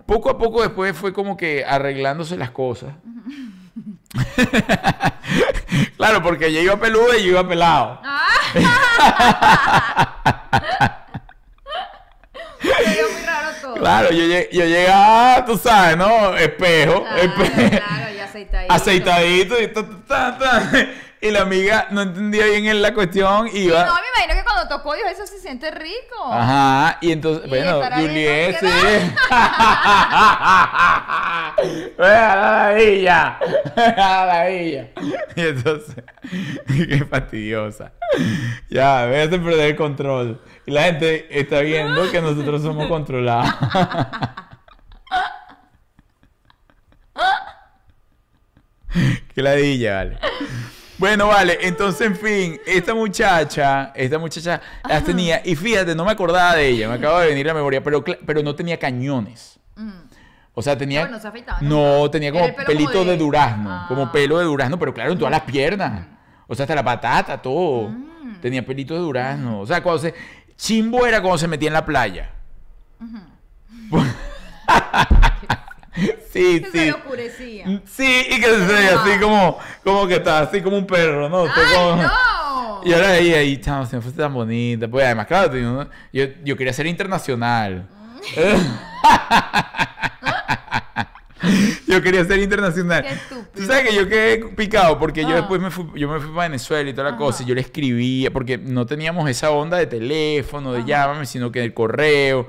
Poco 0.07 0.31
a 0.31 0.39
poco 0.39 0.63
después 0.63 0.97
fue 0.97 1.13
como 1.13 1.37
que 1.37 1.65
arreglándose 1.65 2.37
las 2.37 2.51
cosas. 2.51 2.95
claro, 5.97 6.23
porque 6.23 6.47
ella 6.49 6.61
iba 6.61 6.77
peluda 6.81 7.17
y 7.17 7.25
yo 7.25 7.31
iba 7.31 7.47
pelado. 7.49 8.01
Muy 12.63 13.25
raro 13.27 13.49
todo. 13.61 13.75
Claro, 13.75 14.11
yo, 14.13 14.25
yo 14.53 14.65
llegaba, 14.65 15.45
tú 15.45 15.57
sabes, 15.59 15.97
¿no? 15.97 16.37
Espejo, 16.37 17.03
Claro, 17.05 17.23
espe- 17.23 17.71
claro, 17.71 18.15
y 18.15 18.19
aceitadito. 18.21 18.73
aceitadito 18.75 19.63
y 19.63 19.69
ta, 19.69 19.83
ta, 19.87 19.99
ta, 20.07 20.39
ta. 20.39 20.89
Y 21.23 21.31
la 21.31 21.41
amiga 21.43 21.87
no 21.93 22.03
entendía 22.03 22.47
bien 22.47 22.67
en 22.67 22.83
la 22.83 22.93
cuestión 22.93 23.47
y 23.47 23.61
iba... 23.61 23.87
No, 23.87 23.95
me 23.95 24.01
imagino 24.13 24.35
que 24.35 24.43
cuando 24.45 24.67
tocó 24.69 24.97
Dios 24.97 25.09
eso 25.13 25.25
se 25.25 25.39
siente 25.39 25.71
rico. 25.71 26.21
Ajá, 26.29 26.99
y 27.01 27.13
entonces, 27.13 27.47
Y 27.47 27.49
bueno, 27.49 27.81
Juliet, 27.95 28.59
sí. 28.59 28.67
Vea 31.97 32.37
la 32.37 32.75
villa, 32.77 33.39
la 33.77 34.47
villa. 34.49 34.89
Y 35.37 35.41
entonces, 35.43 35.95
qué 36.67 37.07
fastidiosa. 37.09 37.93
Ya, 38.69 39.07
me 39.09 39.23
hace 39.23 39.39
perder 39.39 39.71
el 39.71 39.77
control. 39.77 40.41
Y 40.67 40.73
la 40.73 40.83
gente 40.83 41.39
está 41.39 41.61
viendo 41.61 42.11
que 42.11 42.21
nosotros 42.21 42.63
somos 42.63 42.89
controlados. 42.89 43.49
Qué 49.35 49.41
ladilla, 49.41 49.95
vale. 49.95 50.19
Bueno, 51.03 51.27
vale, 51.27 51.59
entonces, 51.63 52.07
en 52.07 52.17
fin, 52.17 52.61
esta 52.65 52.95
muchacha, 52.95 53.91
esta 53.93 54.21
muchacha 54.21 54.61
las 54.89 55.03
tenía, 55.03 55.43
y 55.45 55.57
fíjate, 55.57 55.97
no 55.97 56.05
me 56.05 56.13
acordaba 56.13 56.55
de 56.55 56.69
ella, 56.69 56.89
me 56.89 56.95
acaba 56.95 57.23
de 57.23 57.31
venir 57.31 57.45
la 57.45 57.55
memoria, 57.55 57.83
pero, 57.83 58.05
pero 58.05 58.41
no 58.41 58.55
tenía 58.55 58.79
cañones. 58.79 59.59
Mm. 59.75 59.91
O 60.55 60.63
sea, 60.63 60.79
tenía. 60.79 61.01
Ah, 61.01 61.05
bueno, 61.07 61.19
se 61.19 61.27
afeitaba, 61.27 61.59
No, 61.61 62.03
¿no? 62.03 62.09
tenía 62.09 62.31
como 62.31 62.55
pelito 62.55 62.93
como 62.93 63.05
de, 63.07 63.11
de- 63.11 63.17
durazno. 63.17 63.69
Ah. 63.69 63.87
Como 63.89 64.13
pelo 64.13 64.39
de 64.39 64.45
durazno, 64.45 64.79
pero 64.79 64.95
claro, 64.95 65.11
en 65.11 65.19
todas 65.19 65.33
las 65.33 65.41
piernas. 65.41 66.07
O 66.47 66.55
sea, 66.55 66.63
hasta 66.63 66.77
la 66.77 66.85
patata, 66.85 67.43
todo. 67.43 67.89
Mm. 67.89 68.41
Tenía 68.41 68.65
pelito 68.65 68.95
de 68.95 69.01
durazno. 69.01 69.59
O 69.59 69.67
sea, 69.67 69.83
cuando 69.83 70.03
se. 70.03 70.15
Chimbo 70.57 71.05
era 71.05 71.21
cuando 71.21 71.39
se 71.39 71.49
metía 71.49 71.67
en 71.67 71.75
la 71.75 71.85
playa. 71.85 72.31
sí, 76.33 76.61
Que 76.61 76.71
se 76.71 76.79
sí. 76.79 76.85
le 76.87 76.93
oscurecía. 76.93 77.83
Sí, 77.87 78.27
y 78.31 78.41
que 78.41 78.47
se 78.47 78.57
veía 78.59 79.01
así 79.03 79.19
como, 79.21 79.59
como 79.85 80.07
que 80.07 80.15
estaba 80.17 80.41
así 80.41 80.61
como 80.63 80.79
un 80.79 80.87
perro, 80.87 81.29
¿no? 81.29 81.45
¡Ay, 81.45 81.51
como- 81.75 82.03
no! 82.03 82.11
Y 82.85 82.93
ahora 82.93 83.11
ahí, 83.13 83.33
ahí, 83.33 83.61
chamo, 83.61 83.87
se 83.87 83.95
me 83.95 84.03
fue 84.03 84.11
tan 84.11 84.35
bonita. 84.35 84.89
Pues 84.89 85.05
además, 85.05 85.29
claro, 85.29 85.53
yo, 86.13 86.25
yo 86.43 86.57
quería 86.57 86.73
ser 86.73 86.89
internacional. 86.89 87.87
yo 91.87 92.03
quería 92.03 92.25
ser 92.25 92.39
internacional. 92.41 93.03
Qué 93.05 93.13
estúpido. 93.15 93.47
Tú 93.55 93.63
sabes 93.67 93.89
que 93.89 93.95
yo 93.95 94.09
quedé 94.09 94.39
picado 94.57 94.99
porque 94.99 95.23
yo 95.23 95.31
Ah. 95.31 95.35
después 95.37 95.61
me 95.61 95.71
fui, 95.71 95.87
yo 95.97 96.09
me 96.09 96.19
fui 96.21 96.31
para 96.35 96.49
Venezuela 96.49 96.89
y 96.89 96.93
toda 96.93 97.05
la 97.05 97.11
Ajá. 97.11 97.19
cosa. 97.19 97.43
Y 97.43 97.47
yo 97.47 97.55
le 97.55 97.61
escribía, 97.61 98.31
porque 98.33 98.59
no 98.59 98.87
teníamos 98.87 99.29
esa 99.29 99.51
onda 99.51 99.77
de 99.77 99.87
teléfono, 99.87 100.73
de 100.73 100.85
llámame, 100.85 101.27
sino 101.27 101.53
que 101.53 101.63
el 101.63 101.75
correo. 101.75 102.49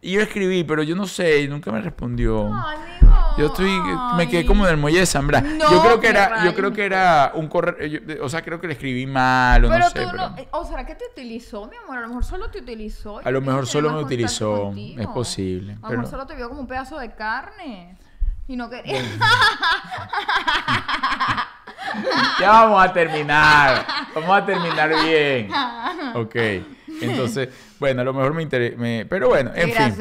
Y 0.00 0.12
yo 0.12 0.20
escribí, 0.20 0.62
pero 0.62 0.82
yo 0.84 0.94
no 0.94 1.06
sé, 1.06 1.42
y 1.42 1.48
nunca 1.48 1.72
me 1.72 1.80
respondió. 1.80 2.46
Ay, 2.54 2.78
amigo. 3.00 3.16
Yo 3.36 3.46
estoy, 3.46 3.70
me 4.16 4.28
quedé 4.28 4.46
como 4.46 4.64
en 4.64 4.70
el 4.72 4.76
muelle 4.76 5.00
de 5.00 5.06
Zambra. 5.06 5.40
No, 5.40 5.70
yo 5.70 5.82
creo 5.82 6.00
que 6.00 6.08
era, 6.08 6.44
yo 6.44 6.54
creo 6.54 6.72
que 6.72 6.84
era 6.84 7.32
un 7.34 7.48
correo, 7.48 7.86
yo- 7.86 8.24
o 8.24 8.28
sea, 8.28 8.42
creo 8.42 8.60
que 8.60 8.66
le 8.68 8.72
escribí 8.74 9.06
mal 9.06 9.64
o 9.64 9.68
Pero 9.68 9.80
no 9.84 9.90
sé, 9.90 10.00
tú 10.02 10.08
pero 10.12 10.30
no. 10.30 10.36
eh, 10.38 10.48
¿O 10.52 10.64
será 10.64 10.86
que 10.86 10.94
te 10.94 11.04
utilizó, 11.12 11.66
mi 11.66 11.76
amor? 11.76 11.98
A 11.98 12.00
lo 12.02 12.08
mejor 12.08 12.24
solo 12.24 12.48
te 12.50 12.58
utilizó. 12.58 13.20
a 13.24 13.30
lo 13.30 13.40
mejor 13.40 13.66
solo 13.66 13.92
me 13.92 14.00
utilizó, 14.02 14.62
contigo. 14.66 15.00
es 15.00 15.06
posible, 15.08 15.72
A 15.72 15.76
lo 15.76 15.80
pero 15.88 15.96
mejor 16.02 16.10
solo 16.10 16.26
te 16.26 16.36
vio 16.36 16.48
como 16.48 16.60
un 16.60 16.66
pedazo 16.68 16.98
de 16.98 17.12
carne. 17.14 17.96
Y 18.48 18.56
no 18.56 18.70
quería. 18.70 19.02
ya 22.40 22.50
vamos 22.50 22.82
a 22.82 22.92
terminar, 22.92 23.86
vamos 24.14 24.30
a 24.36 24.44
terminar 24.46 24.90
bien, 25.04 25.50
ok, 26.14 26.34
entonces, 27.02 27.48
bueno, 27.78 28.02
a 28.02 28.04
lo 28.04 28.12
mejor 28.14 28.34
me 28.34 28.42
interesa, 28.42 28.76
pero 29.08 29.28
bueno, 29.28 29.50
en 29.54 29.72
fin. 29.72 29.94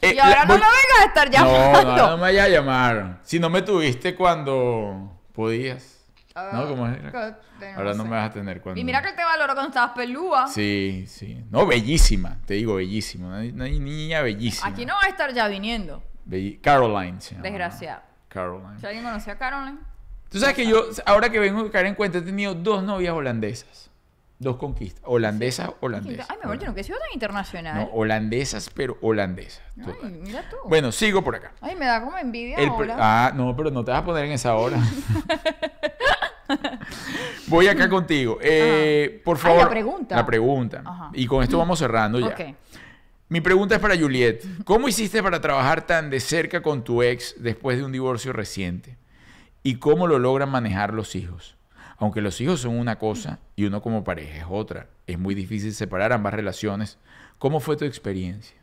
Eh, 0.00 0.14
y 0.14 0.18
ahora 0.18 0.40
la- 0.40 0.44
no 0.46 0.54
lo 0.54 0.60
vengas 0.64 1.00
a 1.00 1.04
estar 1.06 1.30
llamando. 1.30 1.96
no, 1.96 2.06
no 2.10 2.16
me 2.16 2.22
vayas 2.22 2.46
a 2.46 2.48
llamar, 2.48 3.20
si 3.22 3.38
no 3.38 3.48
me 3.50 3.62
tuviste 3.62 4.14
cuando 4.16 5.20
podías, 5.32 6.04
¿no? 6.34 6.66
¿Cómo 6.68 6.88
es? 6.88 6.98
Ahora 7.76 7.94
no 7.94 8.02
sé. 8.02 8.08
me 8.08 8.16
vas 8.16 8.30
a 8.30 8.32
tener 8.32 8.60
cuando... 8.60 8.80
Y 8.80 8.82
mira 8.84 9.00
que 9.00 9.12
te 9.12 9.22
valoro 9.22 9.52
cuando 9.54 9.68
estabas 9.68 9.92
pelúa. 9.92 10.48
Sí, 10.48 11.04
sí. 11.06 11.44
No, 11.50 11.64
bellísima. 11.64 12.38
Te 12.44 12.54
digo, 12.54 12.74
bellísima. 12.74 13.28
Una, 13.28 13.40
niña 13.68 14.20
bellísima. 14.22 14.66
Aquí 14.66 14.84
no 14.84 14.94
va 14.94 15.06
a 15.06 15.08
estar 15.08 15.32
ya 15.32 15.46
viniendo. 15.46 16.02
Belli- 16.26 16.60
Caroline 16.60 17.20
se 17.20 17.32
llama. 17.36 17.42
Desgraciado. 17.44 18.02
Caroline. 18.26 18.80
Si 18.80 18.86
alguien 18.86 19.04
conocía 19.04 19.34
a 19.34 19.38
Caroline. 19.38 19.78
Tú 20.28 20.40
sabes 20.40 20.56
que 20.56 20.66
yo, 20.66 20.86
ahora 21.06 21.30
que 21.30 21.38
vengo 21.38 21.60
a 21.60 21.70
caer 21.70 21.86
en 21.86 21.94
cuenta, 21.94 22.18
he 22.18 22.22
tenido 22.22 22.54
dos 22.54 22.82
novias 22.82 23.14
holandesas. 23.14 23.90
Dos 24.42 24.56
conquistas. 24.56 25.02
Holandesas, 25.06 25.70
holandesas. 25.80 26.28
Ay, 26.28 26.36
amor, 26.42 26.58
yo 26.58 26.66
nunca 26.66 26.80
he 26.80 26.84
sido 26.84 26.98
tan 26.98 27.08
internacional. 27.14 27.76
No, 27.76 27.84
holandesas, 27.94 28.68
pero 28.74 28.98
holandesas. 29.00 29.62
Ay, 29.78 30.10
mira 30.20 30.42
tú. 30.50 30.56
Bueno, 30.68 30.90
sigo 30.90 31.22
por 31.22 31.36
acá. 31.36 31.52
Ay, 31.60 31.76
me 31.76 31.86
da 31.86 32.02
como 32.02 32.18
envidia 32.18 32.56
El 32.56 32.70
pr- 32.70 32.90
ahora. 32.90 32.96
ah, 32.98 33.32
no, 33.34 33.54
pero 33.54 33.70
no 33.70 33.84
te 33.84 33.92
vas 33.92 34.02
a 34.02 34.04
poner 34.04 34.24
en 34.24 34.32
esa 34.32 34.56
hora. 34.56 34.78
Voy 37.46 37.66
acá 37.68 37.88
contigo. 37.88 38.38
Eh, 38.42 39.20
por 39.24 39.36
Ay, 39.36 39.42
favor. 39.42 39.62
la 39.64 39.70
pregunta. 39.70 40.16
La 40.16 40.26
pregunta. 40.26 40.82
Ajá. 40.84 41.10
Y 41.14 41.26
con 41.26 41.42
esto 41.42 41.58
vamos 41.58 41.78
cerrando 41.78 42.18
ya. 42.20 42.26
Ok. 42.28 42.40
Mi 43.28 43.40
pregunta 43.40 43.76
es 43.76 43.80
para 43.80 43.96
Juliet. 43.96 44.42
¿Cómo 44.64 44.88
hiciste 44.88 45.22
para 45.22 45.40
trabajar 45.40 45.86
tan 45.86 46.10
de 46.10 46.20
cerca 46.20 46.62
con 46.62 46.84
tu 46.84 47.02
ex 47.02 47.34
después 47.38 47.78
de 47.78 47.84
un 47.84 47.92
divorcio 47.92 48.32
reciente? 48.32 48.96
¿Y 49.62 49.76
cómo 49.76 50.06
lo 50.06 50.18
logran 50.18 50.50
manejar 50.50 50.92
los 50.92 51.14
hijos? 51.14 51.56
Aunque 52.02 52.20
los 52.20 52.40
hijos 52.40 52.58
son 52.58 52.80
una 52.80 52.98
cosa 52.98 53.38
y 53.54 53.64
uno 53.64 53.80
como 53.80 54.02
pareja 54.02 54.38
es 54.38 54.44
otra. 54.50 54.88
Es 55.06 55.20
muy 55.20 55.36
difícil 55.36 55.72
separar 55.72 56.12
ambas 56.12 56.34
relaciones. 56.34 56.98
¿Cómo 57.38 57.60
fue 57.60 57.76
tu 57.76 57.84
experiencia? 57.84 58.56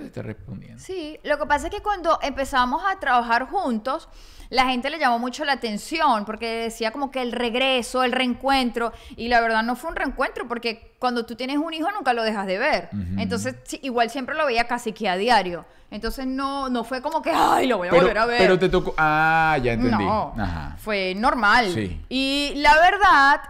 Te 0.00 0.06
está 0.06 0.22
respondiendo. 0.22 0.78
Sí, 0.82 1.18
lo 1.24 1.38
que 1.38 1.46
pasa 1.46 1.68
es 1.68 1.74
que 1.74 1.80
cuando 1.82 2.18
empezamos 2.22 2.82
a 2.84 2.98
trabajar 3.00 3.48
juntos, 3.48 4.08
la 4.50 4.66
gente 4.66 4.90
le 4.90 4.98
llamó 4.98 5.18
mucho 5.18 5.44
la 5.44 5.52
atención 5.54 6.24
porque 6.26 6.46
decía 6.64 6.90
como 6.90 7.10
que 7.10 7.22
el 7.22 7.32
regreso, 7.32 8.04
el 8.04 8.12
reencuentro, 8.12 8.92
y 9.16 9.28
la 9.28 9.40
verdad 9.40 9.62
no 9.62 9.74
fue 9.74 9.88
un 9.90 9.96
reencuentro 9.96 10.46
porque 10.46 10.94
cuando 10.98 11.24
tú 11.24 11.34
tienes 11.34 11.56
un 11.56 11.72
hijo 11.72 11.90
nunca 11.92 12.12
lo 12.12 12.22
dejas 12.24 12.46
de 12.46 12.58
ver. 12.58 12.90
Entonces, 13.16 13.54
sí, 13.64 13.80
igual 13.82 14.10
siempre 14.10 14.34
lo 14.34 14.44
veía 14.44 14.64
casi 14.66 14.92
que 14.92 15.08
a 15.08 15.16
diario. 15.16 15.64
Entonces 15.90 16.26
no, 16.26 16.68
no 16.68 16.84
fue 16.84 17.00
como 17.00 17.22
que, 17.22 17.30
ay, 17.32 17.66
lo 17.66 17.78
voy 17.78 17.88
a 17.88 17.90
Pero, 17.92 18.02
volver 18.02 18.18
a 18.18 18.26
ver. 18.26 18.38
pero 18.38 18.58
te 18.58 18.68
tocó. 18.68 18.94
Ah, 18.98 19.56
ya 19.62 19.72
entendí. 19.72 20.04
No, 20.04 20.34
Ajá. 20.36 20.76
fue 20.78 21.14
normal. 21.14 21.70
Sí. 21.72 22.00
Y 22.08 22.52
la 22.56 22.74
verdad, 22.80 23.40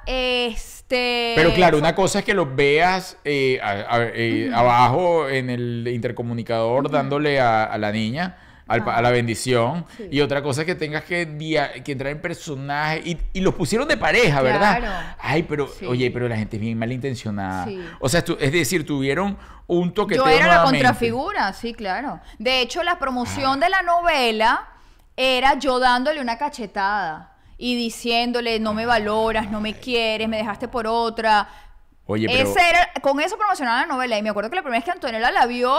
este... 0.89 1.33
Pero 1.35 1.53
claro, 1.55 1.79
una 1.79 1.95
cosa 1.95 2.21
es 2.21 2.25
que 2.25 2.33
los 2.35 2.55
veas 2.55 3.19
eh, 3.25 3.59
a- 3.63 3.97
a- 3.97 4.07
eh, 4.15 4.51
abajo 4.55 5.29
en 5.29 5.51
el 5.51 5.89
intercomunicador 5.93 6.91
dándole 6.91 7.41
a, 7.41 7.65
a 7.65 7.77
la 7.79 7.91
niña. 7.93 8.37
al 8.69 8.83
a 8.89 9.01
la 9.01 9.11
bendición 9.11 9.85
Sí. 9.97 10.09
y 10.11 10.21
otra 10.23 10.43
cosa 10.43 10.63
es 10.63 10.67
que 10.67 10.75
tengas 10.75 11.05
que, 11.05 11.23
entrar 11.23 12.11
en 12.13 12.21
personaje 12.21 13.01
y, 13.05 13.17
y 13.33 13.41
los 13.41 13.55
pusieron 13.55 13.87
de 13.87 13.97
pareja, 13.97 14.43
¿verdad? 14.43 14.79
Claro. 14.79 15.15
Ay, 15.21 15.43
pero 15.45 15.69
Sí. 15.69 15.87
oye, 15.87 16.11
pero 16.11 16.29
la 16.29 16.37
gente 16.37 16.57
es 16.57 16.61
bien 16.63 16.77
malintencionada. 16.79 17.65
Sí. 17.65 17.81
O 18.01 18.09
sea, 18.09 18.25
es 18.41 18.53
decir, 18.53 18.85
tuvieron 18.85 19.37
un 19.69 19.93
toqueteo 19.95 20.25
Yo 20.25 20.31
era 20.31 20.49
la 20.49 20.63
contrafigura, 20.65 21.53
sí, 21.53 21.75
claro. 21.75 22.21
De 22.39 22.61
hecho, 22.61 22.83
la 22.83 22.99
promoción 22.99 23.61
de 23.61 23.69
la 23.69 23.83
novela 23.83 24.69
era 25.17 25.57
yo 25.59 25.79
dándole 25.79 26.21
una 26.21 26.37
cachetada 26.37 27.36
y 27.59 27.75
diciéndole, 27.77 28.61
no 28.61 28.75
me 28.75 28.87
valoras, 28.87 29.51
no 29.51 29.61
me 29.61 29.75
quieres, 29.75 30.29
me 30.29 30.37
dejaste 30.37 30.69
por 30.69 30.87
otra. 30.87 31.49
Oye, 32.07 32.27
pero 32.29 32.49
Ese 32.49 32.61
era, 32.69 32.91
con 33.03 33.19
eso 33.21 33.37
promocionaba 33.37 33.81
la 33.81 33.87
novela. 33.87 34.19
Y 34.19 34.23
me 34.23 34.31
acuerdo 34.31 34.51
que 34.51 34.57
la 34.57 34.63
primera 34.63 34.79
vez 34.79 34.85
que 34.85 34.91
Antonella 34.93 35.31
la 35.31 35.47
vio, 35.47 35.75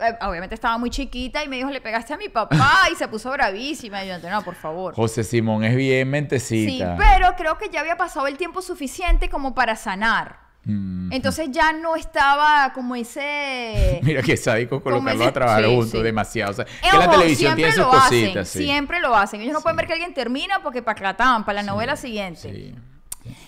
eh, 0.00 0.16
obviamente 0.22 0.54
estaba 0.54 0.76
muy 0.76 0.90
chiquita 0.90 1.42
y 1.44 1.48
me 1.48 1.56
dijo, 1.56 1.70
le 1.70 1.80
pegaste 1.80 2.12
a 2.12 2.16
mi 2.16 2.28
papá 2.28 2.88
y 2.92 2.96
se 2.96 3.08
puso 3.08 3.30
bravísima. 3.30 4.04
Y 4.04 4.08
yo, 4.08 4.14
Antonella, 4.16 4.40
por 4.42 4.56
favor. 4.56 4.94
José 4.94 5.24
Simón 5.24 5.64
es 5.64 5.74
bien 5.76 6.06
Sí, 6.06 6.10
mentecita. 6.10 6.96
pero 6.98 7.34
creo 7.36 7.56
que 7.56 7.68
ya 7.70 7.80
había 7.80 7.96
pasado 7.96 8.26
el 8.26 8.36
tiempo 8.36 8.60
suficiente 8.60 9.28
como 9.30 9.54
para 9.54 9.76
sanar. 9.76 10.49
Mm. 10.64 11.12
Entonces 11.12 11.48
ya 11.50 11.72
no 11.72 11.96
estaba 11.96 12.72
como 12.74 12.94
ese... 12.94 13.98
Mira 14.04 14.22
que 14.22 14.36
sádico 14.36 14.82
colocarlo 14.82 15.20
ese- 15.20 15.28
a 15.30 15.32
trabajar 15.32 15.64
sí, 15.64 15.70
juntos 15.74 15.90
sí. 15.90 16.02
demasiado. 16.02 16.50
O 16.50 16.54
sea, 16.54 16.64
Eh, 16.64 16.88
que 16.90 16.98
la 16.98 17.10
televisión 17.10 17.56
tiene 17.56 17.72
sus 17.72 17.76
siempre 17.82 17.94
lo 17.96 18.00
cositas. 18.00 18.30
hacen, 18.30 18.46
sí. 18.46 18.64
Siempre 18.64 19.00
lo 19.00 19.16
hacen. 19.16 19.40
Ellos 19.40 19.54
no 19.54 19.60
pueden 19.62 19.76
ver 19.76 19.86
que 19.86 19.94
alguien 19.94 20.12
termina 20.14 20.62
porque 20.62 20.82
para 20.82 21.00
Catán, 21.00 21.44
para 21.44 21.62
la 21.62 21.72
novela 21.72 21.96
siguiente. 21.96 22.74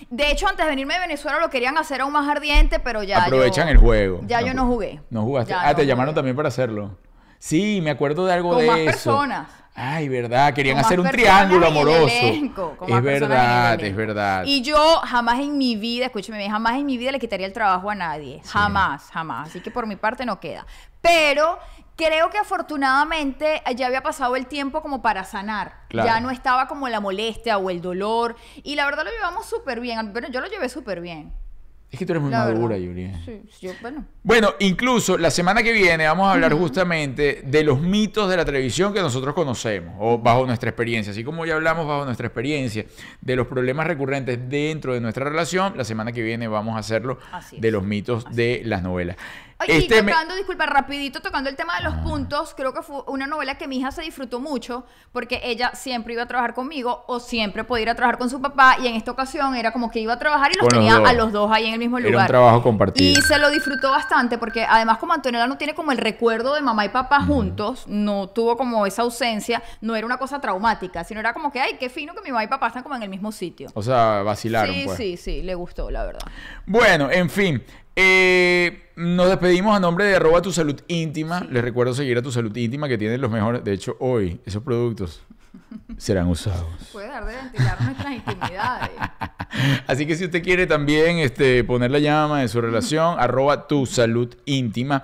De 0.09 0.31
hecho, 0.31 0.47
antes 0.47 0.65
de 0.65 0.69
venirme 0.69 0.93
de 0.95 0.99
Venezuela 1.01 1.39
lo 1.39 1.49
querían 1.49 1.77
hacer 1.77 2.01
aún 2.01 2.13
más 2.13 2.27
ardiente, 2.27 2.79
pero 2.79 3.03
ya. 3.03 3.23
Aprovechan 3.23 3.65
yo- 3.67 3.71
el 3.71 3.77
juego. 3.77 4.21
Ya 4.27 4.41
yo 4.41 4.53
no 4.53 4.65
jugué. 4.67 5.01
No 5.09 5.23
jugaste. 5.23 5.51
Ya 5.51 5.61
ah, 5.61 5.69
no 5.71 5.75
te 5.75 5.85
llamaron 5.85 6.13
también 6.15 6.35
para 6.35 6.49
hacerlo. 6.49 6.97
Sí, 7.39 7.79
me 7.81 7.89
acuerdo 7.91 8.25
de 8.25 8.33
algo 8.33 8.49
Con 8.51 8.59
de 8.59 8.67
más 8.67 8.77
eso. 8.79 8.87
personas. 8.91 9.47
Ay, 9.75 10.07
verdad, 10.07 10.53
querían 10.53 10.77
hacer 10.77 10.99
un 10.99 11.09
triángulo 11.09 11.67
amoroso. 11.67 12.07
elenco, 12.07 12.77
es 12.87 13.01
verdad, 13.01 13.83
es 13.83 13.95
verdad. 13.95 14.43
Y 14.45 14.61
yo 14.61 14.99
jamás 15.03 15.39
en 15.39 15.57
mi 15.57 15.75
vida, 15.75 16.05
escúcheme 16.05 16.37
bien, 16.37 16.51
jamás 16.51 16.75
en 16.75 16.85
mi 16.85 16.97
vida 16.97 17.11
le 17.11 17.19
quitaría 17.19 17.47
el 17.47 17.53
trabajo 17.53 17.89
a 17.89 17.95
nadie. 17.95 18.41
Jamás, 18.45 19.09
jamás. 19.11 19.49
Así 19.49 19.61
que 19.61 19.71
por 19.71 19.87
mi 19.87 19.95
parte 19.95 20.25
no 20.25 20.39
queda. 20.39 20.65
Pero 21.01 21.57
creo 21.95 22.29
que 22.29 22.37
afortunadamente 22.37 23.61
ya 23.75 23.87
había 23.87 24.03
pasado 24.03 24.35
el 24.35 24.45
tiempo 24.45 24.81
como 24.81 25.01
para 25.01 25.23
sanar. 25.23 25.73
Claro. 25.89 26.07
Ya 26.07 26.19
no 26.19 26.29
estaba 26.29 26.67
como 26.67 26.87
la 26.87 26.99
molestia 26.99 27.57
o 27.57 27.69
el 27.69 27.81
dolor. 27.81 28.35
Y 28.63 28.75
la 28.75 28.85
verdad 28.85 29.03
lo 29.05 29.11
llevamos 29.11 29.47
súper 29.47 29.79
bien. 29.79 30.13
Bueno, 30.13 30.27
yo 30.29 30.39
lo 30.39 30.47
llevé 30.47 30.69
súper 30.69 31.01
bien. 31.01 31.33
Es 31.93 31.99
que 31.99 32.07
tú 32.07 32.13
eres 32.13 32.23
muy 32.23 32.31
La 32.31 32.39
madura. 32.39 32.75
Julia. 32.75 33.21
Sí, 33.23 33.43
yo, 33.61 33.71
bueno. 33.79 34.03
Bueno, 34.23 34.55
incluso 34.61 35.15
la 35.15 35.29
semana 35.29 35.61
que 35.61 35.71
viene 35.71 36.07
vamos 36.07 36.27
a 36.27 36.31
hablar 36.31 36.51
justamente 36.53 37.43
de 37.45 37.63
los 37.63 37.79
mitos 37.79 38.27
de 38.31 38.35
la 38.35 38.43
televisión 38.43 38.95
que 38.95 38.99
nosotros 38.99 39.35
conocemos 39.35 39.93
o 39.99 40.17
bajo 40.17 40.43
nuestra 40.47 40.71
experiencia. 40.71 41.11
Así 41.11 41.23
como 41.23 41.45
ya 41.45 41.53
hablamos 41.53 41.85
bajo 41.85 42.03
nuestra 42.05 42.25
experiencia 42.25 42.87
de 43.21 43.35
los 43.35 43.45
problemas 43.45 43.85
recurrentes 43.85 44.39
dentro 44.49 44.95
de 44.95 45.01
nuestra 45.01 45.25
relación, 45.25 45.77
la 45.77 45.83
semana 45.83 46.11
que 46.11 46.23
viene 46.23 46.47
vamos 46.47 46.75
a 46.75 46.79
hacerlo 46.79 47.19
de 47.51 47.69
los 47.69 47.83
mitos 47.83 48.25
de 48.31 48.63
las 48.65 48.81
novelas. 48.81 49.15
Oye, 49.63 49.77
Este 49.79 49.97
y 49.99 50.01
me- 50.03 50.11
tocando, 50.11 50.35
disculpa, 50.35 50.65
rapidito, 50.65 51.21
tocando 51.21 51.49
el 51.49 51.55
tema 51.55 51.77
de 51.77 51.83
los 51.83 51.95
puntos, 51.95 52.53
creo 52.55 52.73
que 52.73 52.81
fue 52.81 53.01
una 53.07 53.27
novela 53.27 53.55
que 53.57 53.67
mi 53.67 53.77
hija 53.77 53.91
se 53.91 54.01
disfrutó 54.01 54.39
mucho 54.39 54.85
porque 55.11 55.39
ella 55.43 55.71
siempre 55.73 56.13
iba 56.13 56.23
a 56.23 56.27
trabajar 56.27 56.53
conmigo 56.53 57.03
o 57.07 57.19
siempre 57.19 57.63
podía 57.63 57.83
ir 57.83 57.89
a 57.89 57.95
trabajar 57.95 58.17
con 58.17 58.29
su 58.29 58.41
papá 58.41 58.77
y 58.81 58.87
en 58.87 58.95
esta 58.95 59.11
ocasión 59.11 59.55
era 59.55 59.71
como 59.71 59.89
que 59.91 59.99
iba 59.99 60.13
a 60.13 60.19
trabajar 60.19 60.51
y 60.51 60.55
los 60.55 60.61
Con 60.67 60.69
tenía 60.77 60.97
a 60.97 61.13
los 61.13 61.31
dos 61.31 61.49
ahí 61.51 61.67
en 61.67 61.73
el 61.73 61.79
mismo 61.79 61.97
Era 61.97 62.09
lugar. 62.09 62.25
un 62.25 62.27
trabajo 62.27 62.61
compartido. 62.63 63.19
Y 63.19 63.21
se 63.21 63.37
lo 63.39 63.49
disfrutó 63.49 63.91
bastante 63.91 64.37
porque 64.37 64.65
además 64.67 64.97
como 64.97 65.13
Antonella 65.13 65.47
no 65.47 65.57
tiene 65.57 65.73
como 65.73 65.91
el 65.91 65.97
recuerdo 65.97 66.53
de 66.55 66.61
mamá 66.61 66.85
y 66.85 66.89
papá 66.89 67.21
juntos, 67.23 67.85
no 67.87 68.27
tuvo 68.29 68.57
como 68.57 68.85
esa 68.85 69.03
ausencia, 69.03 69.63
no 69.81 69.95
era 69.95 70.05
una 70.05 70.17
cosa 70.17 70.39
traumática, 70.41 71.03
sino 71.03 71.19
era 71.19 71.33
como 71.33 71.51
que, 71.51 71.59
ay, 71.59 71.77
qué 71.79 71.89
fino 71.89 72.13
que 72.13 72.21
mi 72.21 72.29
mamá 72.31 72.43
y 72.43 72.47
papá 72.47 72.67
están 72.67 72.83
como 72.83 72.95
en 72.95 73.03
el 73.03 73.09
mismo 73.09 73.31
sitio. 73.31 73.69
O 73.73 73.81
sea, 73.83 74.21
vacilaron, 74.23 74.73
sí, 74.75 74.81
pues. 74.85 74.97
sí, 74.97 75.17
sí, 75.17 75.41
le 75.41 75.55
gustó, 75.55 75.89
la 75.91 76.03
verdad. 76.05 76.21
Bueno, 76.65 77.09
en 77.11 77.29
fin. 77.29 77.63
Eh, 77.95 78.89
nos 78.95 79.29
despedimos 79.29 79.75
a 79.75 79.79
nombre 79.79 80.05
de 80.05 80.15
arroba 80.15 80.41
tu 80.41 80.51
salud 80.51 80.79
íntima. 80.87 81.41
Les 81.49 81.63
recuerdo 81.63 81.93
seguir 81.93 82.17
a 82.17 82.21
tu 82.21 82.31
salud 82.31 82.55
íntima 82.55 82.87
que 82.87 82.97
tiene 82.97 83.17
los 83.17 83.29
mejores. 83.29 83.63
De 83.63 83.73
hecho, 83.73 83.95
hoy 83.99 84.39
esos 84.45 84.63
productos 84.63 85.21
serán 85.97 86.27
usados. 86.27 86.67
Puede 86.91 87.07
dar 87.07 87.25
de 87.25 87.35
ventilar 87.35 87.81
nuestras 87.81 88.13
intimidades. 88.13 88.91
Así 89.87 90.05
que 90.05 90.15
si 90.15 90.25
usted 90.25 90.43
quiere 90.43 90.67
también 90.67 91.17
este, 91.17 91.63
poner 91.63 91.91
la 91.91 91.99
llama 91.99 92.41
en 92.41 92.49
su 92.49 92.61
relación, 92.61 93.15
arroba 93.19 93.67
tu 93.67 93.85
salud 93.85 94.33
íntima. 94.45 95.03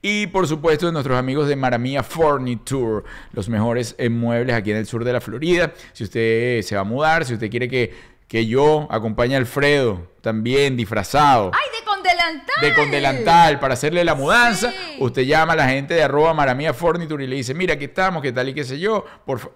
Y 0.00 0.28
por 0.28 0.46
supuesto 0.46 0.86
de 0.86 0.92
nuestros 0.92 1.18
amigos 1.18 1.48
de 1.48 1.56
Maramia 1.56 2.04
Furniture, 2.04 3.04
los 3.32 3.48
mejores 3.48 3.96
eh, 3.98 4.08
muebles 4.08 4.54
aquí 4.54 4.70
en 4.70 4.76
el 4.76 4.86
sur 4.86 5.02
de 5.04 5.12
la 5.12 5.20
Florida. 5.20 5.72
Si 5.92 6.04
usted 6.04 6.62
se 6.62 6.76
va 6.76 6.82
a 6.82 6.84
mudar, 6.84 7.24
si 7.24 7.34
usted 7.34 7.50
quiere 7.50 7.68
que, 7.68 8.17
que 8.28 8.46
yo 8.46 8.86
acompañe 8.90 9.34
a 9.34 9.38
Alfredo 9.38 10.06
también 10.20 10.76
disfrazado. 10.76 11.50
¡Ay, 11.54 11.78
de 11.78 11.84
con 11.84 12.02
delantal! 12.02 12.54
de 12.60 12.74
con 12.74 12.90
delantal 12.90 13.58
para 13.58 13.74
hacerle 13.74 14.04
la 14.04 14.14
mudanza, 14.14 14.70
Sí. 14.70 14.96
usted 15.00 15.22
llama 15.22 15.54
a 15.54 15.56
la 15.56 15.68
gente 15.68 15.94
de 15.94 16.02
arroba 16.02 16.34
maramia 16.34 16.74
Furniture 16.74 17.24
y 17.24 17.26
le 17.26 17.36
dice, 17.36 17.54
mira, 17.54 17.74
aquí 17.74 17.84
estamos, 17.86 18.22
qué 18.22 18.30
tal 18.32 18.48
y 18.50 18.54
qué 18.54 18.64
sé 18.64 18.78
yo, 18.78 19.04
por 19.24 19.38
fa-". 19.38 19.48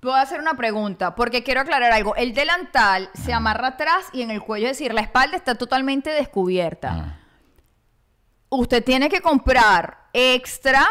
Puedo 0.00 0.14
hacer 0.16 0.38
una 0.38 0.54
pregunta, 0.54 1.14
porque 1.14 1.42
quiero 1.42 1.62
aclarar 1.62 1.90
algo. 1.92 2.14
El 2.16 2.34
delantal 2.34 3.08
se 3.14 3.32
amarra 3.32 3.68
atrás 3.68 4.04
y 4.12 4.20
en 4.20 4.30
el 4.30 4.42
cuello, 4.42 4.66
es 4.66 4.76
decir, 4.76 4.92
la 4.92 5.00
espalda 5.00 5.34
está 5.36 5.54
totalmente 5.54 6.10
descubierta. 6.10 6.90
Ah. 6.92 7.16
Usted 8.50 8.84
tiene 8.84 9.08
que 9.08 9.22
comprar 9.22 9.96
extra 10.12 10.86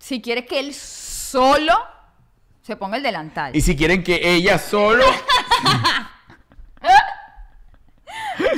si 0.00 0.20
quiere 0.20 0.44
que 0.44 0.58
él 0.58 0.74
solo 0.74 1.74
se 2.62 2.74
ponga 2.76 2.96
el 2.96 3.02
delantal. 3.04 3.54
Y 3.56 3.60
si 3.60 3.76
quieren 3.76 4.02
que 4.02 4.20
ella 4.34 4.58
solo... 4.58 5.04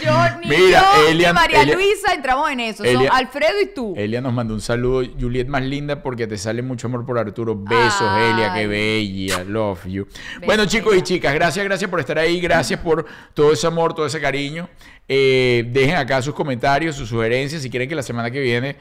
Yo, 0.04 0.12
ni 0.40 0.46
Mira, 0.48 0.82
yo, 0.82 1.08
Elian- 1.08 1.28
ni 1.32 1.40
María 1.40 1.62
Elian- 1.62 1.74
Luisa 1.76 2.12
entramos 2.12 2.50
en 2.50 2.60
eso. 2.60 2.84
Elian- 2.84 3.08
Son 3.08 3.16
Alfredo 3.16 3.60
y 3.62 3.66
tú. 3.74 3.94
Elia 3.96 4.20
nos 4.20 4.32
mandó 4.32 4.52
un 4.54 4.60
saludo, 4.60 5.02
Juliet 5.18 5.46
más 5.48 5.62
linda 5.62 6.02
porque 6.02 6.26
te 6.26 6.36
sale 6.36 6.60
mucho 6.62 6.86
amor 6.86 7.06
por 7.06 7.18
Arturo. 7.18 7.56
Besos, 7.56 8.02
Ay. 8.02 8.30
Elia, 8.32 8.54
qué 8.54 8.66
bella, 8.66 9.44
love 9.44 9.86
you. 9.86 10.04
Besos, 10.04 10.40
bueno, 10.44 10.66
chicos 10.66 10.94
y 10.96 11.02
chicas, 11.02 11.32
gracias, 11.34 11.64
gracias 11.64 11.90
por 11.90 11.98
estar 12.00 12.18
ahí, 12.18 12.40
gracias 12.40 12.78
por 12.80 13.06
todo 13.32 13.52
ese 13.52 13.66
amor, 13.66 13.94
todo 13.94 14.04
ese 14.06 14.20
cariño. 14.20 14.68
Eh, 15.08 15.64
dejen 15.70 15.96
acá 15.96 16.20
sus 16.20 16.34
comentarios, 16.34 16.94
sus 16.94 17.08
sugerencias, 17.08 17.62
si 17.62 17.70
quieren 17.70 17.88
que 17.88 17.94
la 17.94 18.02
semana 18.02 18.30
que 18.30 18.40
viene 18.40 18.76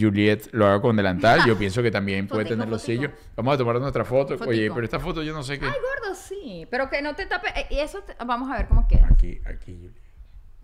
Juliet 0.00 0.48
lo 0.52 0.66
haga 0.66 0.80
con 0.80 0.96
delantal, 0.96 1.44
yo 1.46 1.56
pienso 1.58 1.82
que 1.82 1.90
también 1.90 2.26
puede 2.26 2.44
Fotico, 2.44 2.54
tener 2.54 2.68
lo 2.68 2.78
fotico. 2.78 3.02
suyo. 3.02 3.12
Vamos 3.36 3.54
a 3.54 3.58
tomar 3.58 3.80
nuestra 3.80 4.04
foto. 4.04 4.36
Oye, 4.46 4.70
pero 4.70 4.84
esta 4.84 4.98
foto 5.00 5.22
yo 5.22 5.32
no 5.32 5.42
sé 5.42 5.58
qué. 5.58 5.66
Ay, 5.66 5.72
gordo, 5.72 6.14
sí. 6.14 6.66
Pero 6.70 6.88
que 6.88 7.02
no 7.02 7.14
te 7.14 7.26
tape. 7.26 7.48
eh, 7.54 7.66
Y 7.70 7.78
eso, 7.78 8.00
te- 8.02 8.14
vamos 8.24 8.50
a 8.50 8.56
ver 8.56 8.68
cómo 8.68 8.86
queda. 8.88 9.08
Aquí, 9.12 9.40
aquí, 9.46 9.74
Juliet. 9.76 9.96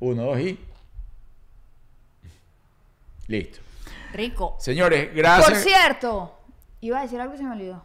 Uno, 0.01 0.23
dos 0.25 0.39
y... 0.41 0.59
Listo. 3.29 3.59
Rico. 4.13 4.57
Señores, 4.59 5.15
gracias. 5.15 5.49
Por 5.51 5.59
cierto, 5.59 6.39
iba 6.81 6.99
a 6.99 7.03
decir 7.03 7.21
algo 7.21 7.35
y 7.35 7.39
se 7.39 7.43
me 7.45 7.53
olvidó. 7.53 7.85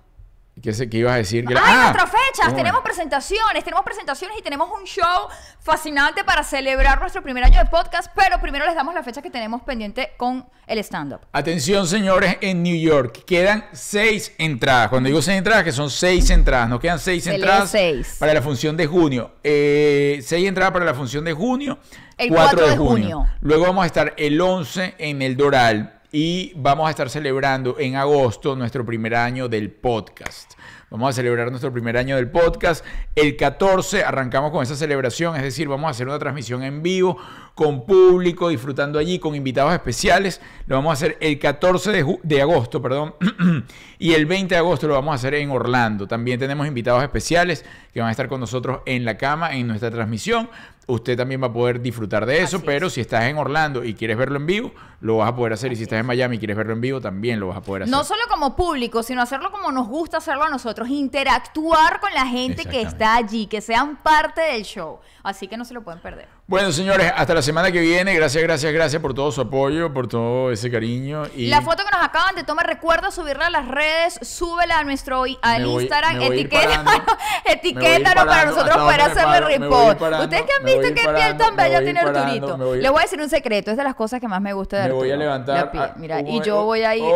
¿Qué, 0.61 0.73
se- 0.73 0.89
qué 0.89 0.99
ibas 0.99 1.13
a 1.13 1.17
decir? 1.17 1.45
Que 1.45 1.53
la- 1.53 1.61
¡Ay, 1.63 1.73
Ah, 1.75 1.81
nuestras 1.91 2.11
fechas! 2.11 2.45
¿cómo 2.45 2.55
Tenemos 2.57 2.79
es? 2.81 2.83
presentaciones, 2.85 3.63
tenemos 3.63 3.83
presentaciones 3.83 4.37
y 4.37 4.41
tenemos 4.41 4.69
un 4.79 4.85
show 4.85 5.27
fascinante 5.59 6.23
para 6.23 6.43
celebrar 6.43 6.99
nuestro 6.99 7.21
primer 7.23 7.43
año 7.43 7.59
de 7.59 7.65
podcast, 7.65 8.11
pero 8.15 8.39
primero 8.39 8.65
les 8.65 8.75
damos 8.75 8.93
la 8.93 9.03
fecha 9.03 9.21
que 9.21 9.29
tenemos 9.29 9.61
pendiente 9.63 10.11
con 10.17 10.45
el 10.67 10.79
stand-up. 10.79 11.21
Atención, 11.31 11.87
señores, 11.87 12.37
en 12.41 12.63
New 12.63 12.75
York 12.79 13.23
quedan 13.25 13.65
seis 13.73 14.33
entradas. 14.37 14.89
Cuando 14.89 15.07
digo 15.07 15.21
seis 15.21 15.37
entradas, 15.37 15.63
que 15.63 15.71
son 15.71 15.89
seis 15.89 16.29
entradas. 16.29 16.69
Nos 16.69 16.79
quedan 16.79 16.99
seis 16.99 17.23
Se 17.23 17.35
entradas 17.35 17.69
seis. 17.71 18.15
para 18.19 18.33
la 18.33 18.41
función 18.41 18.77
de 18.77 18.87
junio. 18.87 19.31
Eh, 19.43 20.19
seis 20.23 20.47
entradas 20.47 20.71
para 20.73 20.85
la 20.85 20.93
función 20.93 21.23
de 21.25 21.33
junio. 21.33 21.79
El 22.17 22.29
4 22.29 22.45
4 22.59 22.65
de 22.65 22.71
de 22.71 22.77
junio. 22.77 23.17
junio. 23.17 23.33
Luego 23.41 23.63
vamos 23.65 23.83
a 23.83 23.87
estar 23.87 24.13
el 24.17 24.39
11 24.39 24.95
en 24.99 25.21
el 25.23 25.35
Doral 25.35 26.00
y 26.11 26.51
vamos 26.55 26.87
a 26.87 26.89
estar 26.89 27.09
celebrando 27.09 27.77
en 27.79 27.95
agosto 27.95 28.55
nuestro 28.55 28.85
primer 28.85 29.15
año 29.15 29.47
del 29.47 29.71
podcast. 29.71 30.53
Vamos 30.89 31.09
a 31.09 31.13
celebrar 31.13 31.49
nuestro 31.49 31.71
primer 31.71 31.95
año 31.95 32.17
del 32.17 32.29
podcast. 32.29 32.83
El 33.15 33.37
14 33.37 34.03
arrancamos 34.03 34.51
con 34.51 34.61
esa 34.61 34.75
celebración, 34.75 35.37
es 35.37 35.43
decir, 35.43 35.69
vamos 35.69 35.87
a 35.87 35.91
hacer 35.91 36.07
una 36.07 36.19
transmisión 36.19 36.63
en 36.63 36.83
vivo 36.83 37.17
con 37.55 37.85
público, 37.85 38.49
disfrutando 38.49 38.97
allí, 38.99 39.19
con 39.19 39.35
invitados 39.35 39.73
especiales. 39.73 40.41
Lo 40.67 40.75
vamos 40.75 40.91
a 40.91 40.93
hacer 40.93 41.17
el 41.19 41.37
14 41.39 41.91
de, 41.91 42.19
de 42.23 42.41
agosto, 42.41 42.81
perdón, 42.81 43.15
y 43.99 44.13
el 44.13 44.25
20 44.25 44.55
de 44.55 44.59
agosto 44.59 44.87
lo 44.87 44.93
vamos 44.93 45.11
a 45.11 45.15
hacer 45.15 45.33
en 45.35 45.51
Orlando. 45.51 46.07
También 46.07 46.39
tenemos 46.39 46.67
invitados 46.67 47.03
especiales 47.03 47.65
que 47.93 47.99
van 47.99 48.09
a 48.09 48.11
estar 48.11 48.27
con 48.27 48.39
nosotros 48.39 48.81
en 48.85 49.05
la 49.05 49.17
cama, 49.17 49.55
en 49.55 49.67
nuestra 49.67 49.91
transmisión 49.91 50.49
usted 50.87 51.17
también 51.17 51.41
va 51.41 51.47
a 51.47 51.53
poder 51.53 51.81
disfrutar 51.81 52.25
de 52.25 52.41
eso, 52.41 52.61
pero 52.63 52.89
si 52.89 53.01
estás 53.01 53.25
en 53.25 53.37
Orlando 53.37 53.83
y 53.83 53.93
quieres 53.93 54.17
verlo 54.17 54.37
en 54.37 54.45
vivo, 54.45 54.71
lo 54.99 55.17
vas 55.17 55.29
a 55.29 55.35
poder 55.35 55.53
hacer. 55.53 55.71
y 55.71 55.75
si 55.75 55.83
estás 55.83 55.99
en 55.99 56.05
Miami 56.05 56.35
y 56.35 56.39
quieres 56.39 56.57
verlo 56.57 56.73
en 56.73 56.81
vivo, 56.81 57.01
también 57.01 57.39
lo 57.39 57.47
vas 57.47 57.57
a 57.57 57.61
poder 57.61 57.83
hacer. 57.83 57.91
No 57.91 58.03
solo 58.03 58.21
como 58.29 58.55
público, 58.55 59.03
sino 59.03 59.21
hacerlo 59.21 59.51
como 59.51 59.71
nos 59.71 59.87
gusta 59.87 60.17
hacerlo 60.17 60.43
a 60.43 60.49
nosotros, 60.49 60.89
interactuar 60.89 61.99
con 61.99 62.13
la 62.13 62.25
gente 62.25 62.65
que 62.65 62.81
está 62.81 63.15
allí, 63.15 63.47
que 63.47 63.61
sean 63.61 63.97
parte 63.97 64.41
del 64.41 64.63
show. 64.63 64.99
Así 65.23 65.47
que 65.47 65.57
no 65.57 65.65
se 65.65 65.73
lo 65.73 65.83
pueden 65.83 66.01
perder. 66.01 66.27
Bueno, 66.47 66.71
señores, 66.73 67.11
hasta 67.15 67.33
la 67.33 67.41
semana 67.41 67.71
que 67.71 67.79
viene. 67.79 68.13
Gracias, 68.13 68.43
gracias, 68.43 68.73
gracias 68.73 69.01
por 69.01 69.13
todo 69.13 69.31
su 69.31 69.39
apoyo, 69.41 69.93
por 69.93 70.07
todo 70.07 70.51
ese 70.51 70.69
cariño. 70.69 71.23
Y... 71.35 71.47
La 71.47 71.61
foto 71.61 71.83
que 71.85 71.91
nos 71.95 72.03
acaban 72.03 72.35
de 72.35 72.43
tomar, 72.43 72.67
recuerda 72.67 73.09
subirla 73.09 73.47
a 73.47 73.49
las 73.49 73.67
redes, 73.67 74.19
súbela 74.21 74.79
a 74.79 74.83
nuestro 74.83 75.23
al 75.41 75.65
Instagram, 75.65 76.19
etiquétanos 77.45 78.25
para 78.25 78.45
nosotros 78.45 78.77
poder 78.77 79.01
hacerle 79.01 79.57
report. 79.57 80.01
Ustedes 80.01 80.43
que 80.43 80.53
han 80.59 80.65
visto 80.65 80.93
qué 80.93 81.13
piel 81.13 81.37
tan 81.37 81.55
bella 81.55 81.81
tiene 81.81 81.99
Arturito. 82.01 82.75
Les 82.75 82.91
voy 82.91 82.99
a 82.99 83.03
decir 83.03 83.21
un 83.21 83.29
secreto, 83.29 83.71
es 83.71 83.77
de 83.77 83.83
las 83.83 83.95
cosas 83.95 84.19
que 84.19 84.27
más 84.27 84.41
me 84.41 84.53
gusta 84.53 84.77
de 84.77 84.87
Me 84.89 84.93
voy 84.93 85.11
a 85.11 85.15
levantar. 85.15 85.71
Mira, 85.97 86.21
y 86.21 86.41
yo 86.41 86.65
voy 86.65 86.83
a 86.83 86.95
ir. 86.95 87.15